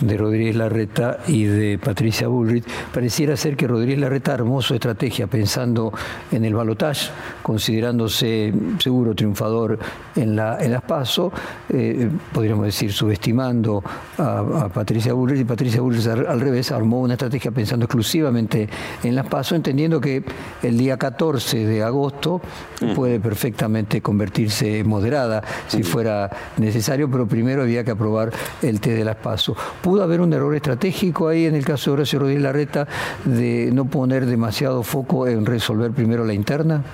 de 0.00 0.16
Rodríguez 0.16 0.56
Larreta 0.56 1.18
y 1.26 1.44
de 1.44 1.78
Patricia 1.78 2.28
Bullrich, 2.28 2.64
pareciera 2.92 3.36
ser 3.36 3.56
que 3.56 3.66
Rodríguez 3.66 3.98
Larreta 3.98 4.34
armó 4.34 4.62
su 4.62 4.74
estrategia 4.74 5.26
pensando 5.26 5.92
en 6.32 6.44
el 6.44 6.54
balotaje, 6.54 7.10
considerándose 7.42 8.52
seguro 8.78 9.14
triunfador 9.14 9.78
en, 10.16 10.36
la, 10.36 10.62
en 10.62 10.72
las 10.72 10.82
PASO, 10.82 11.32
eh, 11.68 12.08
podríamos 12.32 12.64
decir 12.66 12.92
subestimando 12.92 13.82
a, 14.18 14.68
Patricia 14.72 15.12
Bullrich, 15.12 15.40
y 15.40 15.44
Patricia 15.44 15.80
Bullrich 15.80 16.06
al, 16.06 16.40
revés 16.40 16.72
armó 16.72 17.00
una 17.00 17.14
estrategia 17.14 17.50
pensando 17.50 17.84
exclusivamente 17.84 18.68
en 19.02 19.14
las 19.14 19.26
PASO, 19.26 19.54
entendiendo 19.54 20.00
que 20.00 20.24
el 20.62 20.78
día 20.78 20.96
14 20.96 21.66
de 21.66 21.82
agosto 21.82 22.40
mm. 22.80 22.94
puede 22.94 23.20
perfectamente 23.20 24.00
convertirse 24.00 24.82
moderada 24.84 25.42
si 25.68 25.82
fuera 25.82 26.30
necesario, 26.56 27.10
pero 27.10 27.26
primero 27.26 27.62
había 27.62 27.84
que 27.84 27.90
aprobar 27.90 28.30
el 28.62 28.80
té 28.80 28.94
de 28.94 29.04
las 29.04 29.16
PASO 29.16 29.54
pudo 29.90 30.04
haber 30.04 30.20
un 30.20 30.32
error 30.32 30.54
estratégico 30.54 31.26
ahí 31.26 31.46
en 31.46 31.56
el 31.56 31.64
caso 31.64 31.90
de 31.90 31.94
Horacio 31.94 32.20
Rodríguez 32.20 32.44
Larreta 32.44 32.86
de 33.24 33.70
no 33.72 33.86
poner 33.86 34.24
demasiado 34.24 34.84
foco 34.84 35.26
en 35.26 35.44
resolver 35.44 35.90
primero 35.90 36.24
la 36.24 36.32
interna? 36.32 36.84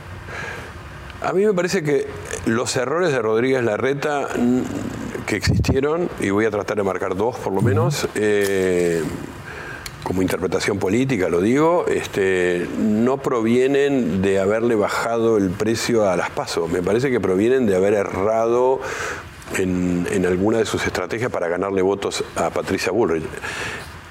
A 1.20 1.34
mí 1.34 1.44
me 1.44 1.52
parece 1.52 1.82
que 1.82 2.06
los 2.46 2.74
errores 2.74 3.12
de 3.12 3.20
Rodríguez 3.20 3.62
Larreta 3.62 4.28
que 5.26 5.36
existieron, 5.36 6.08
y 6.20 6.30
voy 6.30 6.46
a 6.46 6.50
tratar 6.50 6.78
de 6.78 6.84
marcar 6.84 7.16
dos 7.16 7.36
por 7.36 7.52
lo 7.52 7.60
menos. 7.60 8.08
Eh, 8.14 9.02
como 10.02 10.22
interpretación 10.22 10.78
política, 10.78 11.28
lo 11.28 11.40
digo, 11.40 11.84
este, 11.88 12.66
no 12.78 13.18
provienen 13.18 14.22
de 14.22 14.38
haberle 14.38 14.76
bajado 14.76 15.36
el 15.36 15.50
precio 15.50 16.08
a 16.08 16.16
las 16.16 16.30
pasos, 16.30 16.70
me 16.70 16.80
parece 16.80 17.10
que 17.10 17.18
provienen 17.18 17.66
de 17.66 17.74
haber 17.74 17.92
errado 17.92 18.80
en, 19.54 20.26
alguna 20.26 20.58
de 20.58 20.66
sus 20.66 20.84
estrategias 20.84 21.30
para 21.30 21.48
ganarle 21.48 21.82
votos 21.82 22.24
a 22.34 22.50
Patricia 22.50 22.92
Bullrich. 22.92 23.24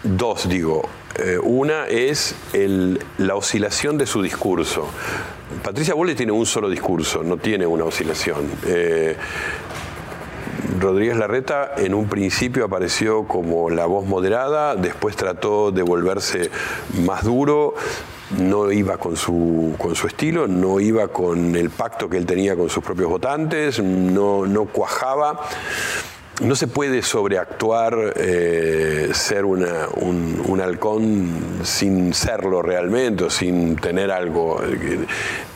Dos, 0.03 0.47
digo. 0.47 0.87
Eh, 1.17 1.39
una 1.41 1.87
es 1.87 2.35
la 3.17 3.35
oscilación 3.35 3.97
de 3.97 4.05
su 4.05 4.21
discurso. 4.21 4.87
Patricia 5.63 5.93
Bullrich 5.93 6.17
tiene 6.17 6.31
un 6.31 6.45
solo 6.45 6.69
discurso, 6.69 7.23
no 7.23 7.37
tiene 7.37 7.65
una 7.65 7.85
oscilación. 7.85 8.49
Eh, 8.67 9.15
Rodríguez 10.79 11.17
Larreta 11.17 11.73
en 11.77 11.93
un 11.93 12.07
principio 12.07 12.65
apareció 12.65 13.27
como 13.27 13.69
la 13.69 13.85
voz 13.85 14.05
moderada, 14.05 14.75
después 14.75 15.15
trató 15.15 15.71
de 15.71 15.83
volverse 15.83 16.49
más 17.05 17.23
duro, 17.23 17.75
no 18.31 18.71
iba 18.71 18.97
con 18.97 19.15
su, 19.15 19.75
con 19.77 19.95
su 19.95 20.07
estilo, 20.07 20.47
no 20.47 20.79
iba 20.79 21.07
con 21.07 21.55
el 21.55 21.69
pacto 21.69 22.09
que 22.09 22.17
él 22.17 22.25
tenía 22.25 22.55
con 22.55 22.69
sus 22.69 22.83
propios 22.83 23.09
votantes, 23.09 23.81
no, 23.81 24.45
no 24.45 24.65
cuajaba. 24.65 25.41
No 26.41 26.53
se 26.55 26.67
puede 26.67 27.01
sobreactuar, 27.01 28.13
eh, 28.17 29.09
ser 29.13 29.45
un, 29.45 29.65
un, 30.45 30.59
halcón 30.59 31.29
sin 31.63 32.13
serlo 32.13 32.61
realmente 32.61 33.23
o 33.23 33.29
sin 33.29 33.77
tener 33.77 34.11
algo. 34.11 34.59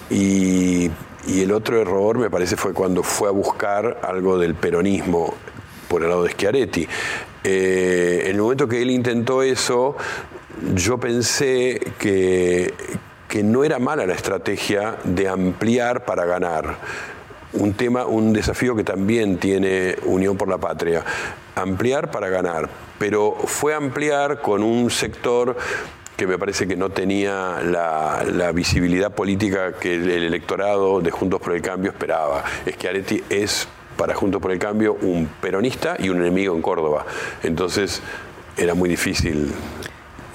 Y 0.10 0.90
y 1.28 1.42
el 1.42 1.52
otro 1.52 1.82
error, 1.82 2.18
me 2.18 2.30
parece, 2.30 2.56
fue 2.56 2.74
cuando 2.74 3.04
fue 3.04 3.28
a 3.28 3.32
buscar 3.32 4.00
algo 4.04 4.38
del 4.38 4.56
peronismo 4.56 5.34
por 5.88 6.04
el 6.04 6.10
lado 6.10 6.24
de 6.24 6.32
Schiaretti. 6.32 6.88
Eh, 7.44 8.24
en 8.26 8.36
el 8.36 8.42
momento 8.42 8.68
que 8.68 8.82
él 8.82 8.90
intentó 8.90 9.44
eso, 9.44 9.96
yo 10.76 10.98
pensé 10.98 11.80
que, 12.00 12.74
que 13.28 13.44
no 13.44 13.64
era 13.64 13.80
mala 13.80 14.06
la 14.06 14.14
estrategia 14.14 14.98
de 15.04 15.28
ampliar 15.28 16.06
para 16.06 16.26
ganar. 16.26 16.78
Un 17.54 17.74
tema, 17.74 18.06
un 18.06 18.34
desafío 18.34 18.76
que 18.76 18.84
también 18.84 19.38
tiene 19.38 19.96
Unión 20.04 20.38
por 20.38 20.48
la 20.48 20.58
Patria. 20.58 21.04
Ampliar 21.56 22.12
para 22.12 22.30
ganar. 22.30 22.70
Pero 23.00 23.36
fue 23.46 23.74
ampliar 23.74 24.42
con 24.42 24.62
un 24.62 24.90
sector 24.90 25.56
que 26.20 26.28
me 26.28 26.38
parece 26.38 26.68
que 26.68 26.76
no 26.76 26.90
tenía 26.90 27.62
la, 27.64 28.52
visibilidad 28.52 29.14
política 29.16 29.72
que 29.74 29.96
el, 29.96 30.10
electorado 30.10 31.00
de 31.00 31.12
Juntos 31.12 31.40
por 31.40 31.56
el 31.56 31.62
Cambio 31.62 31.92
esperaba. 31.92 32.44
Es 32.66 32.76
que 32.76 32.90
Areti 32.90 33.24
es 33.30 33.70
para 33.96 34.16
Juntos 34.16 34.42
por 34.42 34.52
el 34.52 34.60
Cambio 34.60 34.98
un 35.02 35.30
peronista 35.40 35.96
y 35.98 36.10
un 36.10 36.18
enemigo 36.18 36.54
en 36.54 36.62
Córdoba. 36.62 37.06
Entonces 37.42 38.02
era 38.58 38.74
muy 38.74 38.90
difícil 38.90 39.54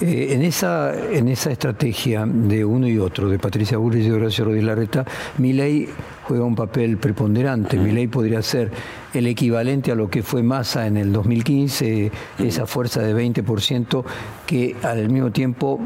eh, 0.00 0.28
en, 0.30 0.42
esa, 0.42 0.94
en 0.94 1.28
esa 1.28 1.50
estrategia 1.52 2.26
de 2.26 2.64
uno 2.64 2.88
y 2.88 2.98
otro, 2.98 3.28
de 3.28 3.38
Patricia 3.38 3.78
Bullrich 3.78 4.06
y 4.06 4.10
Horacio 4.10 4.44
Rodríguez 4.44 4.66
Larreta, 4.66 5.04
Milei 5.38 5.88
juega 6.24 6.44
un 6.44 6.54
papel 6.54 6.96
preponderante. 6.96 7.76
Milei 7.76 8.08
podría 8.08 8.42
ser 8.42 8.70
el 9.12 9.26
equivalente 9.26 9.92
a 9.92 9.94
lo 9.94 10.10
que 10.10 10.22
fue 10.22 10.42
Massa 10.42 10.86
en 10.86 10.96
el 10.96 11.12
2015, 11.12 12.10
esa 12.38 12.66
fuerza 12.66 13.02
de 13.02 13.14
20% 13.14 14.04
que 14.46 14.74
al 14.82 15.08
mismo 15.08 15.30
tiempo 15.30 15.80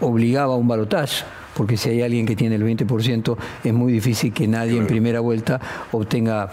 obligaba 0.00 0.54
a 0.54 0.56
un 0.56 0.68
balotaje 0.68 1.24
porque 1.54 1.76
si 1.76 1.90
hay 1.90 2.00
alguien 2.00 2.24
que 2.24 2.36
tiene 2.36 2.54
el 2.54 2.62
20%, 2.62 3.36
es 3.64 3.74
muy 3.74 3.92
difícil 3.92 4.32
que 4.32 4.48
nadie 4.48 4.78
en 4.78 4.86
primera 4.86 5.20
vuelta 5.20 5.60
obtenga 5.92 6.48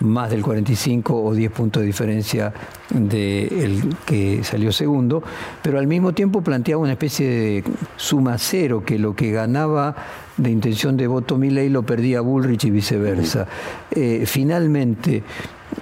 más 0.00 0.30
del 0.30 0.42
45 0.42 1.22
o 1.22 1.34
10 1.34 1.52
puntos 1.52 1.80
de 1.80 1.86
diferencia 1.86 2.52
del 2.90 3.94
que 4.06 4.42
salió 4.44 4.72
segundo, 4.72 5.22
pero 5.62 5.78
al 5.78 5.86
mismo 5.86 6.12
tiempo 6.12 6.42
planteaba 6.42 6.82
una 6.82 6.92
especie 6.92 7.28
de 7.28 7.64
suma 7.96 8.38
cero, 8.38 8.82
que 8.84 8.98
lo 8.98 9.14
que 9.14 9.30
ganaba 9.30 9.94
de 10.36 10.50
intención 10.50 10.96
de 10.96 11.06
voto 11.06 11.36
Milley 11.36 11.68
lo 11.68 11.82
perdía 11.82 12.20
Bullrich 12.20 12.64
y 12.64 12.70
viceversa. 12.70 13.46
Eh, 13.90 14.24
finalmente, 14.26 15.22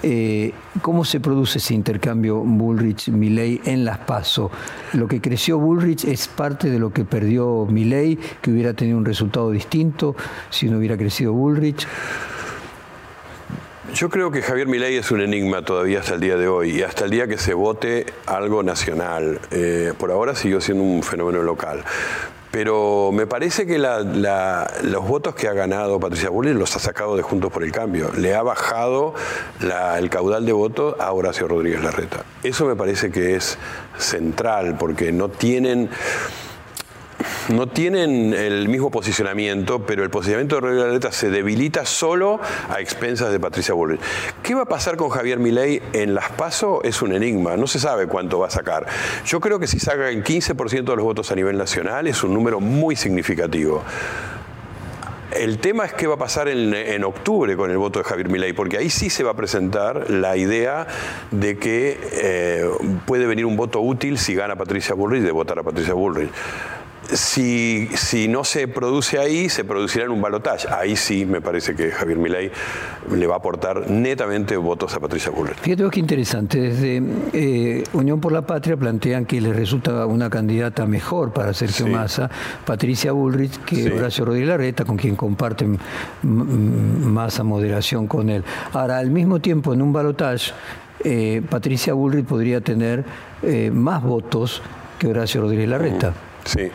eh, 0.03 0.53
¿Cómo 0.83 1.05
se 1.05 1.21
produce 1.21 1.59
ese 1.59 1.75
intercambio 1.75 2.43
Bullrich-Milley 2.43 3.63
en 3.65 3.85
las 3.85 3.99
PASO? 3.99 4.51
Lo 4.93 5.09
que 5.09 5.21
creció 5.21 5.59
Bullrich 5.59 6.05
es 6.05 6.29
parte 6.29 6.71
de 6.71 6.79
lo 6.79 6.93
que 6.93 7.05
perdió 7.05 7.67
Milley, 7.67 8.19
que 8.43 8.51
hubiera 8.51 8.75
tenido 8.75 8.99
un 8.99 9.05
resultado 9.05 9.51
distinto 9.51 10.15
si 10.51 10.69
no 10.69 10.79
hubiera 10.79 10.97
crecido 10.97 11.33
Bullrich. 11.33 11.87
Yo 13.97 14.11
creo 14.11 14.31
que 14.31 14.43
Javier 14.43 14.69
Milei 14.69 14.99
es 14.99 15.11
un 15.11 15.23
enigma 15.23 15.65
todavía 15.65 16.01
hasta 16.01 16.17
el 16.17 16.21
día 16.21 16.37
de 16.37 16.49
hoy 16.49 16.81
y 16.81 16.83
hasta 16.83 17.07
el 17.07 17.11
día 17.11 17.27
que 17.29 17.39
se 17.39 17.55
vote 17.55 18.05
algo 18.27 18.63
nacional. 18.63 19.41
Eh, 19.51 19.95
por 19.97 20.11
ahora 20.11 20.35
siguió 20.35 20.61
siendo 20.61 20.85
un 20.85 21.03
fenómeno 21.03 21.43
local. 21.43 21.83
Pero 22.51 23.11
me 23.11 23.27
parece 23.27 23.67
que 23.67 23.79
los 23.79 25.09
votos 25.09 25.35
que 25.35 25.49
ha 25.49 25.55
ganado 25.55 25.99
Patricia 25.99 26.29
Bullrich 26.29 26.57
los 26.57 26.77
ha 26.77 26.79
sacado 26.79 27.17
de 27.17 27.23
Juntos 27.23 27.51
por 27.51 27.65
el 27.65 27.73
Cambio. 27.73 28.13
Le 28.15 28.35
ha 28.35 28.43
bajado 28.43 29.15
el 29.97 30.11
caudal 30.11 30.45
de 30.45 30.53
votos 30.53 30.95
a 31.01 31.11
Horacio 31.13 31.49
Rodríguez 31.49 31.83
Larreta. 31.83 32.23
Eso 32.43 32.67
me 32.67 32.77
parece 32.77 33.11
que 33.11 33.35
es 33.35 33.57
central 33.97 34.77
porque 34.79 35.11
no 35.11 35.31
tienen 35.31 35.89
no 37.49 37.69
tienen 37.69 38.35
el 38.35 38.69
mismo 38.69 38.91
posicionamiento, 38.91 39.85
pero 39.87 40.03
el 40.03 40.11
posicionamiento 40.11 40.57
de 40.57 40.61
Rodríguez 40.61 40.87
Larreta 40.87 41.13
se 41.13 41.31
debilita 41.31 41.87
solo 41.87 42.41
a 42.69 42.81
expensas 42.81 43.33
de 43.33 43.41
Patricia 43.41 43.75
Bullrich. 43.75 44.01
¿Qué 44.43 44.55
va 44.55 44.63
a 44.63 44.67
pasar 44.67 44.97
con 44.97 45.09
Javier 45.09 45.39
Milei 45.39 45.83
en 45.93 46.15
las 46.15 46.31
PASO? 46.31 46.83
Es 46.83 47.03
un 47.03 47.13
enigma, 47.13 47.57
no 47.57 47.67
se 47.67 47.79
sabe 47.79 48.07
cuánto 48.07 48.39
va 48.39 48.49
a 48.49 48.51
sacar. 48.51 48.87
Yo 49.25 49.41
creo 49.41 49.59
que 49.59 49.67
si 49.67 49.79
saca 49.79 50.09
el 50.09 50.25
15% 50.25 50.85
de 50.85 50.97
los 50.97 51.05
votos 51.05 51.31
a 51.31 51.35
nivel 51.35 51.57
nacional 51.57 52.07
es 52.07 52.23
un 52.23 52.35
número 52.35 52.61
muy 52.61 52.97
significativo. 52.97 53.83
El 55.33 55.59
tema 55.59 55.85
es 55.85 55.93
qué 55.93 56.07
va 56.07 56.15
a 56.15 56.19
pasar 56.19 56.49
en, 56.49 57.05
octubre 57.05 57.57
con 57.57 57.71
el 57.71 57.77
voto 57.77 57.99
de 57.99 58.05
Javier 58.05 58.31
Milei, 58.31 58.53
porque 58.53 58.79
ahí 58.79 58.89
sí 58.89 59.11
se 59.11 59.23
va 59.23 59.33
a 59.33 59.35
presentar 59.35 60.09
la 60.09 60.37
idea 60.37 60.87
de 61.31 61.59
que 61.59 61.99
eh, 62.13 62.65
puede 63.07 63.27
venir 63.27 63.45
un 63.45 63.57
voto 63.57 63.81
útil 63.81 64.19
si 64.19 64.35
gana 64.35 64.57
Patricia 64.57 64.95
Bullrich 64.95 65.23
de 65.23 65.33
votar 65.33 65.59
a 65.59 65.63
Patricia 65.63 65.95
Bullrich. 65.95 66.31
Si, 67.13 67.89
si, 67.95 68.29
no 68.29 68.45
se 68.45 68.69
produce 68.69 69.19
ahí, 69.19 69.49
se 69.49 69.65
producirá 69.65 70.05
en 70.05 70.11
un 70.11 70.21
balotaje. 70.21 70.69
Ahí 70.69 70.97
sí 70.97 71.25
me 71.25 71.41
parece 71.41 71.75
que 71.75 71.91
Javier 71.91 72.19
Milei 72.19 72.51
le 73.13 73.27
va 73.27 73.35
a 73.35 73.39
aportar 73.39 73.91
netamente 73.91 74.57
votos 74.57 74.95
a 74.95 75.01
Patricia 75.01 75.31
Bullrich. 75.31 75.59
Fíjate 75.59 75.89
que 75.91 76.01
interesante. 76.01 76.61
Desde 76.61 77.03
eh, 77.33 77.85
Unión 77.93 78.21
por 78.21 78.33
la 78.33 78.43
Patria 78.43 78.77
plantean 78.77 79.25
que 79.25 79.41
le 79.41 79.53
resulta 79.53 80.07
una 80.07 80.29
candidata 80.31 80.87
mejor 80.87 81.33
para 81.33 81.55
Sergio 81.55 81.87
Massa, 81.87 82.31
Patricia 82.65 83.13
Bullrich, 83.13 83.59
que 83.65 83.93
Horacio 83.93 84.25
Rodríguez 84.25 84.49
Larreta, 84.49 84.85
con 84.85 84.97
quien 84.97 85.17
comparten 85.17 85.79
masa 86.23 87.45
moderación 87.45 88.07
con 88.07 88.31
él. 88.31 88.43
Ahora, 88.73 88.99
al 88.99 89.11
mismo 89.11 89.41
tiempo, 89.41 89.73
en 89.73 89.83
un 89.83 89.93
balotaje, 89.93 90.53
eh, 91.05 91.43
Patricia 91.49 91.95
Bullrich 91.95 92.27
podría 92.27 92.61
tener 92.61 93.05
eh, 93.43 93.71
más 93.71 94.03
votos 94.03 94.63
que 94.99 95.09
Horacio 95.09 95.43
Rodríguez 95.43 95.69
Larreta. 95.69 96.15
Sí. 96.47 96.71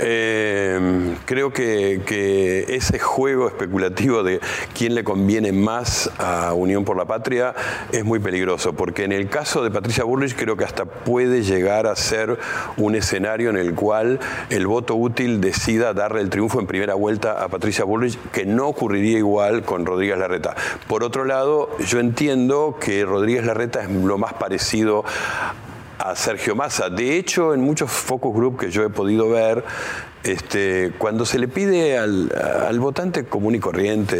Eh, 0.00 1.16
creo 1.24 1.52
que, 1.52 2.66
ese 2.68 2.98
juego 2.98 3.48
especulativo 3.48 4.22
de 4.22 4.40
quién 4.76 4.94
le 4.94 5.02
conviene 5.02 5.52
más 5.52 6.10
a 6.18 6.52
Unión 6.52 6.84
por 6.84 6.96
la 6.96 7.04
Patria 7.04 7.54
es 7.92 8.04
muy 8.04 8.18
peligroso, 8.18 8.72
porque 8.72 9.04
en 9.04 9.12
el 9.12 9.28
caso 9.28 9.62
de 9.62 9.70
Patricia 9.70 10.04
Burrich 10.04 10.36
creo 10.36 10.56
que 10.56 10.64
hasta 10.64 10.84
puede 10.84 11.42
llegar 11.42 11.86
a 11.86 11.96
ser 11.96 12.38
un 12.76 12.94
escenario 12.94 13.50
en 13.50 13.56
el 13.56 13.74
cual 13.74 14.20
el 14.50 14.66
voto 14.66 14.94
útil 14.94 15.40
decida 15.40 15.94
darle 15.94 16.20
el 16.20 16.30
triunfo 16.30 16.60
en 16.60 16.66
primera 16.66 16.94
vuelta 16.94 17.42
a 17.42 17.48
Patricia 17.48 17.84
Burrich, 17.84 18.18
que 18.32 18.44
no 18.44 18.68
ocurriría 18.68 19.18
igual 19.18 19.62
con 19.62 19.86
Rodríguez 19.86 20.18
Larreta. 20.18 20.54
Por 20.86 21.02
otro 21.02 21.24
lado, 21.24 21.70
yo 21.86 22.00
entiendo 22.00 22.76
que 22.80 23.04
Rodríguez 23.04 23.44
Larreta 23.44 23.82
es 23.82 23.90
lo 23.90 24.18
más 24.18 24.34
parecido 24.34 25.04
a 25.98 26.14
Sergio 26.14 26.54
Massa. 26.54 26.88
De 26.88 27.16
hecho, 27.16 27.54
en 27.54 27.60
muchos 27.60 27.90
focus 27.90 28.34
group 28.34 28.60
que 28.60 28.70
yo 28.70 28.84
he 28.84 28.90
podido 28.90 29.28
ver, 29.28 29.64
este, 30.24 30.92
cuando 30.98 31.24
se 31.24 31.38
le 31.38 31.48
pide 31.48 31.96
al, 31.98 32.28
votante 32.78 33.24
común 33.24 33.54
y 33.56 33.60
corriente 33.60 34.18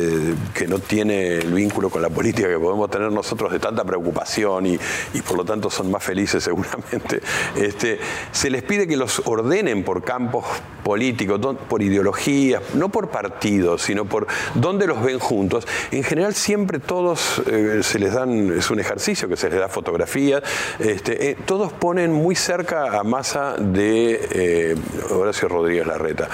que 0.55 0.66
no 0.66 0.78
tiene 0.78 1.36
el 1.36 1.53
vínculo 1.53 1.90
con 1.90 2.03
la 2.03 2.11
política 2.11 2.49
que 2.49 2.59
podemos 2.59 2.90
tener 2.90 3.12
nosotros 3.12 3.53
de 3.53 3.59
tanta 3.59 3.84
preocupación 3.84 4.66
y, 4.66 4.78
por 5.26 5.36
lo 5.36 5.44
tanto 5.44 5.70
son 5.70 5.90
más 5.90 6.03
felices 6.03 6.42
seguramente, 6.49 7.20
este, 7.57 7.99
se 8.32 8.51
les 8.51 8.62
pide 8.62 8.86
que 8.86 8.96
los 8.96 9.22
ordenen 9.26 9.84
por 9.84 10.03
campos 10.03 10.44
políticos, 10.82 11.40
por 11.68 11.82
ideologías, 11.82 12.62
no 12.74 12.88
por 12.88 13.11
partidos, 13.11 13.82
sino 13.82 14.07
por 14.07 14.26
dónde 14.55 14.86
los 14.86 15.03
ven 15.03 15.18
juntos. 15.18 15.66
En 15.90 16.03
general 16.03 16.34
siempre 16.34 16.78
todos 16.78 17.42
eh, 17.46 17.80
se 17.82 17.99
les 17.99 18.14
dan, 18.14 18.53
es 18.59 18.70
un 18.70 18.80
ejercicio 18.80 19.28
que 19.28 19.36
se 19.36 19.51
les 19.51 19.59
da 19.59 19.68
fotografías, 19.68 20.42
este, 20.78 21.30
eh, 21.30 21.36
todos 21.44 21.72
ponen 21.72 22.12
muy 22.12 22.34
cerca 22.34 22.99
a 22.99 23.05
masa 23.05 23.57
de 23.59 24.28
eh, 24.32 24.76
Horacio 25.11 25.49
Rodríguez 25.49 25.88
Larreta. 25.89 26.28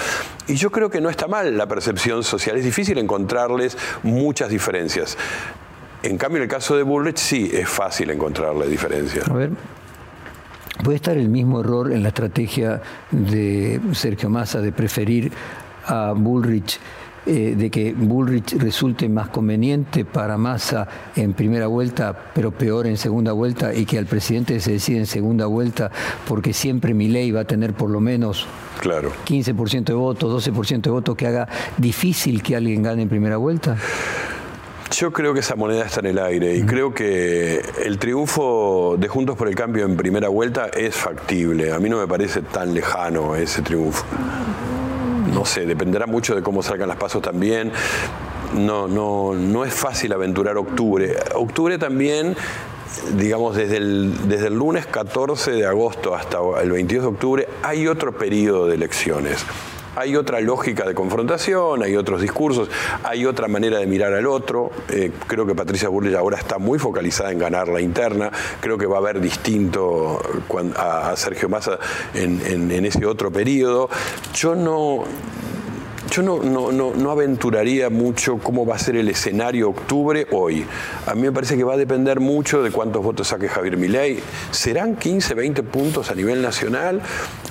Y 0.46 0.55
yo 0.55 0.70
creo 0.70 0.90
que 0.90 1.00
no 1.00 1.09
está 1.09 1.26
mal 1.26 1.57
la 1.57 1.66
percepción 1.66 2.22
social, 2.22 2.57
es 2.57 2.64
difícil 2.64 2.98
encontrarles 2.98 3.76
muchas 4.02 4.50
diferencias. 4.50 5.16
En 6.02 6.18
cambio, 6.18 6.36
en 6.36 6.42
el 6.42 6.48
caso 6.48 6.76
de 6.76 6.82
Bullrich 6.82 7.16
sí 7.16 7.50
es 7.52 7.68
fácil 7.68 8.11
encontrar 8.11 8.55
la 8.55 8.66
diferencia. 8.66 9.22
A 9.26 9.32
ver, 9.32 9.50
¿puede 10.82 10.96
estar 10.96 11.16
el 11.16 11.30
mismo 11.30 11.61
error 11.61 11.90
en 11.92 12.02
la 12.02 12.09
estrategia 12.09 12.82
de 13.11 13.80
Sergio 13.92 14.28
Massa 14.28 14.61
de 14.61 14.70
preferir 14.70 15.32
a 15.86 16.12
Bullrich? 16.14 16.78
Eh, 17.27 17.55
de 17.57 17.70
que 17.70 17.95
Bullrich 17.95 18.59
resulte 18.59 19.09
más 19.09 19.31
conveniente 19.31 20.05
para 20.05 20.37
Massa 20.37 20.87
en 21.16 21.33
primera 21.33 21.68
vuelta, 21.68 22.14
pero 22.35 22.51
peor 22.51 22.87
en 22.87 22.99
segunda 22.99 23.33
vuelta, 23.33 23.72
y 23.72 23.87
que 23.87 23.99
al 23.99 24.05
presidente 24.05 24.61
se 24.61 24.72
decida 24.72 24.99
en 24.99 25.07
segunda 25.07 25.47
vuelta, 25.47 25.91
porque 26.29 26.53
siempre 26.53 26.93
mi 26.93 27.09
ley 27.09 27.31
va 27.31 27.41
a 27.41 27.45
tener 27.47 27.72
por 27.72 27.89
lo 27.89 27.99
menos 27.99 28.47
claro. 28.79 29.11
15% 29.27 29.85
de 29.85 29.95
votos, 29.95 30.47
12% 30.47 30.83
de 30.83 30.91
votos, 30.91 31.16
que 31.16 31.27
haga 31.27 31.49
difícil 31.79 32.43
que 32.43 32.57
alguien 32.57 32.83
gane 32.83 33.03
en 33.03 33.09
primera 33.09 33.39
vuelta? 33.39 33.79
Yo 34.91 35.11
creo 35.11 35.33
que 35.33 35.41
esa 35.41 35.57
moneda 35.57 35.87
está 35.87 36.01
en 36.01 36.07
el 36.07 36.18
aire 36.18 36.55
y 36.55 36.62
creo 36.62 36.93
que 36.93 37.62
el 37.85 37.99
triunfo 37.99 38.97
de 38.99 39.09
Juntos 39.09 39.35
por 39.35 39.49
el 39.49 39.55
Cambio 39.55 39.87
en 39.87 39.97
primera 39.97 40.29
vuelta 40.29 40.66
es 40.66 40.95
factible. 40.95 41.72
A 41.72 41.79
mí 41.79 41.89
no 41.89 41.99
me 41.99 42.07
parece 42.07 42.43
tan 42.43 42.75
lejano 42.75 43.35
ese 43.35 43.62
triunfo 43.62 44.05
no 45.35 45.45
sé, 45.45 45.66
dependerá 45.66 46.07
mucho 46.07 46.35
de 46.35 46.43
cómo 46.43 46.62
salgan 46.62 46.89
las 46.89 46.97
pasos 46.97 47.20
también. 47.20 47.72
No, 48.55 48.87
no, 48.87 49.35
no 49.35 49.64
es 49.64 49.74
fácil 49.74 50.12
aventurar 50.12 50.57
octubre. 50.57 51.16
Octubre 51.35 51.76
también 51.76 52.37
digamos, 53.16 53.57
desde 53.57 53.78
el, 53.78 54.28
desde 54.28 54.47
el 54.47 54.55
lunes 54.55 54.87
14 54.87 55.51
de 55.51 55.66
agosto 55.66 56.14
hasta 56.14 56.39
el 56.62 56.70
22 56.70 57.03
de 57.05 57.09
octubre, 57.09 57.49
hay 57.62 57.89
otro 57.89 58.16
periodo 58.16 58.68
de 58.68 58.76
elecciones. 58.76 59.45
Hay 59.97 60.16
otra 60.16 60.40
lógica 60.40 60.84
de 60.84 60.95
confrontación, 60.95 61.82
hay 61.82 61.97
otros 61.97 62.20
discursos, 62.20 62.68
hay 63.03 63.26
otra 63.26 63.49
manera 63.49 63.78
de 63.78 63.86
mirar 63.86 64.12
al 64.12 64.26
otro. 64.26 64.70
Eh, 64.88 65.12
creo 65.26 65.47
que 65.47 65.55
Patricia 65.55 65.88
Burley 65.88 66.14
ahora 66.14 66.38
está 66.38 66.59
muy 66.59 66.78
focalizada 66.78 67.32
en 67.32 67.38
ganar 67.38 67.68
la 67.68 67.80
interna. 67.80 68.30
Creo 68.61 68.78
que 68.78 68.86
va 68.86 68.97
a 68.97 69.01
haber 69.01 69.20
distinto 69.20 70.20
a, 70.76 71.14
Sergio 71.16 71.49
Massa 71.49 71.78
en, 72.14 72.70
en 72.70 72.86
ese 72.86 73.07
otro 73.07 73.30
periodo. 73.30 73.88
Yo 74.34 74.55
no 74.55 75.05
yo 76.14 76.22
no, 76.22 76.38
no, 76.38 76.94
no, 76.94 77.10
aventuraría 77.10 77.90
mucho 77.90 78.38
cómo 78.38 78.64
va 78.64 78.76
a 78.76 78.78
ser 78.78 78.94
el 78.94 79.08
escenario 79.08 79.70
octubre 79.70 80.28
hoy. 80.30 80.64
A 81.06 81.14
mí 81.16 81.22
me 81.22 81.32
parece 81.32 81.56
que 81.56 81.64
va 81.64 81.74
a 81.74 81.76
depender 81.76 82.20
mucho 82.20 82.62
de 82.62 82.70
cuántos 82.70 83.02
votos 83.02 83.26
saque 83.26 83.48
Javier 83.48 83.76
Milei. 83.76 84.20
¿Serán 84.52 84.94
15, 84.94 85.34
20 85.34 85.64
puntos 85.64 86.12
a 86.12 86.14
nivel 86.14 86.40
nacional? 86.40 87.00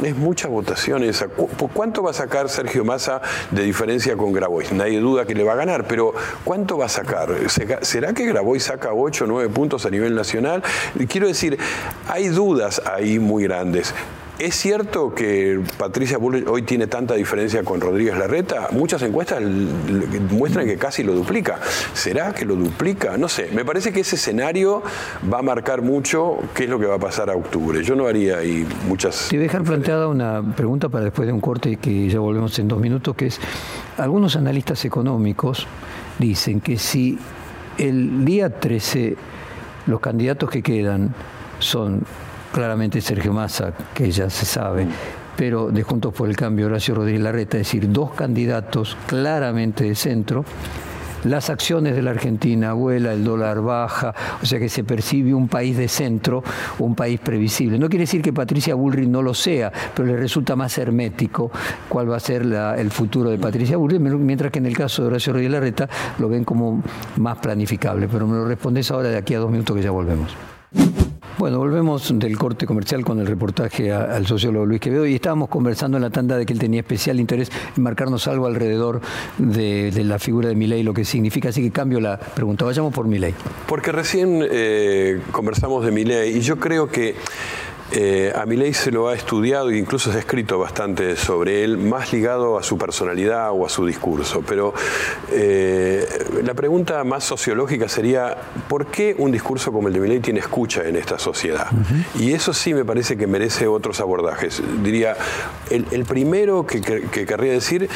Es 0.02 0.16
mucha 0.16 0.48
votación 0.48 1.04
esa. 1.04 1.28
¿Cuánto 1.28 2.04
va 2.04 2.12
a 2.12 2.14
sacar 2.14 2.48
Sergio 2.48 2.86
Massa 2.86 3.22
de 3.52 3.64
diferencia 3.64 4.16
con 4.16 4.32
Grabois? 4.32 4.72
Nadie 4.72 5.02
duda 5.02 5.26
que 5.26 5.36
le 5.36 5.44
va 5.44 5.54
a 5.54 5.58
ganar, 5.58 5.86
pero 5.86 6.14
¿cuánto 6.46 6.78
va 6.78 6.86
a 6.86 6.90
sacar? 6.90 7.36
¿Será 7.82 8.14
que 8.14 8.26
Grabois 8.26 8.64
saca 8.64 8.94
8 8.94 9.26
o 9.26 9.28
9 9.28 9.50
puntos 9.50 9.86
a 9.86 9.90
nivel 9.90 10.16
nacional? 10.16 10.64
Quiero 11.10 11.28
decir, 11.28 11.58
hay 12.08 12.30
dudas 12.30 12.82
ahí 12.86 13.20
muy 13.20 13.44
grandes. 13.44 13.94
¿Es 14.40 14.56
cierto 14.56 15.14
que 15.14 15.62
Patricia 15.78 16.18
Bullrich 16.18 16.48
hoy 16.48 16.64
tiene 16.64 16.88
tanta 16.88 17.14
diferencia 17.14 17.64
con 17.64 17.80
Rodríguez 17.80 18.18
Larreta? 18.18 18.70
Muchas 18.72 19.02
encuestas 19.04 19.44
muestran 20.32 20.66
que 20.66 20.76
casi 20.76 21.04
lo 21.04 21.14
duplica. 21.14 21.60
¿Será 21.94 22.34
que 22.34 22.44
lo 22.44 22.56
duplica? 22.56 23.16
No 23.16 23.30
sé. 23.30 23.50
Me 23.54 23.64
parece 23.64 23.94
que 23.94 24.00
ese 24.00 24.16
escenario 24.16 24.82
va 25.32 25.40
a 25.40 25.42
marcar 25.44 25.84
mucho 25.84 26.40
qué 26.56 26.64
es 26.64 26.70
lo 26.70 26.80
que 26.80 26.88
va 26.88 26.96
a 26.96 27.00
pasar 27.00 27.30
a 27.30 27.36
octubre. 27.36 27.84
Yo 27.84 27.96
no 27.96 28.08
haría 28.08 28.40
ahí 28.40 28.68
muchas... 28.88 29.28
Te 29.30 29.38
dejar 29.38 29.64
planteada 29.64 30.08
una 30.08 30.42
pregunta 30.56 30.90
para 30.90 31.06
después 31.06 31.28
de 31.28 31.34
un 31.34 31.42
corte 31.42 31.78
que 31.78 32.10
ya 32.10 32.20
volvemos 32.20 32.58
en 32.58 32.68
dos 32.68 32.80
minutos, 32.80 33.16
que 33.16 33.28
es, 33.28 33.40
algunos 33.98 34.36
analistas 34.36 34.84
económicos 34.84 35.68
dicen 36.18 36.60
que 36.60 36.78
si 36.80 37.20
el 37.78 38.26
día 38.26 38.50
13 38.50 39.16
los 39.86 40.00
candidatos 40.00 40.50
que 40.50 40.64
quedan 40.64 41.14
son 41.60 42.04
claramente 42.54 43.02
Sergio 43.02 43.34
Massa, 43.34 43.74
que 43.94 44.12
ya 44.12 44.30
se 44.30 44.46
sabe, 44.46 44.88
pero 45.36 45.72
de 45.72 45.82
Juntos 45.82 46.14
por 46.14 46.30
el 46.30 46.36
Cambio, 46.36 46.68
Horacio 46.68 46.94
Rodríguez 46.94 47.22
Larreta, 47.22 47.58
es 47.58 47.68
decir, 47.68 47.92
dos 47.92 48.14
candidatos 48.14 48.96
claramente 49.08 49.84
de 49.86 49.96
centro. 49.96 50.46
Las 51.24 51.50
acciones 51.50 51.96
de 51.96 52.02
la 52.02 52.12
Argentina 52.12 52.74
vuela, 52.74 53.14
el 53.14 53.24
dólar 53.24 53.62
baja, 53.62 54.14
o 54.42 54.46
sea 54.46 54.60
que 54.60 54.68
se 54.68 54.84
percibe 54.84 55.34
un 55.34 55.48
país 55.48 55.78
de 55.78 55.88
centro, 55.88 56.44
un 56.80 56.96
país 56.96 57.20
previsible. 57.22 57.80
No 57.80 57.88
quiere 57.88 58.04
decir 58.04 58.22
que 58.22 58.34
Patricia 58.34 58.76
Bullrich 58.76 59.08
no 59.08 59.22
lo 59.22 59.34
sea, 59.34 59.72
pero 59.96 60.06
le 60.06 60.18
resulta 60.18 60.56
más 60.56 60.78
hermético 60.78 61.50
cuál 61.88 62.12
va 62.12 62.18
a 62.18 62.20
ser 62.20 62.44
el 62.44 62.92
futuro 62.92 63.30
de 63.30 63.38
Patricia 63.38 63.78
Bullrich, 63.78 64.02
mientras 64.02 64.52
que 64.52 64.60
en 64.60 64.66
el 64.66 64.76
caso 64.76 65.02
de 65.02 65.08
Horacio 65.08 65.32
Rodríguez 65.32 65.54
Larreta 65.54 65.90
lo 66.20 66.28
ven 66.28 66.44
como 66.44 66.84
más 67.16 67.38
planificable. 67.38 68.10
Pero 68.12 68.28
me 68.28 68.36
lo 68.36 68.46
respondes 68.46 68.92
ahora 68.92 69.08
de 69.08 69.18
aquí 69.18 69.34
a 69.34 69.40
dos 69.40 69.50
minutos 69.50 69.78
que 69.78 69.82
ya 69.82 69.92
volvemos. 69.92 70.36
Bueno, 71.38 71.58
volvemos 71.58 72.18
del 72.20 72.38
corte 72.38 72.68
comercial 72.68 73.04
con 73.04 73.20
el 73.20 73.26
reportaje 73.26 73.92
al 73.92 74.28
sociólogo 74.28 74.68
Luis 74.68 74.80
Quevedo 74.80 75.08
y 75.08 75.16
estábamos 75.16 75.50
conversando 75.50 75.98
en 75.98 76.04
la 76.04 76.12
tanda 76.12 76.38
de 76.38 76.46
que 76.46 76.54
él 76.54 76.60
tenía 76.60 76.82
especial 76.82 77.20
interés 77.20 77.50
en 77.76 77.82
marcarnos 77.82 78.28
algo 78.28 78.46
alrededor 78.46 79.02
de, 79.40 79.92
la 80.04 80.20
figura 80.20 80.50
de 80.50 80.56
Milei, 80.56 80.84
lo 80.84 80.94
que 80.94 81.04
significa, 81.04 81.50
así 81.50 81.64
que 81.64 81.72
cambio 81.72 82.00
la 82.00 82.20
pregunta. 82.20 82.66
Vayamos 82.66 82.94
por 82.94 83.08
Milei. 83.08 83.34
Porque 83.68 83.92
recién 83.92 84.46
eh, 84.50 85.22
conversamos 85.32 85.84
de 85.84 85.92
Milei 85.92 86.38
y 86.38 86.42
yo 86.42 86.60
creo 86.60 86.88
que 86.90 87.16
eh, 87.92 88.32
a 88.36 88.46
Milei 88.46 88.74
se 88.74 88.92
lo 88.92 89.10
ha 89.10 89.14
estudiado 89.14 89.70
e 89.70 89.78
incluso 89.78 90.12
se 90.12 90.18
ha 90.18 90.20
escrito 90.20 90.58
bastante 90.58 91.16
sobre 91.16 91.64
él, 91.64 91.78
más 91.78 92.12
ligado 92.12 92.58
a 92.58 92.64
su 92.64 92.78
personalidad 92.78 93.52
o 93.52 93.66
a 93.66 93.70
su 93.70 93.86
discurso. 93.86 94.42
Pero 94.48 94.74
eh, 95.32 96.08
la 96.44 96.54
pregunta 96.54 97.04
más 97.04 97.24
sociológica 97.24 97.88
sería, 97.88 98.38
¿por 98.68 98.88
qué 98.88 99.16
un 99.18 99.32
discurso 99.32 99.72
como 99.72 99.90
el 99.90 99.94
de 99.94 100.00
Milei 100.00 100.20
tiene 100.22 100.40
escucha 100.40 100.84
en 100.88 100.96
esta 100.96 101.20
sociedad? 101.20 101.68
Y 102.18 102.34
eso 102.34 102.54
sí 102.54 102.74
me 102.74 102.86
parece 102.86 103.18
que 103.18 103.28
merece 103.28 103.68
otros 103.68 104.00
abordajes. 104.00 104.62
Diría, 104.82 105.16
el, 105.70 106.06
primero 106.06 106.66
que, 106.66 106.82
querría 106.82 107.52
decir 107.52 107.90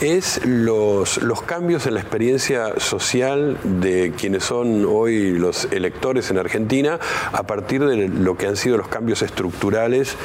es 0.00 0.44
los, 0.44 1.22
los 1.22 1.42
cambios 1.42 1.86
en 1.86 1.94
la 1.94 2.00
experiencia 2.00 2.78
social 2.78 3.58
de 3.62 4.12
quienes 4.16 4.44
son 4.44 4.84
hoy 4.84 5.30
los 5.30 5.66
electores 5.70 6.30
en 6.30 6.38
Argentina 6.38 6.98
a 7.32 7.42
partir 7.44 7.84
de 7.84 8.08
lo 8.08 8.36
que 8.36 8.46
han 8.46 8.56
sido 8.56 8.76
los 8.76 8.88
cambios 8.88 9.22
estructurales 9.22 9.33
estructurales 9.34 10.16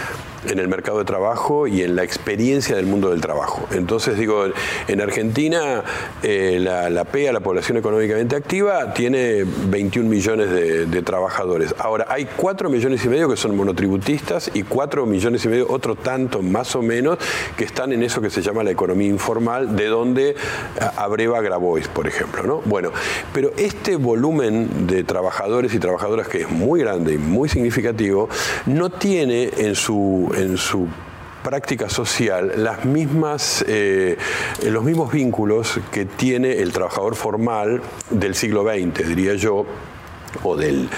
en 0.48 0.60
el 0.60 0.68
mercado 0.68 1.00
de 1.00 1.06
trabajo 1.06 1.68
y 1.68 1.82
en 1.82 1.96
la 1.96 2.04
experiencia 2.04 2.76
del 2.76 2.86
mundo 2.86 3.10
del 3.10 3.22
trabajo. 3.22 3.68
Entonces, 3.72 4.18
digo, 4.18 4.46
en 4.88 5.02
Argentina 5.02 5.84
eh, 6.24 6.60
la, 6.62 6.90
la, 6.90 7.06
PEA, 7.06 7.34
la 7.34 7.40
población 7.40 7.78
económicamente 7.78 8.36
activa, 8.36 8.94
tiene 8.94 9.44
21 9.44 10.10
millones 10.10 10.50
de, 10.50 11.00
trabajadores. 11.00 11.74
Ahora, 11.80 12.06
hay 12.10 12.28
4 12.36 12.70
millones 12.70 13.04
y 13.06 13.10
medio 13.10 13.30
que 13.30 13.38
son 13.38 13.56
monotributistas 13.56 14.52
y 14.54 14.64
4 14.64 15.06
millones 15.06 15.46
y 15.46 15.48
medio, 15.48 15.68
otro 15.70 15.96
tanto 15.96 16.42
más 16.42 16.76
o 16.76 16.82
menos, 16.82 17.18
que 17.58 17.64
están 17.64 17.94
en 17.94 18.04
eso 18.04 18.22
que 18.22 18.30
se 18.30 18.42
llama 18.42 18.64
la 18.64 18.72
economía 18.72 19.08
informal, 19.08 19.76
de 19.76 19.86
donde 19.88 20.36
abreva 20.98 21.42
Grabois, 21.42 21.88
por 21.88 22.08
ejemplo. 22.08 22.44
¿no? 22.44 22.62
Bueno, 22.66 22.92
pero 23.34 23.52
este 23.58 23.96
volumen 23.96 24.88
de 24.88 25.04
trabajadores 25.04 25.74
y 25.74 25.80
trabajadoras 25.80 26.28
que 26.28 26.42
es 26.42 26.50
muy 26.50 26.82
grande 26.82 27.14
y 27.14 27.18
muy 27.18 27.50
significativo, 27.50 28.30
no 28.66 28.90
tiene 28.90 29.50
en 29.58 29.76
su, 29.76 30.29
en 30.36 30.58
su 30.58 30.88
práctica 31.44 31.90
social 31.90 32.54
las 32.58 32.86
mismas, 32.86 33.64
eh, 33.68 34.18
los 34.66 34.84
mismos 34.84 35.12
vínculos 35.12 35.80
que 35.92 36.06
tiene 36.06 36.60
el 36.60 36.72
trabajador 36.74 37.16
formal 37.16 37.82
del 38.10 38.36
siglo 38.36 38.64
XX, 38.64 39.08
diría 39.08 39.36
yo, 39.36 39.66
o 40.44 40.56
del, 40.56 40.90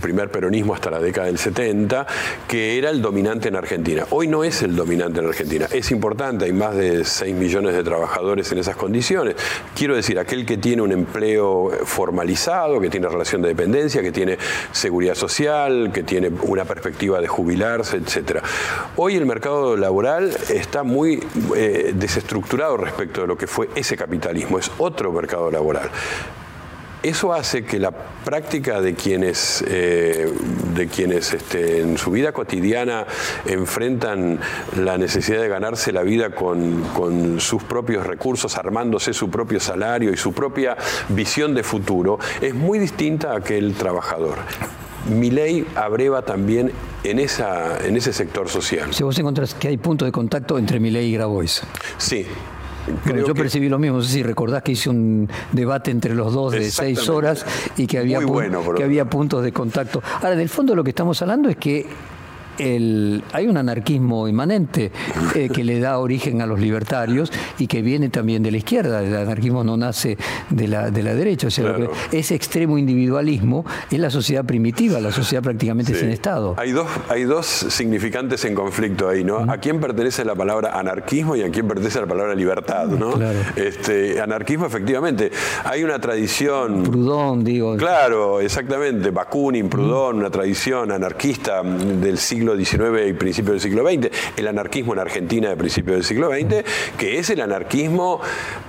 primer 0.00 0.30
peronismo 0.30 0.74
hasta 0.74 0.90
la 0.90 1.00
década 1.00 1.26
del 1.26 1.38
70, 1.38 2.06
que 2.48 2.78
era 2.78 2.90
el 2.90 3.00
dominante 3.00 3.48
en 3.48 3.56
Argentina. 3.56 4.04
Hoy 4.10 4.26
no 4.26 4.44
es 4.44 4.62
el 4.62 4.74
dominante 4.74 5.20
en 5.20 5.26
Argentina. 5.26 5.66
Es 5.70 5.90
importante, 5.90 6.46
hay 6.46 6.52
más 6.52 6.74
de 6.74 7.04
6 7.04 7.34
millones 7.34 7.74
de 7.74 7.84
trabajadores 7.84 8.50
en 8.52 8.58
esas 8.58 8.76
condiciones. 8.76 9.36
Quiero 9.74 9.94
decir, 9.94 10.18
aquel 10.18 10.44
que 10.44 10.56
tiene 10.56 10.82
un 10.82 10.92
empleo 10.92 11.70
formalizado, 11.84 12.80
que 12.80 12.90
tiene 12.90 13.08
relación 13.08 13.42
de 13.42 13.48
dependencia, 13.48 14.02
que 14.02 14.12
tiene 14.12 14.38
seguridad 14.72 15.14
social, 15.14 15.90
que 15.92 16.02
tiene 16.02 16.30
una 16.42 16.64
perspectiva 16.64 17.20
de 17.20 17.28
jubilarse, 17.28 17.98
etc. 17.98 18.38
Hoy 18.96 19.16
el 19.16 19.26
mercado 19.26 19.76
laboral 19.76 20.36
está 20.48 20.82
muy 20.82 21.22
eh, 21.56 21.92
desestructurado 21.94 22.76
respecto 22.76 23.22
de 23.22 23.26
lo 23.26 23.36
que 23.36 23.46
fue 23.46 23.68
ese 23.74 23.96
capitalismo. 23.96 24.58
Es 24.58 24.70
otro 24.78 25.12
mercado 25.12 25.50
laboral. 25.50 25.90
Eso 27.02 27.32
hace 27.32 27.64
que 27.64 27.80
la 27.80 27.90
práctica 27.90 28.80
de 28.80 28.94
quienes, 28.94 29.64
eh, 29.66 30.32
de 30.72 30.86
quienes 30.86 31.34
este, 31.34 31.80
en 31.80 31.98
su 31.98 32.12
vida 32.12 32.30
cotidiana 32.30 33.06
enfrentan 33.44 34.38
la 34.76 34.98
necesidad 34.98 35.40
de 35.40 35.48
ganarse 35.48 35.90
la 35.90 36.02
vida 36.02 36.30
con, 36.30 37.40
sus 37.40 37.64
propios 37.64 38.06
recursos, 38.06 38.56
armándose 38.56 39.12
su 39.12 39.30
propio 39.30 39.58
salario 39.58 40.12
y 40.12 40.16
su 40.16 40.32
propia 40.32 40.76
visión 41.08 41.54
de 41.54 41.64
futuro, 41.64 42.20
es 42.40 42.54
muy 42.54 42.78
distinta 42.78 43.32
a 43.32 43.38
aquel 43.38 43.74
trabajador. 43.74 44.38
Mi 45.10 45.32
ley 45.32 45.66
abreva 45.74 46.22
también 46.22 46.70
en, 47.02 47.18
esa, 47.18 47.84
en 47.84 47.96
ese 47.96 48.12
sector 48.12 48.48
social. 48.48 48.94
Si 48.94 49.02
vos 49.02 49.18
encontrás 49.18 49.54
que 49.54 49.66
hay 49.66 49.76
punto 49.76 50.04
de 50.04 50.12
contacto 50.12 50.56
entre 50.56 50.78
mi 50.78 50.90
ley 50.90 51.08
y 51.08 51.14
Grabois. 51.14 51.62
Sí, 51.98 52.26
yo 53.26 53.34
percibí 53.34 53.68
lo 53.68 53.78
mismo, 53.78 53.98
no 53.98 54.02
sé 54.02 54.12
si 54.12 54.22
recordás 54.22 54.62
que 54.62 54.72
hice 54.72 54.90
un 54.90 55.28
debate 55.52 55.90
entre 55.90 56.14
los 56.14 56.32
dos 56.32 56.52
de 56.52 56.70
seis 56.70 57.08
horas 57.08 57.44
y 57.76 57.86
que 57.86 57.98
había, 57.98 58.20
que 58.76 58.84
había 58.84 59.04
puntos 59.04 59.42
de 59.42 59.52
contacto. 59.52 60.02
Ahora, 60.16 60.32
en 60.34 60.40
el 60.40 60.48
fondo 60.48 60.74
lo 60.74 60.84
que 60.84 60.90
estamos 60.90 61.20
hablando 61.22 61.48
es 61.48 61.56
que 61.56 61.86
hay 62.58 63.46
un 63.46 63.56
anarquismo 63.56 64.28
inmanente 64.28 64.90
eh, 65.34 65.48
que 65.52 65.64
le 65.64 65.80
da 65.80 65.98
origen 65.98 66.40
a 66.42 66.46
los 66.46 66.60
libertarios 66.60 67.32
y 67.58 67.66
que 67.66 67.82
viene 67.82 68.08
también 68.08 68.42
de 68.42 68.50
la 68.50 68.58
izquierda. 68.58 69.02
El 69.02 69.16
anarquismo 69.16 69.64
no 69.64 69.76
nace 69.76 70.16
de 70.50 70.68
la, 70.68 70.90
de 70.90 71.02
la 71.02 71.14
derecha. 71.14 71.46
O 71.46 71.50
sea, 71.50 71.76
ese 72.10 72.34
extremo 72.34 72.78
individualismo 72.78 73.64
es 73.90 73.98
la 73.98 74.10
sociedad 74.10 74.44
primitiva, 74.44 75.00
la 75.00 75.12
sociedad 75.12 75.42
prácticamente 75.42 75.94
sin 75.94 76.10
Estado. 76.10 76.54
Hay 76.58 76.72
dos, 76.72 76.86
hay 77.08 77.24
dos 77.24 77.46
significantes 77.46 78.44
en 78.44 78.54
conflicto 78.54 79.08
ahí, 79.08 79.24
¿no? 79.24 79.38
¿A 79.50 79.58
quién 79.58 79.80
pertenece 79.80 80.24
la 80.24 80.34
palabra 80.34 80.78
anarquismo 80.78 81.36
y 81.36 81.42
a 81.42 81.50
quién 81.50 81.66
pertenece 81.66 82.00
la 82.00 82.06
palabra 82.06 82.34
libertad, 82.34 82.86
¿no? 82.86 83.14
Este, 83.56 84.20
anarquismo, 84.20 84.66
efectivamente. 84.66 85.30
Hay 85.64 85.84
una 85.84 85.98
tradición. 86.00 86.82
Proudhon, 86.82 87.44
digo. 87.44 87.76
Claro, 87.76 88.40
exactamente. 88.40 89.10
Bakunin, 89.10 89.68
Proudhon, 89.68 90.16
una 90.16 90.30
tradición 90.30 90.90
anarquista 90.90 91.62
del 91.62 92.18
siglo 92.18 92.41
siglo 92.42 92.56
XIX 92.56 93.08
y 93.08 93.12
principio 93.12 93.52
del 93.52 93.60
siglo 93.60 93.84
XX, 93.88 94.10
el 94.36 94.48
anarquismo 94.48 94.94
en 94.94 94.98
Argentina 94.98 95.48
de 95.48 95.56
principio 95.56 95.94
del 95.94 96.02
siglo 96.02 96.28
XX, 96.28 96.64
que 96.98 97.18
es 97.18 97.30
el 97.30 97.40
anarquismo, 97.40 98.20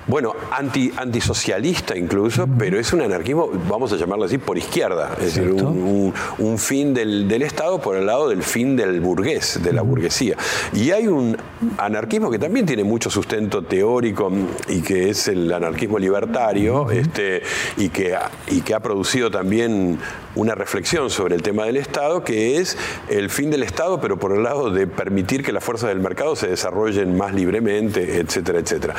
bueno, 0.05 0.35
anti, 0.51 0.91
antisocialista 0.95 1.97
incluso, 1.97 2.47
pero 2.59 2.79
es 2.79 2.93
un 2.93 3.01
anarquismo, 3.01 3.49
vamos 3.67 3.91
a 3.91 3.97
llamarlo 3.97 4.25
así, 4.25 4.37
por 4.37 4.57
izquierda, 4.57 5.15
es 5.19 5.35
decir, 5.35 5.49
un, 5.49 6.57
fin 6.57 6.93
del, 6.93 7.31
Estado 7.43 7.81
por 7.81 7.97
el 7.97 8.05
lado 8.05 8.29
del 8.29 8.43
fin 8.43 8.75
del 8.75 9.01
burgués, 9.01 9.59
de 9.61 9.73
la 9.73 9.81
burguesía. 9.81 10.37
Y 10.71 10.91
hay 10.91 11.07
un 11.07 11.35
anarquismo 11.77 12.29
que 12.29 12.39
también 12.39 12.65
tiene 12.65 12.83
mucho 12.83 13.09
sustento 13.09 13.63
teórico 13.63 14.31
y 14.69 14.81
que 14.81 15.09
es 15.09 15.27
el 15.27 15.51
anarquismo 15.51 15.97
libertario, 15.97 16.89
este, 16.91 17.41
y, 17.75 17.89
que, 17.89 18.15
y 18.47 18.61
que 18.61 18.75
ha 18.75 18.79
producido 18.79 19.29
también 19.31 19.97
una 20.35 20.55
reflexión 20.55 21.09
sobre 21.09 21.35
el 21.35 21.41
tema 21.41 21.65
del 21.65 21.77
Estado, 21.77 22.23
que 22.23 22.57
es 22.57 22.77
el 23.09 23.29
fin 23.29 23.49
del 23.49 23.62
Estado, 23.63 23.99
pero 23.99 24.17
por 24.17 24.33
el 24.33 24.43
lado 24.43 24.69
de 24.69 24.87
permitir 24.87 25.43
que 25.43 25.51
las 25.51 25.63
fuerzas 25.63 25.89
del 25.89 25.99
mercado 25.99 26.35
se 26.35 26.47
desarrollen 26.47 27.17
más 27.17 27.33
libremente, 27.33 28.19
etcétera, 28.19 28.59
etcétera. 28.59 28.95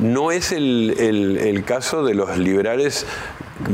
No 0.00 0.30
es 0.30 0.52
el, 0.52 1.64
caso 1.66 2.04
de 2.04 2.14
los 2.14 2.38
liberales 2.38 3.06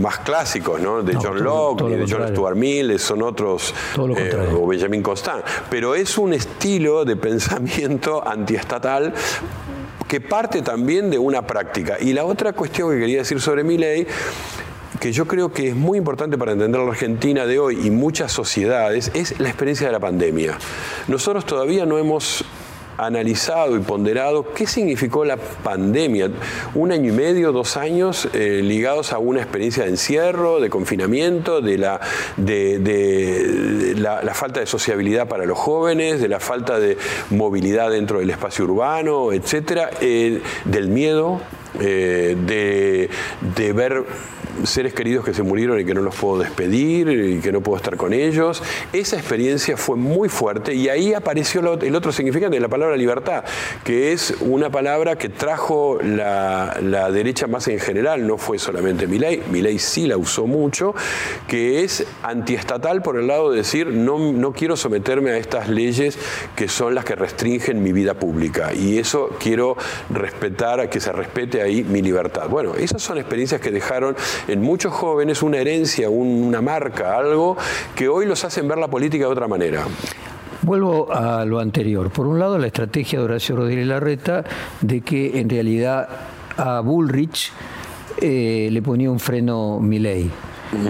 más 0.01 0.19
clásicos, 0.21 0.81
¿no? 0.81 1.03
De 1.03 1.15
John 1.15 1.43
Locke, 1.43 1.83
ni 1.83 1.97
de 1.97 2.07
John 2.09 2.29
Stuart 2.29 2.57
Mill, 2.57 2.99
son 2.99 3.23
otros, 3.23 3.75
eh, 4.17 4.57
o 4.59 4.67
Benjamin 4.67 5.03
Constant. 5.03 5.45
Pero 5.71 5.95
es 5.95 6.17
un 6.19 6.33
estilo 6.33 7.05
de 7.05 7.17
pensamiento 7.17 8.27
antiestatal 8.27 9.13
que 10.09 10.21
parte 10.21 10.63
también 10.63 11.11
de 11.11 11.19
una 11.19 11.47
práctica. 11.47 11.97
Y 12.01 12.13
la 12.13 12.25
otra 12.25 12.53
cuestión 12.53 12.91
que 12.91 12.99
quería 12.99 13.19
decir 13.19 13.41
sobre 13.41 13.65
mi 13.65 13.79
ley 13.79 14.07
que 15.05 15.13
yo 15.13 15.27
creo 15.27 15.53
que 15.53 15.69
es 15.69 15.77
muy 15.77 15.99
importante 15.99 16.39
para 16.39 16.53
entender 16.53 16.81
la 16.81 16.89
Argentina 16.89 17.45
de 17.45 17.59
hoy 17.59 17.79
y 17.85 17.91
muchas 17.91 18.33
sociedades 18.33 19.11
es 19.13 19.39
la 19.39 19.51
experiencia 19.51 19.87
de 19.87 19.93
la 19.93 20.01
pandemia. 20.01 20.57
Nosotros 21.09 21.45
todavía 21.45 21.85
no 21.85 21.99
hemos 21.99 22.43
analizado 22.97 23.77
y 23.77 23.81
ponderado 23.81 24.55
qué 24.55 24.67
significó 24.67 25.27
la 25.27 25.37
pandemia. 25.37 26.31
Un 26.75 26.91
año 26.91 27.11
y 27.11 27.13
medio, 27.13 27.53
dos 27.53 27.77
años 27.77 28.31
eh, 28.33 28.63
ligados 28.65 29.13
a 29.13 29.19
una 29.19 29.43
experiencia 29.43 29.85
de 29.85 29.91
encierro, 29.91 30.59
de 30.59 30.71
confinamiento, 30.71 31.61
de, 31.61 31.77
la, 31.77 32.01
de, 32.39 33.93
la, 33.99 34.33
falta 34.33 34.61
de 34.61 34.67
sociabilidad 34.67 35.29
para 35.29 35.45
los 35.45 35.59
jóvenes, 35.59 36.19
de 36.19 36.29
la 36.29 36.41
falta 36.41 36.81
de 36.81 36.97
movilidad 37.29 37.91
dentro 37.91 38.21
del 38.21 38.31
espacio 38.31 38.65
urbano, 38.65 39.35
etcétera, 39.35 39.91
eh, 40.01 40.41
del 40.65 40.89
miedo, 40.89 41.43
eh, 41.79 42.39
de, 42.47 43.11
de 43.55 43.73
ver 43.75 44.05
seres 44.65 44.95
queridos 44.95 45.25
que 45.25 45.35
se 45.35 45.43
murieron 45.43 45.81
y 45.81 45.85
que 45.85 45.95
no 45.95 46.01
los 46.01 46.15
puedo 46.15 46.39
despedir 46.39 47.09
y 47.09 47.41
que 47.41 47.53
no 47.53 47.61
puedo 47.61 47.77
estar 47.77 47.97
con 47.97 48.13
ellos. 48.13 48.63
Esa 48.93 49.17
experiencia 49.17 49.77
fue 49.77 49.97
muy 49.97 50.29
fuerte 50.29 50.75
y 50.75 50.89
ahí 50.89 51.15
apareció 51.15 51.61
el 51.81 51.95
otro 51.95 52.13
significante 52.13 52.59
la 52.61 52.69
palabra 52.69 52.97
libertad, 52.97 53.45
que 53.85 54.13
es 54.13 54.35
una 54.41 54.71
palabra 54.71 55.17
que 55.17 55.29
trajo 55.29 55.99
la, 56.03 56.79
derecha 57.11 57.47
más 57.47 57.69
en 57.69 57.79
general, 57.79 58.27
no 58.27 58.39
fue 58.39 58.59
solamente 58.59 59.07
mi 59.07 59.19
ley 59.19 59.79
sí 59.79 60.07
la 60.07 60.17
usó 60.17 60.47
mucho, 60.47 60.95
que 61.49 61.85
es 61.85 62.07
antiestatal 62.23 63.03
por 63.03 63.19
el 63.19 63.27
lado 63.27 63.51
de 63.51 63.59
decir 63.59 63.89
no, 63.89 64.33
no 64.33 64.53
quiero 64.53 64.77
someterme 64.77 65.31
a 65.31 65.37
estas 65.37 65.69
leyes 65.69 66.19
que 66.57 66.69
son 66.69 66.95
las 66.95 67.05
que 67.05 67.15
restringen 67.15 67.83
mi 67.83 67.93
vida 67.93 68.15
pública 68.15 68.73
y 68.75 68.99
eso 68.99 69.31
quiero 69.39 69.77
respetar, 70.11 70.89
que 70.89 71.01
se 71.01 71.13
respete 71.13 71.63
ahí 71.63 71.85
mi 71.85 72.03
libertad. 72.03 72.49
Bueno, 72.49 72.75
esas 72.75 73.03
son 73.03 73.19
experiencias 73.19 73.61
que 73.61 73.71
dejaron 73.71 74.17
en 74.49 74.63
muchos 74.63 74.93
jóvenes 74.93 75.43
una 75.43 75.59
herencia, 75.59 76.09
una 76.11 76.61
marca, 76.61 77.17
algo 77.17 77.57
que 77.95 78.09
hoy 78.09 78.27
los 78.27 78.45
hacen 78.45 78.69
ver 78.69 78.79
la 78.79 78.89
política 78.89 79.27
de 79.27 79.33
otra 79.33 79.49
manera. 79.49 79.85
Vuelvo 80.63 81.13
a 81.13 81.45
lo 81.45 81.61
anterior. 81.61 82.11
Por 82.11 82.27
un 82.27 82.39
lado, 82.39 82.59
la 82.59 82.67
estrategia 82.67 83.19
de 83.19 83.25
Horacio 83.27 83.57
Rodríguez 83.57 83.87
Larreta 83.87 84.45
de 84.81 85.03
que 85.03 85.39
en 85.39 85.51
realidad 85.51 86.09
a 86.57 86.81
Bullrich 86.81 87.53
eh, 88.21 88.69
le 88.71 88.83
ponía 88.83 89.11
un 89.11 89.21
freno 89.21 89.79
Milei 89.81 90.31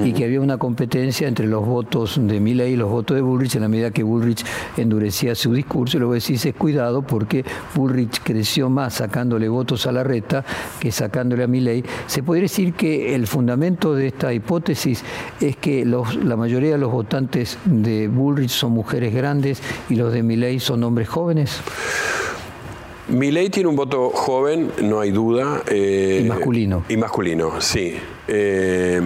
y 0.04 0.12
que 0.12 0.24
había 0.24 0.40
una 0.40 0.58
competencia 0.58 1.28
entre 1.28 1.46
los 1.46 1.64
votos 1.66 2.18
de 2.20 2.40
Milley 2.40 2.72
y 2.72 2.76
los 2.76 2.90
votos 2.90 3.14
de 3.14 3.22
Bullrich 3.22 3.54
en 3.56 3.62
la 3.62 3.68
medida 3.68 3.90
que 3.90 4.02
Bullrich 4.02 4.44
endurecía 4.76 5.34
su 5.34 5.52
discurso. 5.52 5.96
Y 5.96 6.00
luego 6.00 6.14
decís, 6.14 6.44
es 6.44 6.54
cuidado 6.54 7.02
porque 7.02 7.44
Bullrich 7.74 8.20
creció 8.22 8.70
más 8.70 8.94
sacándole 8.94 9.48
votos 9.48 9.86
a 9.86 9.92
la 9.92 10.04
reta 10.04 10.44
que 10.80 10.92
sacándole 10.92 11.44
a 11.44 11.46
Milley. 11.46 11.84
Se 12.06 12.22
podría 12.22 12.42
decir 12.42 12.74
que 12.74 13.14
el 13.14 13.26
fundamento 13.26 13.94
de 13.94 14.08
esta 14.08 14.32
hipótesis 14.32 15.02
es 15.40 15.56
que 15.56 15.84
la 15.84 16.36
mayoría 16.36 16.72
de 16.72 16.78
los 16.78 16.92
votantes 16.92 17.58
de 17.64 18.08
Bullrich 18.08 18.50
son 18.50 18.72
mujeres 18.72 19.14
grandes 19.14 19.62
y 19.88 19.96
los 19.96 20.12
de 20.12 20.22
Milley 20.22 20.60
son 20.60 20.82
hombres 20.84 21.08
jóvenes. 21.08 21.60
Milei 23.08 23.50
tiene 23.50 23.68
un 23.68 23.76
voto 23.76 24.10
joven, 24.10 24.70
no 24.82 25.00
hay 25.00 25.10
duda. 25.10 25.62
Eh, 25.66 26.22
y 26.24 26.28
masculino. 26.28 26.84
Y 26.88 26.96
masculino, 26.96 27.60
sí. 27.60 27.96
Eh, 28.26 29.00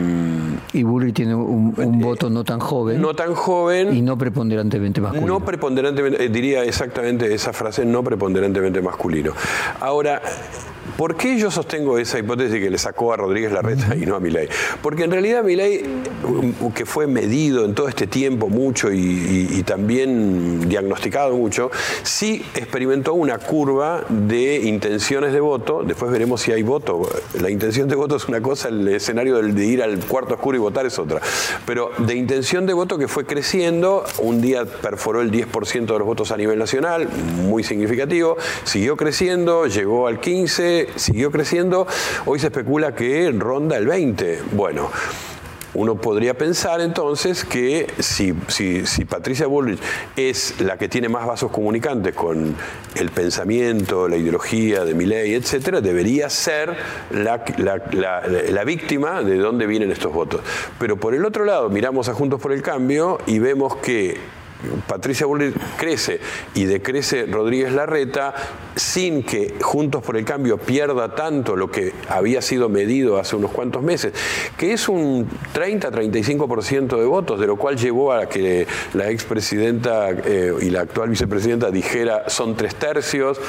y 0.72 0.82
Bullrich 0.82 1.14
tiene 1.14 1.34
un, 1.34 1.74
eh, 1.76 1.84
voto 2.04 2.30
no 2.30 2.44
tan 2.44 2.60
joven. 2.60 3.00
No 3.00 3.14
tan 3.14 3.34
joven. 3.34 3.96
Y 3.96 4.02
no 4.02 4.16
preponderantemente 4.16 5.00
masculino. 5.00 5.26
No 5.26 5.44
preponderantemente, 5.44 6.28
diría 6.28 6.64
exactamente 6.64 7.32
esa 7.32 7.52
frase, 7.52 7.84
no 7.84 8.02
preponderantemente 8.02 8.80
masculino. 8.80 9.32
Ahora, 9.80 10.22
¿Por 10.98 11.14
qué 11.14 11.38
yo 11.38 11.48
sostengo 11.48 11.96
esa 11.98 12.18
hipótesis 12.18 12.60
que 12.60 12.70
le 12.70 12.76
sacó 12.76 13.12
a 13.12 13.16
Rodríguez 13.16 13.52
Larreta 13.52 13.94
y 13.94 14.04
no 14.04 14.16
a 14.16 14.20
Milei? 14.20 14.48
Porque 14.82 15.04
en 15.04 15.12
realidad 15.12 15.44
Milei, 15.44 15.84
que 16.74 16.86
fue 16.86 17.06
medido 17.06 17.64
en 17.64 17.74
todo 17.76 17.88
este 17.88 18.08
tiempo 18.08 18.48
mucho 18.48 18.92
y, 18.92 19.62
también 19.64 20.68
diagnosticado 20.68 21.36
mucho, 21.36 21.70
sí 22.02 22.42
experimentó 22.54 23.14
una 23.14 23.38
curva 23.38 24.04
de 24.08 24.62
intenciones 24.62 25.32
de 25.32 25.38
voto. 25.38 25.84
Después 25.86 26.10
veremos 26.10 26.40
si 26.40 26.50
hay 26.50 26.64
voto. 26.64 27.08
La 27.40 27.48
intención 27.48 27.86
de 27.88 27.94
voto 27.94 28.16
es 28.16 28.26
una 28.26 28.40
cosa, 28.40 28.68
el 28.68 28.88
escenario 29.08 29.40
de 29.40 29.64
ir 29.64 29.82
al 29.82 29.98
cuarto 30.00 30.34
oscuro 30.34 30.56
y 30.56 30.60
votar 30.60 30.84
es 30.84 30.98
otra. 30.98 31.20
Pero 31.64 31.90
de 31.98 32.14
intención 32.14 32.66
de 32.66 32.74
voto 32.74 32.98
que 32.98 33.08
fue 33.08 33.24
creciendo, 33.24 34.04
un 34.18 34.42
día 34.42 34.66
perforó 34.66 35.22
el 35.22 35.30
10% 35.30 35.86
de 35.86 35.98
los 35.98 36.04
votos 36.04 36.30
a 36.30 36.36
nivel 36.36 36.58
nacional, 36.58 37.08
muy 37.42 37.64
significativo, 37.64 38.36
siguió 38.64 38.96
creciendo, 38.96 39.66
llegó 39.66 40.06
al 40.06 40.20
15%, 40.20 40.88
siguió 40.96 41.30
creciendo, 41.30 41.86
hoy 42.26 42.38
se 42.38 42.48
especula 42.48 42.94
que 42.94 43.32
ronda 43.32 43.78
el 43.78 43.86
20. 43.86 44.42
Bueno, 44.52 44.90
uno 45.74 45.96
podría 45.96 46.36
pensar 46.36 46.80
entonces 46.80 47.44
que 47.44 47.86
si, 47.98 48.34
si, 48.48 49.04
Patricia 49.04 49.46
Bullrich 49.46 49.80
es 50.16 50.60
la 50.60 50.76
que 50.78 50.88
tiene 50.88 51.08
más 51.08 51.26
vasos 51.26 51.50
comunicantes 51.50 52.14
con 52.14 52.56
el 52.94 53.10
pensamiento, 53.10 54.08
la 54.08 54.16
ideología 54.16 54.84
de 54.84 54.94
ley, 54.94 55.34
etcétera, 55.34 55.80
debería 55.80 56.28
ser 56.30 56.76
la, 57.10 57.44
la, 57.58 58.64
víctima 58.64 59.22
de 59.22 59.36
dónde 59.36 59.66
vienen 59.66 59.90
estos 59.90 60.12
votos. 60.12 60.40
Pero 60.78 60.96
por 60.96 61.14
el 61.14 61.24
otro 61.24 61.44
lado, 61.44 61.70
miramos 61.70 62.08
a 62.08 62.14
Juntos 62.14 62.40
por 62.40 62.52
el 62.52 62.62
Cambio 62.62 63.18
y 63.26 63.38
vemos 63.38 63.76
que 63.76 64.18
Patricia 64.86 65.26
Bullrich 65.26 65.54
crece 65.76 66.20
y 66.54 66.64
decrece 66.64 67.26
Rodríguez 67.26 67.72
Larreta 67.72 68.34
sin 68.74 69.22
que 69.22 69.54
Juntos 69.60 70.02
por 70.02 70.16
el 70.16 70.24
Cambio 70.24 70.58
pierda 70.58 71.14
tanto 71.14 71.56
lo 71.56 71.70
que 71.70 71.92
había 72.08 72.42
sido 72.42 72.68
medido 72.68 73.18
hace 73.18 73.36
unos 73.36 73.50
cuantos 73.50 73.82
meses, 73.82 74.12
que 74.56 74.72
es 74.72 74.88
un 74.88 75.28
30-35% 75.54 76.98
de 76.98 77.04
votos, 77.04 77.38
de 77.38 77.46
lo 77.46 77.56
cual 77.56 77.76
llevó 77.76 78.12
a 78.12 78.28
que 78.28 78.66
la 78.94 79.10
expresidenta 79.10 80.10
eh, 80.10 80.52
y 80.60 80.70
la 80.70 80.80
actual 80.80 81.10
vicepresidenta 81.10 81.70
dijera 81.70 82.28
son 82.28 82.56
tres 82.56 82.74
tercios 82.74 83.40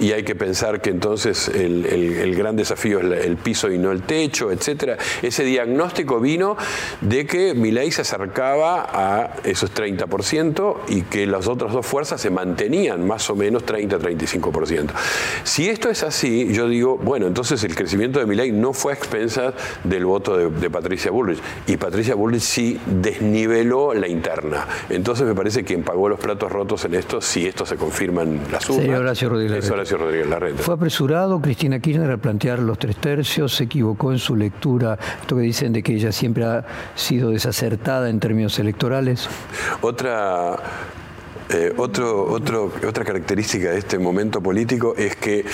y 0.00 0.12
hay 0.12 0.22
que 0.22 0.34
pensar 0.34 0.80
que 0.80 0.90
entonces 0.90 1.48
el, 1.48 2.34
gran 2.34 2.56
desafío 2.56 3.00
es 3.00 3.24
el 3.24 3.36
piso 3.36 3.70
y 3.70 3.78
no 3.78 3.92
el 3.92 4.02
techo, 4.02 4.50
etcétera. 4.50 4.96
Ese 5.22 5.44
diagnóstico 5.44 6.20
vino 6.20 6.56
de 7.00 7.26
que 7.26 7.54
Milei 7.54 7.90
se 7.90 8.02
acercaba 8.02 8.88
a 8.92 9.36
esos 9.44 9.72
30% 9.74 10.76
y 10.88 11.02
que 11.02 11.26
las 11.26 11.46
otras 11.48 11.72
dos 11.72 11.86
fuerzas 11.86 12.20
se 12.20 12.30
mantenían 12.30 13.06
más 13.06 13.30
o 13.30 13.36
menos 13.36 13.64
30-35%. 13.64 14.90
Si 15.44 15.68
esto 15.68 15.88
es 15.88 16.02
así, 16.02 16.52
yo 16.52 16.68
digo, 16.68 16.96
bueno, 16.98 17.26
entonces 17.26 17.62
el 17.64 17.74
crecimiento 17.74 18.18
de 18.18 18.26
Milei 18.26 18.52
no 18.52 18.72
fue 18.72 18.92
a 18.92 18.96
expensas 18.96 19.54
del 19.84 20.04
voto 20.04 20.36
de, 20.36 20.70
Patricia 20.70 21.10
Bullrich 21.10 21.40
y 21.66 21.76
Patricia 21.76 22.14
Bullrich 22.14 22.42
sí 22.42 22.80
desniveló 22.86 23.92
la 23.92 24.08
interna. 24.08 24.66
Entonces 24.88 25.26
me 25.26 25.34
parece 25.34 25.64
que 25.64 25.70
quien 25.70 25.84
pagó 25.84 26.08
los 26.08 26.18
platos 26.18 26.50
rotos 26.50 26.84
en 26.84 26.94
esto, 26.94 27.20
si 27.20 27.46
esto 27.46 27.64
se 27.64 27.76
confirma 27.76 28.22
en 28.22 28.40
la 28.50 28.58
urnas, 28.68 28.98
Horacio 28.98 29.28
Rodríguez, 29.28 29.70
Horacio 29.70 29.89
Rodríguez 29.98 30.28
Larreta. 30.28 30.62
Fue 30.62 30.74
apresurado 30.74 31.40
Cristina 31.40 31.78
Kirchner 31.80 32.10
al 32.10 32.18
plantear 32.18 32.58
los 32.58 32.78
tres 32.78 32.96
tercios, 32.96 33.54
se 33.54 33.64
equivocó 33.64 34.12
en 34.12 34.18
su 34.18 34.36
lectura, 34.36 34.98
esto 35.20 35.36
que 35.36 35.42
dicen 35.42 35.72
de 35.72 35.82
que 35.82 35.94
ella 35.94 36.12
siempre 36.12 36.44
ha 36.44 36.64
sido 36.94 37.30
desacertada 37.30 38.08
en 38.10 38.20
términos 38.20 38.58
electorales. 38.58 39.28
Otra 39.80 40.56
eh, 41.52 41.72
otro, 41.76 42.30
otro, 42.30 42.72
otra 42.86 43.04
característica 43.04 43.70
de 43.70 43.78
este 43.78 43.98
momento 43.98 44.40
político 44.40 44.94
es 44.96 45.16
que 45.16 45.44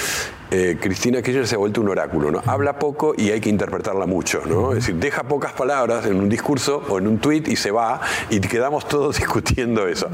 eh, 0.51 0.77
Cristina 0.81 1.23
Kirchner 1.23 1.47
se 1.47 1.57
ha 1.57 1.59
vuelto 1.59 1.81
un 1.81 1.89
oráculo, 1.89 2.31
¿no? 2.31 2.43
Habla 2.47 2.79
poco 2.79 3.15
y 3.17 3.31
hay 3.31 3.41
que 3.41 3.49
interpretarla 3.49 4.07
mucho, 4.07 4.43
¿no? 4.47 4.71
Es 4.71 4.77
decir, 4.77 4.95
deja 4.97 5.25
pocas 5.25 5.53
palabras 5.53 6.07
en 6.07 6.17
un 6.17 6.29
discurso 6.29 6.83
o 6.89 6.99
en 6.99 7.09
un 7.09 7.19
tuit 7.19 7.49
y 7.49 7.57
se 7.57 7.71
va 7.71 8.01
y 8.31 8.41
quedamos 8.41 8.87
todos 8.87 9.17
discutiendo 9.19 9.89
eso. 9.89 10.09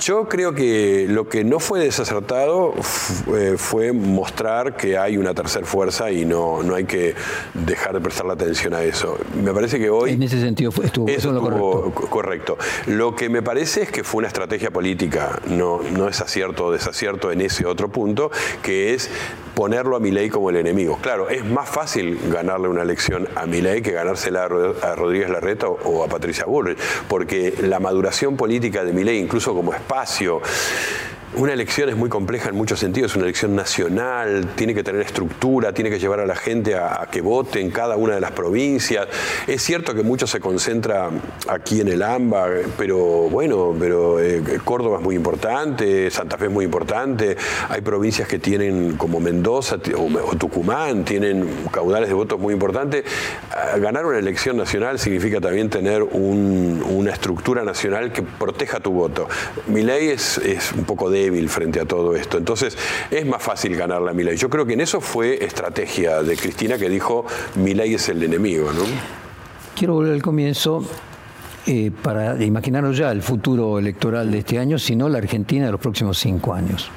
Yo 0.00 0.28
creo 0.28 0.54
que 0.54 1.06
lo 1.08 1.28
que 1.28 1.44
no 1.44 1.58
fue 1.58 1.80
desacertado 1.80 2.74
eh, 3.34 3.54
fue 3.56 3.92
mostrar 3.92 4.76
que 4.76 4.96
hay 4.96 5.16
una 5.16 5.34
tercera 5.34 5.66
fuerza 5.66 6.10
y 6.10 6.24
no, 6.24 6.62
no 6.62 6.74
hay 6.74 6.84
que 6.84 7.14
dejar 7.54 7.94
de 7.94 8.00
prestar 8.00 8.26
la 8.26 8.34
atención 8.34 8.74
a 8.74 8.82
eso. 8.82 9.18
Me 9.42 9.52
parece 9.52 9.78
que 9.78 9.90
hoy... 9.90 10.12
En 10.12 10.22
ese 10.22 10.40
sentido 10.40 10.72
estuvo, 10.82 11.08
eso 11.08 11.32
lo 11.32 11.92
correcto. 11.92 12.56
Lo 12.86 13.16
que 13.16 13.28
me 13.28 13.42
parece 13.42 13.82
es 13.82 13.90
que 13.90 14.04
fue 14.04 14.20
una 14.20 14.28
estrategia 14.28 14.70
política, 14.70 15.40
no, 15.46 15.80
no 15.82 16.08
es 16.08 16.20
acierto 16.20 16.66
o 16.66 16.72
desacierto 16.72 17.32
en 17.32 17.40
ese 17.40 17.66
otro 17.66 17.88
punto, 17.90 18.30
que 18.62 18.94
es 18.94 19.10
ponerlo 19.72 19.96
a 19.96 20.00
Milei 20.00 20.28
como 20.28 20.50
el 20.50 20.56
enemigo. 20.56 20.98
Claro, 21.00 21.30
es 21.30 21.42
más 21.46 21.66
fácil 21.66 22.20
ganarle 22.30 22.68
una 22.68 22.82
elección 22.82 23.26
a 23.34 23.46
Milei 23.46 23.80
que 23.80 23.92
ganársela 23.92 24.44
a 24.44 24.94
Rodríguez 24.94 25.30
Larreta 25.30 25.66
o 25.66 26.04
a 26.04 26.08
Patricia 26.08 26.44
Bullrich, 26.44 26.76
porque 27.08 27.54
la 27.62 27.80
maduración 27.80 28.36
política 28.36 28.84
de 28.84 28.92
Milei, 28.92 29.18
incluso 29.18 29.54
como 29.54 29.72
espacio, 29.72 30.42
una 31.34 31.54
elección 31.54 31.88
es 31.88 31.96
muy 31.96 32.10
compleja 32.10 32.50
en 32.50 32.56
muchos 32.56 32.78
sentidos, 32.78 33.12
es 33.12 33.16
una 33.16 33.24
elección 33.24 33.56
nacional, 33.56 34.48
tiene 34.54 34.74
que 34.74 34.84
tener 34.84 35.00
estructura, 35.00 35.72
tiene 35.72 35.88
que 35.88 35.98
llevar 35.98 36.20
a 36.20 36.26
la 36.26 36.36
gente 36.36 36.74
a, 36.74 37.08
que 37.10 37.22
vote 37.22 37.60
en 37.60 37.70
cada 37.70 37.96
una 37.96 38.14
de 38.14 38.20
las 38.20 38.32
provincias. 38.32 39.08
Es 39.46 39.62
cierto 39.62 39.94
que 39.94 40.02
mucho 40.02 40.26
se 40.26 40.40
concentra 40.40 41.08
aquí 41.48 41.80
en 41.80 41.88
el 41.88 42.02
AMBA, 42.02 42.48
pero 42.76 42.98
bueno, 43.30 43.74
pero 43.78 44.20
eh, 44.20 44.42
Córdoba 44.62 44.98
es 44.98 45.02
muy 45.02 45.16
importante, 45.16 46.10
Santa 46.10 46.36
Fe 46.36 46.46
es 46.46 46.50
muy 46.50 46.66
importante, 46.66 47.36
hay 47.68 47.80
provincias 47.80 48.28
que 48.28 48.38
tienen 48.38 48.98
como 48.98 49.18
Mendoza 49.18 49.76
o, 49.96 50.36
Tucumán, 50.36 51.04
tienen 51.04 51.48
caudales 51.70 52.08
de 52.08 52.14
votos 52.14 52.38
muy 52.38 52.52
importantes. 52.52 53.04
Ah, 53.50 53.78
ganar 53.78 54.04
una 54.04 54.18
elección 54.18 54.58
nacional 54.58 54.98
significa 54.98 55.40
también 55.40 55.70
tener 55.70 56.02
una 56.02 57.10
estructura 57.10 57.64
nacional 57.64 58.12
que 58.12 58.22
proteja 58.22 58.80
tu 58.80 58.92
voto. 58.92 59.28
Mi 59.66 59.82
ley 59.82 60.08
es, 60.08 60.36
es 60.38 60.72
un 60.72 60.84
poco 60.84 61.08
de 61.08 61.21
débil 61.22 61.48
frente 61.48 61.80
a 61.80 61.84
todo 61.84 62.14
esto. 62.14 62.38
Entonces 62.38 62.76
es 63.10 63.26
más 63.26 63.42
fácil 63.42 63.76
ganar 63.76 64.02
la 64.02 64.12
Milei. 64.12 64.36
Yo 64.36 64.48
creo 64.48 64.66
que 64.66 64.74
en 64.74 64.80
eso 64.80 65.00
fue 65.00 65.44
estrategia 65.44 66.22
de 66.22 66.36
Cristina 66.36 66.78
que 66.78 66.88
dijo 66.88 67.24
Milei 67.56 67.94
es 67.94 68.08
el 68.08 68.22
enemigo. 68.22 68.70
Quiero 69.76 69.94
volver 69.94 70.14
al 70.14 70.22
comienzo. 70.22 70.84
Eh, 71.64 71.92
para 72.02 72.42
imaginarnos 72.42 72.96
ya 72.96 73.12
el 73.12 73.22
futuro 73.22 73.78
electoral 73.78 74.32
de 74.32 74.38
este 74.38 74.58
año, 74.58 74.80
sino 74.80 75.08
la 75.08 75.18
Argentina 75.18 75.66
de 75.66 75.70
los 75.70 75.80
próximos 75.80 76.18
cinco 76.18 76.52
años. 76.52 76.90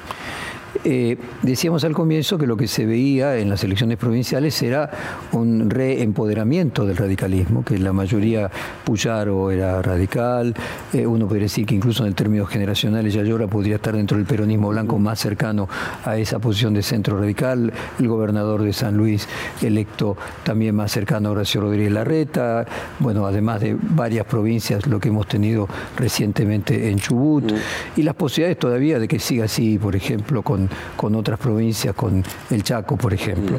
Eh, 0.88 1.16
decíamos 1.42 1.82
al 1.82 1.94
comienzo 1.94 2.38
que 2.38 2.46
lo 2.46 2.56
que 2.56 2.68
se 2.68 2.86
veía 2.86 3.38
en 3.38 3.48
las 3.48 3.64
elecciones 3.64 3.98
provinciales 3.98 4.62
era 4.62 4.88
un 5.32 5.68
reempoderamiento 5.68 6.86
del 6.86 6.96
radicalismo, 6.96 7.64
que 7.64 7.76
la 7.76 7.92
mayoría 7.92 8.48
Puyaro 8.84 9.50
era 9.50 9.82
radical, 9.82 10.54
eh, 10.92 11.04
uno 11.04 11.26
podría 11.26 11.46
decir 11.46 11.66
que 11.66 11.74
incluso 11.74 12.04
en 12.04 12.10
el 12.10 12.14
término 12.14 12.46
generacional 12.46 13.10
Yayora 13.10 13.48
podría 13.48 13.74
estar 13.74 13.96
dentro 13.96 14.16
del 14.16 14.26
peronismo 14.26 14.68
blanco 14.68 14.96
más 15.00 15.18
cercano 15.18 15.68
a 16.04 16.18
esa 16.18 16.38
posición 16.38 16.72
de 16.72 16.84
centro 16.84 17.18
radical, 17.18 17.72
el 17.98 18.06
gobernador 18.06 18.62
de 18.62 18.72
San 18.72 18.96
Luis 18.96 19.26
electo 19.62 20.16
también 20.44 20.76
más 20.76 20.92
cercano 20.92 21.30
a 21.30 21.32
Horacio 21.32 21.62
Rodríguez 21.62 21.90
Larreta, 21.90 22.64
bueno, 23.00 23.26
además 23.26 23.60
de 23.60 23.76
varias 23.76 24.24
provincias, 24.24 24.86
lo 24.86 25.00
que 25.00 25.08
hemos 25.08 25.26
tenido 25.26 25.66
recientemente 25.96 26.90
en 26.90 27.00
Chubut, 27.00 27.50
mm. 27.50 27.56
y 27.96 28.02
las 28.04 28.14
posibilidades 28.14 28.60
todavía 28.60 29.00
de 29.00 29.08
que 29.08 29.18
siga 29.18 29.46
así, 29.46 29.78
por 29.78 29.96
ejemplo, 29.96 30.42
con 30.42 30.75
con, 30.96 31.14
otras 31.14 31.38
provincias, 31.38 31.94
con 31.94 32.24
el 32.50 32.62
Chaco, 32.62 32.96
por 32.96 33.12
ejemplo. 33.12 33.58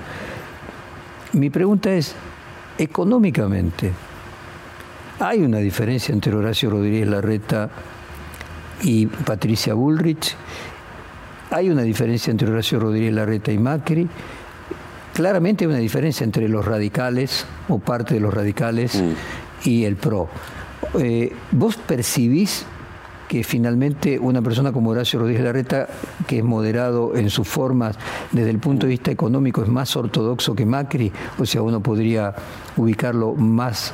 Mi 1.33 1.49
pregunta 1.49 1.91
es, 1.93 2.15
económicamente, 2.77 3.91
¿hay 5.19 5.41
una 5.41 5.57
diferencia 5.57 6.13
entre 6.13 6.35
Horacio 6.35 6.69
Rodríguez 6.69 7.07
Larreta 7.07 7.69
y 8.83 9.07
Patricia 9.07 9.73
Bullrich? 9.73 10.35
¿Hay 11.51 11.69
una 11.69 11.81
diferencia 11.81 12.31
entre 12.31 12.49
Horacio 12.49 12.79
Rodríguez 12.79 13.13
Larreta 13.13 13.51
y 13.51 13.57
Macri? 13.57 14.07
Claramente 15.13 15.65
hay 15.65 15.69
una 15.69 15.79
diferencia 15.79 16.23
entre 16.23 16.47
los 16.47 16.65
radicales 16.65 17.45
o 17.69 17.79
parte 17.79 18.15
de 18.15 18.19
los 18.19 18.33
radicales 18.33 19.01
mm. 19.01 19.67
y 19.69 19.85
el 19.85 19.95
PRO. 19.95 20.29
Eh, 20.99 21.33
¿Vos 21.51 21.77
percibís 21.77 22.65
que 23.27 23.43
finalmente 23.43 24.17
una 24.19 24.41
persona 24.41 24.71
como 24.71 24.91
Horacio 24.91 25.19
Rodríguez 25.19 25.43
Larreta, 25.43 25.87
que 26.27 26.39
es 26.39 26.43
moderado 26.43 27.15
en 27.15 27.29
sus 27.29 27.47
formas 27.47 27.95
desde 28.31 28.49
el 28.49 28.59
punto 28.59 28.85
de 28.85 28.91
vista 28.91 29.11
económico, 29.11 29.61
es 29.61 29.69
más 29.69 29.95
ortodoxo 29.95 30.55
que 30.55 30.65
Macri, 30.65 31.11
o 31.37 31.45
sea, 31.45 31.61
uno 31.61 31.81
podría 31.81 32.33
ubicarlo 32.77 33.33
más 33.33 33.93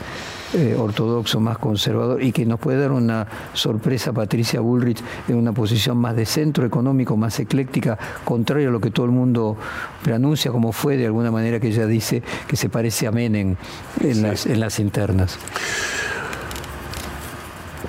eh, 0.53 0.75
ortodoxo, 0.77 1.39
más 1.39 1.57
conservador, 1.57 2.21
y 2.21 2.31
que 2.31 2.45
nos 2.45 2.59
puede 2.59 2.79
dar 2.79 2.91
una 2.91 3.27
sorpresa 3.53 4.13
Patricia 4.13 4.59
Bullrich 4.59 5.01
en 5.27 5.35
una 5.35 5.51
posición 5.51 5.97
más 5.97 6.15
de 6.15 6.27
centro 6.27 6.65
económico, 6.65 7.17
más 7.17 7.39
ecléctica, 7.39 7.97
contrario 8.23 8.69
a 8.69 8.71
lo 8.71 8.79
que 8.79 8.91
todo 8.91 9.07
el 9.07 9.11
mundo 9.11 9.57
preanuncia, 10.03 10.51
como 10.51 10.71
fue 10.71 10.95
de 10.95 11.07
alguna 11.07 11.31
manera 11.31 11.59
que 11.59 11.69
ella 11.69 11.87
dice 11.87 12.21
que 12.47 12.55
se 12.55 12.69
parece 12.69 13.07
a 13.07 13.11
Menem 13.11 13.55
en, 14.01 14.21
las, 14.21 14.45
en 14.45 14.59
las 14.59 14.79
internas 14.79 15.39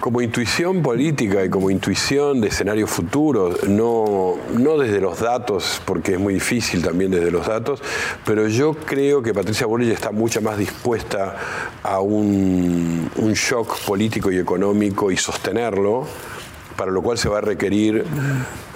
como 0.05 0.20
intuición 0.20 0.82
política 0.82 1.42
y 1.46 1.48
como 1.48 1.70
intuición 1.70 2.38
de 2.42 2.48
escenarios 2.48 2.90
futuros, 2.90 3.66
no, 3.66 4.34
no 4.52 4.76
desde 4.76 5.00
los 5.00 5.18
datos, 5.18 5.80
porque 5.86 6.12
es 6.12 6.20
muy 6.20 6.34
difícil 6.34 6.82
también 6.82 7.11
desde 7.11 7.30
los 7.30 7.46
datos, 7.46 7.82
pero 8.26 8.46
yo 8.46 8.74
creo 8.74 9.22
que 9.22 9.32
Patricia 9.32 9.66
Bullrich 9.66 9.94
está 9.94 10.11
mucho 10.12 10.42
más 10.42 10.59
dispuesta 10.59 11.36
a 11.82 12.00
un, 12.00 13.11
un 13.16 13.32
shock 13.32 13.78
político 13.86 14.30
y 14.30 14.36
económico 14.36 15.11
y 15.11 15.16
sostenerlo 15.16 16.07
para 16.77 16.91
lo 16.91 17.03
cual 17.03 17.18
se 17.18 17.29
va 17.29 17.39
a 17.39 17.41
requerir 17.41 18.05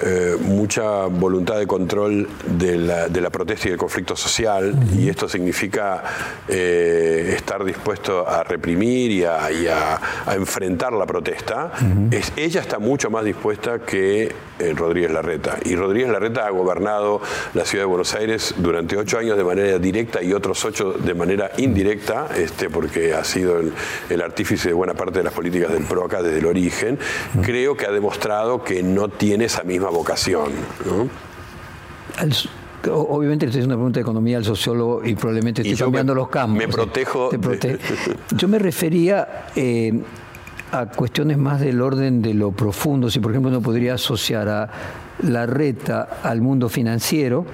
eh, 0.02 0.36
mucha 0.40 1.06
voluntad 1.06 1.58
de 1.58 1.66
control 1.66 2.28
de 2.46 2.76
la, 2.76 3.30
protesta 3.30 3.68
y 3.68 3.70
del 3.70 3.78
conflicto 3.78 4.16
social, 4.16 4.74
y 4.96 5.08
esto 5.08 5.28
significa 5.28 6.02
eh, 6.48 7.34
estar 7.36 7.64
dispuesto 7.64 8.28
a 8.28 8.44
reprimir 8.44 9.10
y 9.10 9.24
a, 9.24 10.00
enfrentar 10.34 10.92
la 10.92 11.06
protesta. 11.06 11.72
es, 12.10 12.32
ella 12.36 12.60
está 12.60 12.78
mucho 12.78 13.10
más 13.10 13.24
dispuesta 13.24 13.80
que 13.80 14.32
eh, 14.58 14.74
Rodríguez 14.74 15.10
Larreta, 15.10 15.58
y 15.64 15.74
Rodríguez 15.74 16.10
Larreta 16.10 16.46
ha 16.46 16.50
gobernado 16.50 17.20
la 17.54 17.64
ciudad 17.64 17.82
de 17.82 17.88
Buenos 17.88 18.14
Aires 18.14 18.54
durante 18.56 18.96
ocho 18.96 19.18
años 19.18 19.36
de 19.36 19.44
manera 19.44 19.78
directa 19.78 20.22
y 20.22 20.32
otros 20.32 20.64
ocho 20.64 20.92
de 20.92 21.14
manera 21.14 21.50
indirecta, 21.56 22.28
este, 22.36 22.70
porque 22.70 23.14
ha 23.14 23.24
sido 23.24 23.58
el, 23.58 23.72
el 24.08 24.22
artífice 24.22 24.68
de 24.68 24.74
buena 24.74 24.94
parte 24.94 25.18
de 25.18 25.24
las 25.24 25.32
políticas 25.32 25.72
del 25.72 25.84
PRO 25.84 26.04
acá 26.04 26.22
desde 26.22 26.38
el 26.38 26.46
origen. 26.46 26.98
Creo 27.42 27.76
que 27.76 27.87
ha 27.88 27.92
demostrado 27.92 28.62
que 28.62 28.82
no 28.82 29.08
tiene 29.08 29.46
esa 29.46 29.64
misma 29.64 29.90
vocación. 29.90 30.52
obviamente 32.90 33.46
le 33.46 33.50
estoy 33.50 33.60
haciendo 33.60 33.74
una 33.74 33.76
pregunta 33.76 33.98
de 33.98 34.02
economía 34.02 34.36
al 34.36 34.44
sociólogo 34.44 35.04
y 35.04 35.14
probablemente 35.14 35.62
estoy 35.62 35.76
cambiando 35.76 36.14
los 36.14 36.28
campos. 36.28 36.58
Me 36.58 36.68
protejo. 36.68 37.30
Yo 38.36 38.48
me 38.48 38.58
refería 38.58 39.46
eh, 39.56 40.00
a 40.72 40.86
cuestiones 40.86 41.38
más 41.38 41.60
del 41.60 41.80
orden 41.80 42.22
de 42.22 42.34
lo 42.34 42.52
profundo. 42.52 43.10
Si, 43.10 43.20
por 43.20 43.32
ejemplo, 43.32 43.50
uno 43.50 43.62
podría 43.62 43.94
asociar 43.94 44.48
a 44.48 44.70
la 45.22 45.46
reta 45.46 46.20
al 46.22 46.40
mundo 46.40 46.68
financiero, 46.68 47.44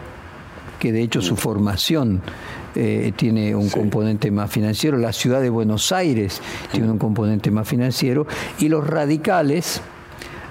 que 0.78 0.92
de 0.92 1.02
hecho 1.02 1.22
su 1.22 1.36
formación 1.36 2.20
eh, 2.74 3.12
tiene 3.16 3.54
un 3.54 3.70
componente 3.70 4.30
más 4.30 4.50
financiero, 4.50 4.98
la 4.98 5.12
ciudad 5.12 5.40
de 5.40 5.48
Buenos 5.48 5.92
Aires 5.92 6.42
tiene 6.72 6.90
un 6.90 6.98
componente 6.98 7.50
más 7.50 7.68
financiero, 7.68 8.26
y 8.58 8.68
los 8.68 8.86
radicales 8.86 9.80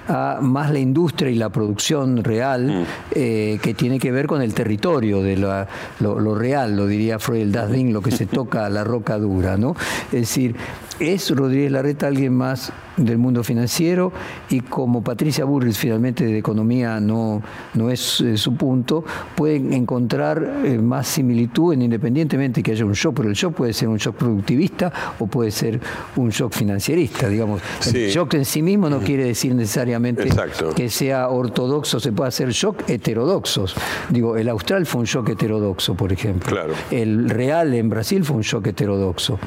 a 0.08 0.38
más 0.40 0.70
la 0.70 0.78
industria 0.78 1.30
y 1.30 1.34
la 1.34 1.50
producción 1.50 2.22
real 2.22 2.66
mm. 2.66 2.84
eh, 3.12 3.58
que 3.62 3.74
tiene 3.74 3.98
que 3.98 4.12
ver 4.12 4.26
con 4.26 4.42
el 4.42 4.54
territorio 4.54 5.22
de 5.22 5.36
lo, 5.36 6.34
real, 6.34 6.76
lo 6.76 6.86
diría 6.86 7.18
Freud 7.18 7.42
el 7.42 7.52
Dasding, 7.52 7.92
lo 7.92 8.02
que 8.02 8.10
se 8.10 8.26
toca 8.34 8.66
a 8.66 8.70
la 8.70 8.84
roca 8.84 9.18
dura, 9.18 9.56
¿no? 9.56 9.76
Es 10.06 10.20
decir, 10.20 10.56
es 11.00 11.30
Rodríguez 11.30 11.72
Larreta 11.72 12.06
alguien 12.06 12.34
más 12.34 12.72
del 12.96 13.18
mundo 13.18 13.42
financiero 13.42 14.12
y 14.50 14.60
como 14.60 15.02
Patricia 15.02 15.44
Burris 15.44 15.78
finalmente 15.78 16.24
de 16.24 16.38
economía 16.38 17.00
no, 17.00 17.42
no 17.74 17.90
es 17.90 18.20
eh, 18.20 18.36
su 18.36 18.54
punto, 18.54 19.04
pueden 19.34 19.72
encontrar 19.72 20.62
eh, 20.64 20.78
más 20.78 21.08
similitud 21.08 21.74
en 21.74 21.82
independientemente 21.82 22.62
que 22.62 22.72
haya 22.72 22.84
un 22.84 22.92
shock, 22.92 23.14
pero 23.16 23.28
el 23.28 23.34
shock 23.34 23.54
puede 23.54 23.72
ser 23.72 23.88
un 23.88 23.98
shock 23.98 24.16
productivista 24.16 24.92
o 25.18 25.26
puede 25.26 25.50
ser 25.50 25.80
un 26.16 26.30
shock 26.30 26.52
financierista, 26.52 27.28
digamos. 27.28 27.60
El 27.86 28.10
shock 28.10 28.34
en 28.34 28.44
sí 28.44 28.62
mismo 28.62 28.88
no 28.88 29.00
quiere 29.00 29.24
decir 29.24 29.54
necesariamente 29.54 30.28
que 30.74 30.88
sea 30.88 31.28
ortodoxo, 31.28 32.00
se 32.00 32.12
puede 32.12 32.28
hacer 32.28 32.50
shock 32.50 32.88
heterodoxos. 32.88 33.74
Digo, 34.10 34.36
el 34.36 34.48
austral 34.48 34.86
fue 34.86 35.00
un 35.00 35.06
shock 35.06 35.30
heterodoxo, 35.30 35.94
por 35.94 36.12
ejemplo. 36.12 36.56
El 36.90 37.28
real 37.28 37.74
en 37.74 37.88
Brasil 37.88 38.24
fue 38.24 38.36
un 38.36 38.42
shock 38.42 38.68
heterodoxo. 38.68 39.38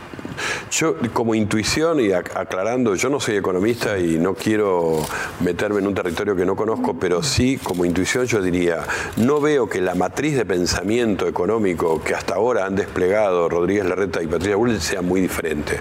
Yo, 0.72 0.96
como 1.14 1.34
intuición 1.36 2.00
y 2.00 2.12
aclarando, 2.12 2.96
yo 2.96 3.10
no 3.10 3.20
soy 3.20 3.37
economista 3.38 3.98
y 4.00 4.18
no 4.18 4.34
quiero 4.34 5.00
meterme 5.40 5.80
en 5.80 5.88
un 5.88 5.94
territorio 5.94 6.36
que 6.36 6.46
no 6.46 6.56
conozco, 6.56 6.96
pero 7.00 7.24
sí, 7.24 7.58
como 7.58 7.86
intuición, 7.86 8.26
yo 8.26 8.42
diría, 8.42 8.84
no 9.18 9.42
veo 9.42 9.68
que 9.68 9.82
la 9.82 9.96
matriz 9.96 10.36
de 10.36 10.46
pensamiento 10.46 11.28
económico 11.28 12.02
que 12.04 12.14
hasta 12.14 12.36
ahora 12.36 12.66
han 12.66 12.76
desplegado 12.76 13.50
Rodríguez 13.50 13.86
Larreta 13.86 14.22
y 14.22 14.28
Patricia 14.28 14.56
Bullrich 14.56 14.82
sea 14.82 15.02
muy 15.02 15.22
diferente. 15.22 15.80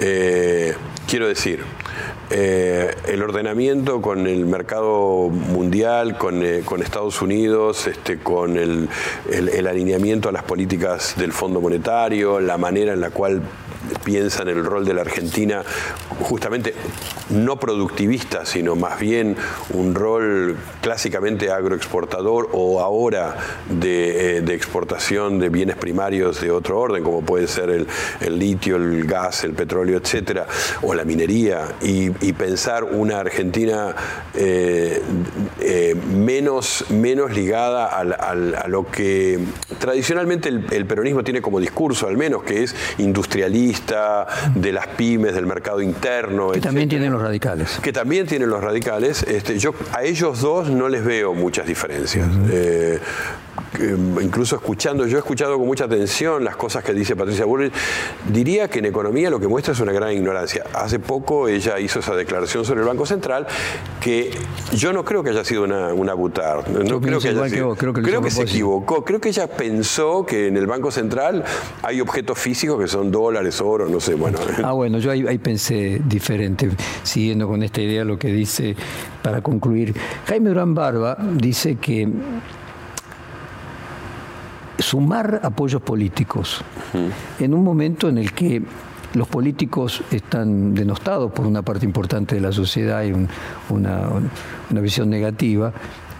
Eh, 0.00 0.74
quiero 1.06 1.28
decir, 1.28 1.64
eh, 2.30 2.94
el 3.06 3.22
ordenamiento 3.22 4.02
con 4.02 4.26
el 4.26 4.44
mercado 4.44 5.30
mundial, 5.30 6.18
con, 6.18 6.42
eh, 6.42 6.62
Estados 6.82 7.22
Unidos, 7.22 7.86
este, 7.86 8.18
con 8.18 8.56
el, 8.56 8.88
alineamiento 9.66 10.28
a 10.28 10.32
las 10.32 10.42
políticas 10.42 11.14
del 11.16 11.32
Fondo 11.32 11.60
Monetario, 11.60 12.40
la 12.40 12.58
manera 12.58 12.92
en 12.92 13.00
la 13.00 13.10
cual 13.10 13.42
piensan 14.04 14.48
el 14.48 14.64
rol 14.64 14.84
de 14.84 14.94
la 14.94 15.02
Argentina 15.02 15.62
justamente 16.20 16.74
no 17.30 17.58
productivista, 17.58 18.46
sino 18.46 18.76
más 18.76 18.98
bien 18.98 19.36
un 19.70 19.94
rol 19.94 20.56
clásicamente 20.80 21.50
agroexportador 21.50 22.48
o 22.52 22.80
ahora 22.80 23.36
de, 23.68 24.38
eh, 24.38 24.54
exportación 24.58 25.38
de 25.38 25.50
bienes 25.50 25.76
primarios 25.76 26.40
de 26.40 26.50
otro 26.50 26.80
orden, 26.80 27.04
como 27.04 27.22
puede 27.22 27.46
ser 27.46 27.70
el, 27.70 28.38
litio, 28.38 28.76
el 28.76 29.04
gas, 29.04 29.44
el 29.44 29.52
petróleo, 29.52 29.98
etcétera, 29.98 30.46
o 30.82 30.94
la 30.94 31.04
minería, 31.04 31.76
y, 31.82 32.08
pensar 32.38 32.84
una 32.84 33.18
Argentina 33.18 33.96
eh, 34.34 35.02
eh, 35.60 35.96
menos, 36.14 36.84
menos 36.90 37.32
ligada 37.32 37.86
a, 37.86 38.34
lo 38.68 38.86
que 38.86 39.40
tradicionalmente 39.78 40.48
el 40.48 40.86
peronismo 40.86 41.24
tiene 41.24 41.42
como 41.42 41.58
discurso, 41.58 42.06
al 42.06 42.16
menos, 42.16 42.44
que 42.44 42.62
es 42.62 42.74
industrialista, 42.98 43.77
de 44.54 44.72
las 44.72 44.86
pymes, 44.88 45.34
del 45.34 45.46
mercado 45.46 45.80
interno. 45.80 46.50
Que 46.50 46.60
también 46.60 46.88
tienen 46.88 47.12
los 47.12 47.22
radicales. 47.22 47.78
Que 47.82 47.92
también 47.92 48.26
tienen 48.26 48.50
los 48.50 48.62
radicales. 48.62 49.22
Este, 49.22 49.58
yo 49.58 49.74
a 49.92 50.02
ellos 50.02 50.40
dos 50.40 50.70
no 50.70 50.88
les 50.88 51.04
veo 51.04 51.34
muchas 51.34 51.66
diferencias. 51.66 52.28
Eh, 52.50 52.98
incluso 54.22 54.56
escuchando, 54.56 55.06
yo 55.06 55.16
he 55.16 55.20
escuchado 55.20 55.56
con 55.58 55.66
mucha 55.66 55.84
atención 55.84 56.44
las 56.44 56.56
cosas 56.56 56.82
que 56.84 56.92
dice 56.92 57.16
Patricia 57.16 57.44
Bullrich, 57.44 57.72
diría 58.28 58.68
que 58.68 58.78
en 58.80 58.86
economía 58.86 59.30
lo 59.30 59.38
que 59.38 59.48
muestra 59.48 59.72
es 59.72 59.80
una 59.80 59.92
gran 59.92 60.12
ignorancia. 60.12 60.64
Hace 60.74 60.98
poco 60.98 61.48
ella 61.48 61.78
hizo 61.78 62.00
esa 62.00 62.14
declaración 62.14 62.64
sobre 62.64 62.80
el 62.80 62.86
Banco 62.86 63.06
Central 63.06 63.46
que 64.00 64.30
yo 64.72 64.92
no 64.92 65.04
creo 65.04 65.22
que 65.22 65.30
haya 65.30 65.44
sido 65.44 65.64
una, 65.64 65.92
una 65.92 66.14
butar. 66.14 66.68
No 66.70 67.00
creo 67.00 67.20
que, 67.20 67.32
creo 68.02 68.22
que, 68.22 68.30
se 68.30 68.42
equivocó. 68.42 69.04
Creo 69.04 69.20
que 69.20 69.28
ella 69.28 69.46
pensó 69.46 70.24
que 70.26 70.48
en 70.48 70.56
el 70.56 70.66
Banco 70.66 70.90
Central 70.90 71.44
hay 71.82 72.00
objetos 72.00 72.38
físicos 72.38 72.80
que 72.80 72.88
son 72.88 73.10
dólares, 73.10 73.60
oro, 73.60 73.88
no 73.88 74.00
sé, 74.00 74.14
bueno. 74.14 74.38
Ah, 74.68 74.72
bueno, 74.72 74.98
yo 74.98 75.10
ahí, 75.10 75.24
ahí 75.26 75.38
pensé 75.38 76.00
diferente, 76.04 76.68
siguiendo 77.02 77.46
con 77.46 77.62
esta 77.62 77.80
idea 77.80 78.04
lo 78.04 78.18
que 78.18 78.28
dice 78.28 78.76
para 79.22 79.40
concluir. 79.40 79.94
Jaime 80.26 80.50
Durán 80.50 80.74
Barba 80.74 81.16
dice 81.18 81.76
que 81.76 82.08
sumar 84.78 85.40
apoyos 85.42 85.82
políticos 85.82 86.62
en 87.38 87.54
un 87.54 87.64
momento 87.64 88.08
en 88.08 88.18
el 88.18 88.32
que 88.32 88.62
los 89.14 89.26
políticos 89.26 90.02
están 90.10 90.74
denostados 90.74 91.32
por 91.32 91.46
una 91.46 91.62
parte 91.62 91.84
importante 91.84 92.34
de 92.34 92.40
la 92.40 92.52
sociedad 92.52 93.02
y 93.02 93.12
una, 93.70 94.02
una 94.70 94.80
visión 94.80 95.08
negativa, 95.10 95.72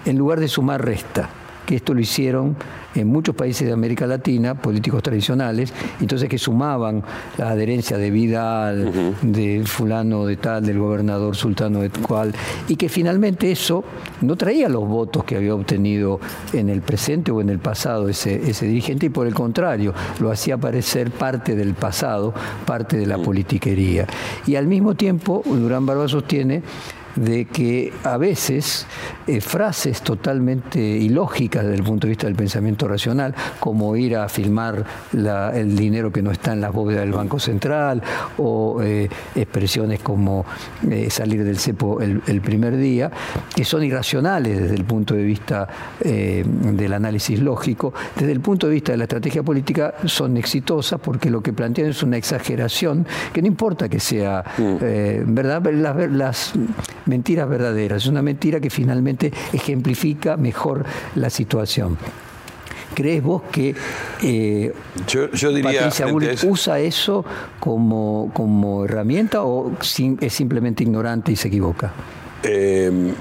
en 0.04 0.16
lugar 0.16 0.40
de 0.40 0.48
sumar 0.48 0.84
resta 0.84 1.28
que 1.68 1.76
esto 1.76 1.92
lo 1.92 2.00
hicieron 2.00 2.56
en 2.94 3.08
muchos 3.08 3.34
países 3.34 3.66
de 3.66 3.74
América 3.74 4.06
Latina, 4.06 4.54
políticos 4.54 5.02
tradicionales, 5.02 5.70
entonces 6.00 6.26
que 6.26 6.38
sumaban 6.38 7.04
la 7.36 7.50
adherencia 7.50 7.98
de 7.98 8.10
Vidal, 8.10 9.14
del 9.20 9.68
fulano 9.68 10.24
de 10.24 10.38
tal, 10.38 10.64
del 10.64 10.78
gobernador 10.78 11.36
sultano 11.36 11.80
de 11.80 11.90
cual, 11.90 12.34
y 12.68 12.76
que 12.76 12.88
finalmente 12.88 13.52
eso 13.52 13.84
no 14.22 14.34
traía 14.34 14.70
los 14.70 14.88
votos 14.88 15.24
que 15.24 15.36
había 15.36 15.54
obtenido 15.54 16.20
en 16.54 16.70
el 16.70 16.80
presente 16.80 17.32
o 17.32 17.42
en 17.42 17.50
el 17.50 17.58
pasado 17.58 18.08
ese, 18.08 18.48
ese 18.48 18.64
dirigente, 18.64 19.04
y 19.04 19.10
por 19.10 19.26
el 19.26 19.34
contrario, 19.34 19.92
lo 20.20 20.30
hacía 20.30 20.56
parecer 20.56 21.10
parte 21.10 21.54
del 21.54 21.74
pasado, 21.74 22.32
parte 22.64 22.96
de 22.96 23.04
la 23.04 23.18
politiquería. 23.18 24.06
Y 24.46 24.56
al 24.56 24.66
mismo 24.66 24.94
tiempo, 24.94 25.42
Durán 25.44 25.84
Barba 25.84 26.08
sostiene 26.08 26.62
de 27.18 27.46
que 27.46 27.92
a 28.04 28.16
veces 28.16 28.86
eh, 29.26 29.40
frases 29.40 30.02
totalmente 30.02 30.80
ilógicas 30.80 31.64
desde 31.64 31.76
el 31.76 31.82
punto 31.82 32.06
de 32.06 32.10
vista 32.10 32.26
del 32.26 32.36
pensamiento 32.36 32.86
racional, 32.86 33.34
como 33.58 33.96
ir 33.96 34.16
a 34.16 34.28
filmar 34.28 34.84
el 35.12 35.76
dinero 35.76 36.12
que 36.12 36.22
no 36.22 36.30
está 36.30 36.52
en 36.52 36.60
las 36.60 36.72
bóvedas 36.72 37.02
del 37.02 37.12
Banco 37.12 37.38
Central, 37.38 38.02
o 38.38 38.80
eh, 38.82 39.08
expresiones 39.34 40.00
como 40.00 40.44
eh, 40.88 41.10
salir 41.10 41.44
del 41.44 41.58
cepo 41.58 42.00
el, 42.00 42.40
primer 42.40 42.76
día, 42.76 43.10
que 43.54 43.64
son 43.64 43.82
irracionales 43.82 44.60
desde 44.60 44.76
el 44.76 44.84
punto 44.84 45.14
de 45.14 45.22
vista 45.24 45.68
del 46.00 46.92
análisis 46.92 47.40
lógico, 47.40 47.92
desde 48.16 48.32
el 48.32 48.40
punto 48.40 48.68
de 48.68 48.74
vista 48.74 48.92
de 48.92 48.98
la 48.98 49.04
estrategia 49.04 49.42
política 49.42 49.94
son 50.04 50.36
exitosas 50.36 51.00
porque 51.00 51.30
lo 51.30 51.42
que 51.42 51.52
plantean 51.52 51.90
es 51.90 52.02
una 52.02 52.16
exageración 52.16 53.06
que 53.32 53.42
no 53.42 53.48
importa 53.48 53.88
que 53.88 53.98
sea 53.98 54.44
mm. 54.56 55.34
verdad, 55.34 55.62
las 56.10 56.54
mentiras 57.09 57.48
verdaderas. 57.48 58.02
Es 58.02 58.09
una 58.09 58.22
mentira 58.22 58.61
que 58.61 58.70
finalmente 58.70 59.32
ejemplifica 59.52 60.36
mejor 60.36 60.84
la 61.14 61.30
situación. 61.30 61.98
¿Crees 62.94 63.22
vos 63.22 63.42
que 63.52 63.74
eh, 64.22 64.72
yo, 65.06 65.52
diría, 65.52 65.88
Patricia 65.90 66.06
usa 66.48 66.80
eso 66.80 67.24
como, 67.61 68.30
como 68.34 68.84
herramienta 68.84 69.42
o 69.42 69.72
es 70.20 70.32
simplemente 70.32 70.82
ignorante 70.82 71.32
y 71.32 71.36
se 71.36 71.48
equivoca? 71.48 71.92
Eh, 72.42 73.12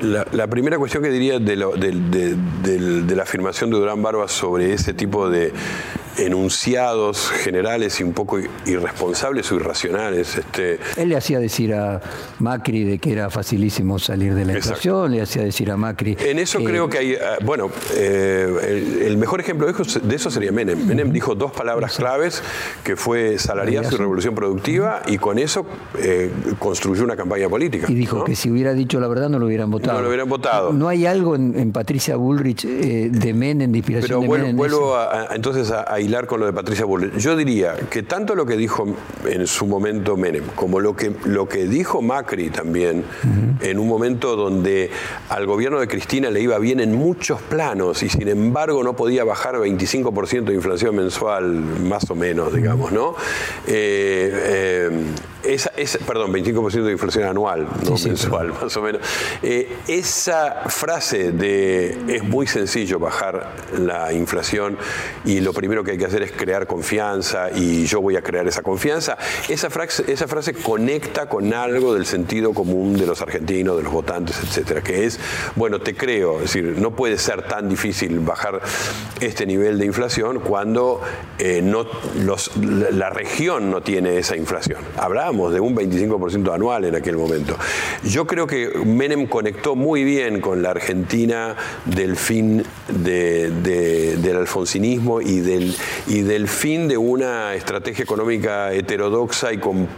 la, 0.00 0.46
primera 0.46 0.78
cuestión 0.78 1.02
que 1.02 1.10
diría 1.10 1.38
de, 1.38 1.56
de, 1.56 3.16
la 3.16 3.22
afirmación 3.22 3.70
de 3.70 3.76
Durán 3.78 4.02
Barba 4.02 4.28
sobre 4.28 4.72
ese 4.72 4.92
tipo 4.92 5.28
de, 5.28 5.52
enunciados 6.18 7.30
generales 7.30 8.00
y 8.00 8.04
un 8.04 8.12
poco 8.12 8.38
irresponsables 8.66 9.50
o 9.52 9.56
irracionales. 9.56 10.36
Este... 10.36 10.78
Él 10.96 11.08
le 11.08 11.16
hacía 11.16 11.38
decir 11.38 11.74
a 11.74 12.00
Macri 12.38 12.84
de 12.84 12.98
que 12.98 13.12
era 13.12 13.30
facilísimo 13.30 13.98
salir 13.98 14.34
de 14.34 14.44
la 14.44 14.54
inflación, 14.54 15.12
le 15.12 15.22
hacía 15.22 15.42
decir 15.42 15.70
a 15.70 15.76
Macri... 15.76 16.16
En 16.20 16.38
eso 16.38 16.62
creo 16.62 16.88
que 16.88 16.98
hay, 16.98 17.14
ah, 17.14 17.38
bueno, 17.44 17.70
eh, 17.94 19.04
el, 19.06 19.16
mejor 19.16 19.40
ejemplo 19.40 19.66
de 19.66 20.14
eso 20.14 20.30
sería 20.30 20.52
Menem. 20.52 20.86
Menem 20.86 21.12
dijo 21.12 21.34
dos 21.34 21.52
palabras 21.52 21.96
claves, 21.96 22.42
que 22.82 22.96
fue 22.96 23.38
salariazo 23.38 23.94
y 23.94 23.98
revolución 23.98 24.34
productiva, 24.34 25.02
y 25.06 25.18
con 25.18 25.38
eso 25.38 25.66
eh, 25.98 26.30
construyó 26.58 27.04
una 27.04 27.16
campaña 27.16 27.48
política. 27.48 27.86
Y 27.88 27.94
dijo 27.94 28.24
que 28.24 28.36
si 28.36 28.50
hubiera 28.50 28.72
dicho 28.72 29.00
la 29.00 29.08
verdad 29.08 29.28
no 29.28 29.38
lo 29.38 29.46
hubieran 29.46 29.70
votado. 29.70 29.94
No 29.94 30.02
lo 30.02 30.08
hubieran 30.08 30.28
votado. 30.28 30.72
¿No 30.72 30.88
hay 30.88 31.06
algo 31.06 31.34
en, 31.34 31.72
Patricia 31.72 32.16
Bullrich 32.16 32.64
eh, 32.64 33.08
de 33.10 33.34
Menem, 33.34 33.72
de 33.72 33.78
inspiración 33.78 34.20
Pero 34.20 34.32
de 34.32 34.38
Menem? 34.42 34.56
vuelvo 34.56 34.96
entonces 35.30 35.70
a, 35.70 35.92
a 35.92 36.00
hilar 36.04 36.26
con 36.26 36.40
lo 36.40 36.46
de 36.46 36.52
Patricia 36.52 36.84
Bullrich. 36.84 37.16
Yo 37.16 37.36
diría 37.36 37.74
que 37.90 38.02
tanto 38.02 38.34
lo 38.34 38.46
que 38.46 38.56
dijo 38.56 38.86
en 39.26 39.46
su 39.46 39.66
momento 39.66 40.16
Menem, 40.16 40.44
como 40.54 40.80
lo 40.80 40.94
que, 40.94 41.12
lo 41.24 41.48
que 41.48 41.66
dijo 41.66 42.02
Macri 42.02 42.50
también, 42.50 43.04
en 43.60 43.78
un 43.78 43.88
momento 43.88 44.36
donde 44.36 44.90
al 45.28 45.46
gobierno 45.46 45.80
de 45.80 45.88
Cristina 45.88 46.30
le 46.30 46.40
iba 46.40 46.58
bien 46.58 46.80
en 46.80 46.94
muchos 46.94 47.40
planos 47.42 48.02
y 48.02 48.08
sin 48.08 48.28
embargo 48.28 48.82
no 48.82 48.94
podía 48.94 49.24
bajar 49.24 49.56
25% 49.56 50.44
de 50.44 50.54
inflación 50.54 50.96
mensual, 50.96 51.46
más 51.82 52.10
o 52.10 52.14
menos, 52.14 52.52
digamos, 52.52 52.92
¿no? 52.92 53.14
Eh, 53.66 54.30
eh, 54.34 54.90
esa, 55.46 55.70
perdón, 56.06 56.32
25% 56.32 56.84
de 56.84 56.92
inflación 56.92 57.24
anual, 57.24 57.68
no 57.84 57.96
mensual, 57.96 58.52
más 58.60 58.76
o 58.76 58.82
menos. 58.82 59.02
Eh, 59.42 59.68
esa 59.88 60.64
frase 60.68 61.32
de 61.32 61.98
es 62.08 62.24
muy 62.24 62.46
sencillo 62.46 62.98
bajar 62.98 63.54
la 63.78 64.12
inflación 64.12 64.78
y 65.24 65.40
lo 65.40 65.52
primero 65.52 65.84
que 65.84 65.92
hay 65.92 65.98
que 65.98 66.06
hacer 66.06 66.22
es 66.22 66.32
crear 66.32 66.66
confianza 66.66 67.50
y 67.54 67.86
yo 67.86 68.00
voy 68.00 68.16
a 68.16 68.22
crear 68.22 68.46
esa 68.46 68.62
confianza, 68.62 69.16
esa 69.48 69.70
frase, 69.70 70.04
esa 70.10 70.26
frase 70.26 70.54
conecta 70.54 71.28
con 71.28 71.52
algo 71.52 71.94
del 71.94 72.06
sentido 72.06 72.52
común 72.52 72.96
de 72.96 73.06
los 73.06 73.20
argentinos, 73.20 73.76
de 73.76 73.82
los 73.82 73.92
votantes, 73.92 74.38
etcétera, 74.42 74.82
que 74.82 75.04
es, 75.04 75.18
bueno, 75.56 75.80
te 75.80 75.94
creo, 75.94 76.36
es 76.36 76.52
decir, 76.52 76.76
no 76.78 76.92
puede 76.92 77.18
ser 77.18 77.46
tan 77.46 77.68
difícil 77.68 78.20
bajar 78.20 78.60
este 79.20 79.46
nivel 79.46 79.78
de 79.78 79.86
inflación 79.86 80.40
cuando 80.40 81.00
eh, 81.38 81.60
no, 81.62 81.86
los, 82.24 82.56
la 82.56 83.10
región 83.10 83.70
no 83.70 83.82
tiene 83.82 84.18
esa 84.18 84.36
inflación. 84.36 84.80
De 85.34 85.60
un 85.60 85.74
25% 85.74 86.54
anual 86.54 86.84
en 86.84 86.94
aquel 86.94 87.16
momento. 87.16 87.56
Yo 88.04 88.26
creo 88.26 88.46
que 88.46 88.70
Menem 88.84 89.26
conectó 89.26 89.74
muy 89.74 90.04
bien 90.04 90.40
con 90.40 90.62
la 90.62 90.70
Argentina 90.70 91.56
del 91.84 92.16
fin 92.16 92.62
del 92.88 94.36
alfonsinismo 94.36 95.20
y 95.20 95.40
del, 95.40 95.74
y 96.06 96.22
del 96.22 96.48
fin 96.48 96.86
de 96.86 96.96
una 96.96 97.54
estrategia 97.54 98.04
económica 98.04 98.72
heterodoxa 98.72 99.52
y 99.52 99.58
con 99.58 99.88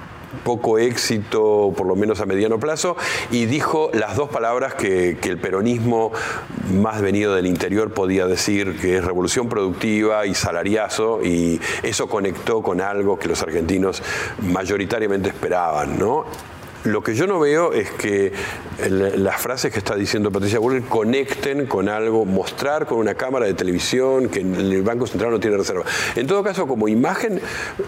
poco 0.44 0.78
éxito, 0.78 1.72
por 1.76 1.86
lo 1.86 1.96
menos 1.96 2.20
a 2.20 2.26
mediano 2.26 2.58
plazo, 2.58 2.96
y 3.30 3.46
dijo 3.46 3.90
las 3.92 4.16
dos 4.16 4.28
palabras 4.28 4.74
que, 4.74 5.16
el 5.26 5.38
peronismo 5.38 6.12
más 6.72 7.00
venido 7.00 7.34
del 7.34 7.46
interior 7.46 7.92
podía 7.92 8.26
decir, 8.26 8.78
que 8.80 8.98
es 8.98 9.04
revolución 9.04 9.48
productiva 9.48 10.24
y 10.24 10.34
salariazo, 10.34 11.20
y 11.24 11.60
eso 11.82 12.08
conectó 12.08 12.62
con 12.62 12.80
algo 12.80 13.18
que 13.18 13.26
los 13.28 13.42
argentinos 13.42 14.02
mayoritariamente 14.40 15.30
esperaban, 15.30 15.98
¿no? 15.98 16.24
Lo 16.86 17.02
que 17.02 17.14
yo 17.14 17.26
no 17.26 17.40
veo 17.40 17.72
es 17.72 17.90
que 17.90 18.32
las 18.88 19.40
frases 19.40 19.72
que 19.72 19.78
está 19.78 19.96
diciendo 19.96 20.30
Patricia 20.30 20.60
Bullrich 20.60 20.86
conecten 20.86 21.66
con 21.66 21.88
algo, 21.88 22.24
mostrar 22.24 22.86
con 22.86 22.98
una 22.98 23.14
cámara 23.14 23.46
de 23.46 23.54
televisión 23.54 24.28
que 24.28 24.40
el 24.40 24.82
Banco 24.82 25.06
Central 25.06 25.32
no 25.32 25.40
tiene 25.40 25.56
reserva. 25.56 25.84
En 26.14 26.28
todo 26.28 26.44
caso, 26.44 26.68
como 26.68 26.86
imagen, 26.86 27.40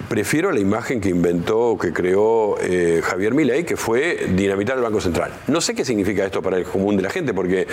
prefiero 0.09 0.51
la 0.51 0.59
imagen 0.59 1.01
que 1.01 1.11
inventó, 1.11 1.79
que 1.81 1.93
creó 1.93 2.57
eh, 2.61 3.01
Javier 3.05 3.35
Milei, 3.35 3.65
que 3.65 3.77
fue 3.77 4.27
dinamitar 4.35 4.77
el 4.77 4.83
Banco 4.83 5.01
Central. 5.01 5.33
No 5.47 5.61
sé 5.61 5.77
qué 5.77 5.85
significa 5.85 6.25
esto 6.25 6.43
para 6.43 6.57
el 6.57 6.65
común 6.65 6.97
de 6.97 7.03
la 7.03 7.11
gente, 7.11 7.33
porque 7.33 7.69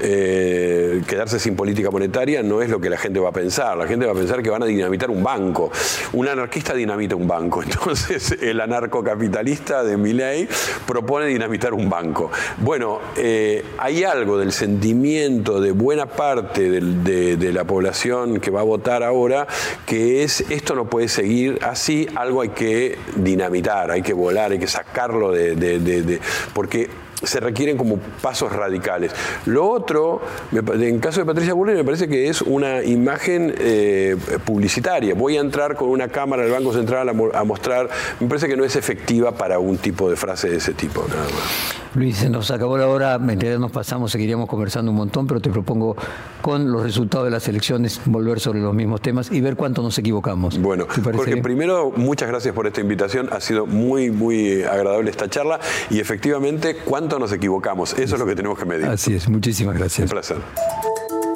eh, 0.00 1.02
quedarse 1.06 1.38
sin 1.38 1.56
política 1.56 1.90
monetaria 1.90 2.42
no 2.42 2.62
es 2.62 2.70
lo 2.70 2.80
que 2.80 2.88
la 2.88 2.96
gente 2.96 3.20
va 3.20 3.28
a 3.28 3.32
pensar. 3.32 3.76
La 3.76 3.86
gente 3.86 4.06
va 4.06 4.12
a 4.12 4.14
pensar 4.16 4.42
que 4.42 4.48
van 4.48 4.62
a 4.62 4.66
dinamitar 4.66 5.10
un 5.10 5.22
banco. 5.22 5.70
Un 6.14 6.26
anarquista 6.26 6.72
dinamita 6.72 7.16
un 7.16 7.28
banco. 7.28 7.62
Entonces, 7.70 8.36
el 8.40 8.60
anarcocapitalista 8.60 9.84
de 9.84 9.98
Milei 9.98 10.48
propone 10.86 11.26
dinamitar 11.26 11.74
un 11.74 11.88
banco. 11.88 12.30
Bueno, 12.58 13.00
eh, 13.16 13.64
hay 13.78 14.04
algo 14.04 14.38
del 14.38 14.52
sentimiento 14.52 15.60
de 15.60 15.72
buena 15.72 16.06
parte 16.06 16.70
de, 16.70 17.50
la 17.50 17.64
población 17.64 18.38
que 18.38 18.50
va 18.50 18.60
a 18.60 18.64
votar 18.64 19.02
ahora 19.02 19.46
que 19.84 20.22
es 20.22 20.42
esto 20.50 20.76
no 20.76 20.84
puede 20.84 21.08
seguir 21.08 21.58
así, 21.62 22.06
algo 22.14 22.42
hay 22.42 22.50
que 22.50 22.96
dinamitar, 23.16 23.90
hay 23.90 24.02
que 24.02 24.12
volar, 24.12 24.52
hay 24.52 24.58
que 24.58 24.68
sacarlo 24.68 25.32
de... 25.32 25.56
de 25.56 26.20
porque 26.54 26.88
se 27.22 27.40
requieren 27.40 27.76
como 27.76 27.98
pasos 28.22 28.52
radicales. 28.52 29.12
Lo 29.46 29.68
otro, 29.68 30.20
en 30.52 30.98
caso 30.98 31.20
de 31.20 31.26
Patricia 31.26 31.54
Bullrich, 31.54 31.76
me 31.76 31.84
parece 31.84 32.08
que 32.08 32.28
es 32.28 32.42
una 32.42 32.82
imagen 32.82 33.54
eh, 33.58 34.16
publicitaria. 34.44 35.14
Voy 35.14 35.36
a 35.36 35.40
entrar 35.40 35.76
con 35.76 35.88
una 35.88 36.08
cámara 36.08 36.42
del 36.42 36.52
Banco 36.52 36.72
Central 36.72 37.08
a, 37.08 37.44
mostrar, 37.44 37.88
me 38.20 38.28
parece 38.28 38.48
que 38.48 38.56
no 38.56 38.64
es 38.64 38.76
efectiva 38.76 39.32
para 39.32 39.58
un 39.58 39.78
tipo 39.78 40.08
de 40.08 40.16
frase 40.16 40.48
de 40.48 40.56
ese 40.56 40.74
tipo, 40.74 41.04
nada 41.08 41.24
más. 41.24 41.80
Luis, 41.94 42.18
se 42.18 42.30
nos 42.30 42.50
acabó 42.52 42.78
la 42.78 42.86
hora, 42.86 43.14
en 43.16 43.26
realidad 43.26 43.58
nos 43.58 43.72
pasamos, 43.72 44.12
seguiríamos 44.12 44.48
conversando 44.48 44.92
un 44.92 44.96
montón, 44.96 45.26
pero 45.26 45.40
te 45.40 45.50
propongo 45.50 45.96
con 46.40 46.70
los 46.70 46.84
resultados 46.84 47.24
de 47.24 47.32
las 47.32 47.48
elecciones 47.48 48.00
volver 48.04 48.38
sobre 48.38 48.60
los 48.60 48.72
mismos 48.72 49.00
temas 49.00 49.30
y 49.32 49.40
ver 49.40 49.56
cuánto 49.56 49.82
nos 49.82 49.98
equivocamos. 49.98 50.60
Bueno, 50.60 50.86
Jorge, 50.88 51.38
primero, 51.38 51.92
muchas 51.96 52.28
gracias 52.28 52.54
por 52.54 52.68
esta 52.68 52.80
invitación, 52.80 53.28
ha 53.32 53.40
sido 53.40 53.66
muy, 53.66 54.12
muy 54.12 54.62
agradable 54.62 55.10
esta 55.10 55.28
charla 55.28 55.58
y 55.90 55.98
efectivamente, 55.98 56.76
cuánto 56.76 57.09
nos 57.18 57.32
equivocamos, 57.32 57.92
eso 57.98 58.14
es 58.14 58.20
lo 58.20 58.26
que 58.26 58.36
tenemos 58.36 58.58
que 58.58 58.64
medir. 58.64 58.86
Así 58.86 59.14
es, 59.14 59.28
muchísimas 59.28 59.76
gracias. 59.76 60.10
Un 60.10 60.10
placer. 60.10 60.38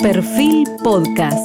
Perfil 0.01 0.68
Podcast. 0.83 1.39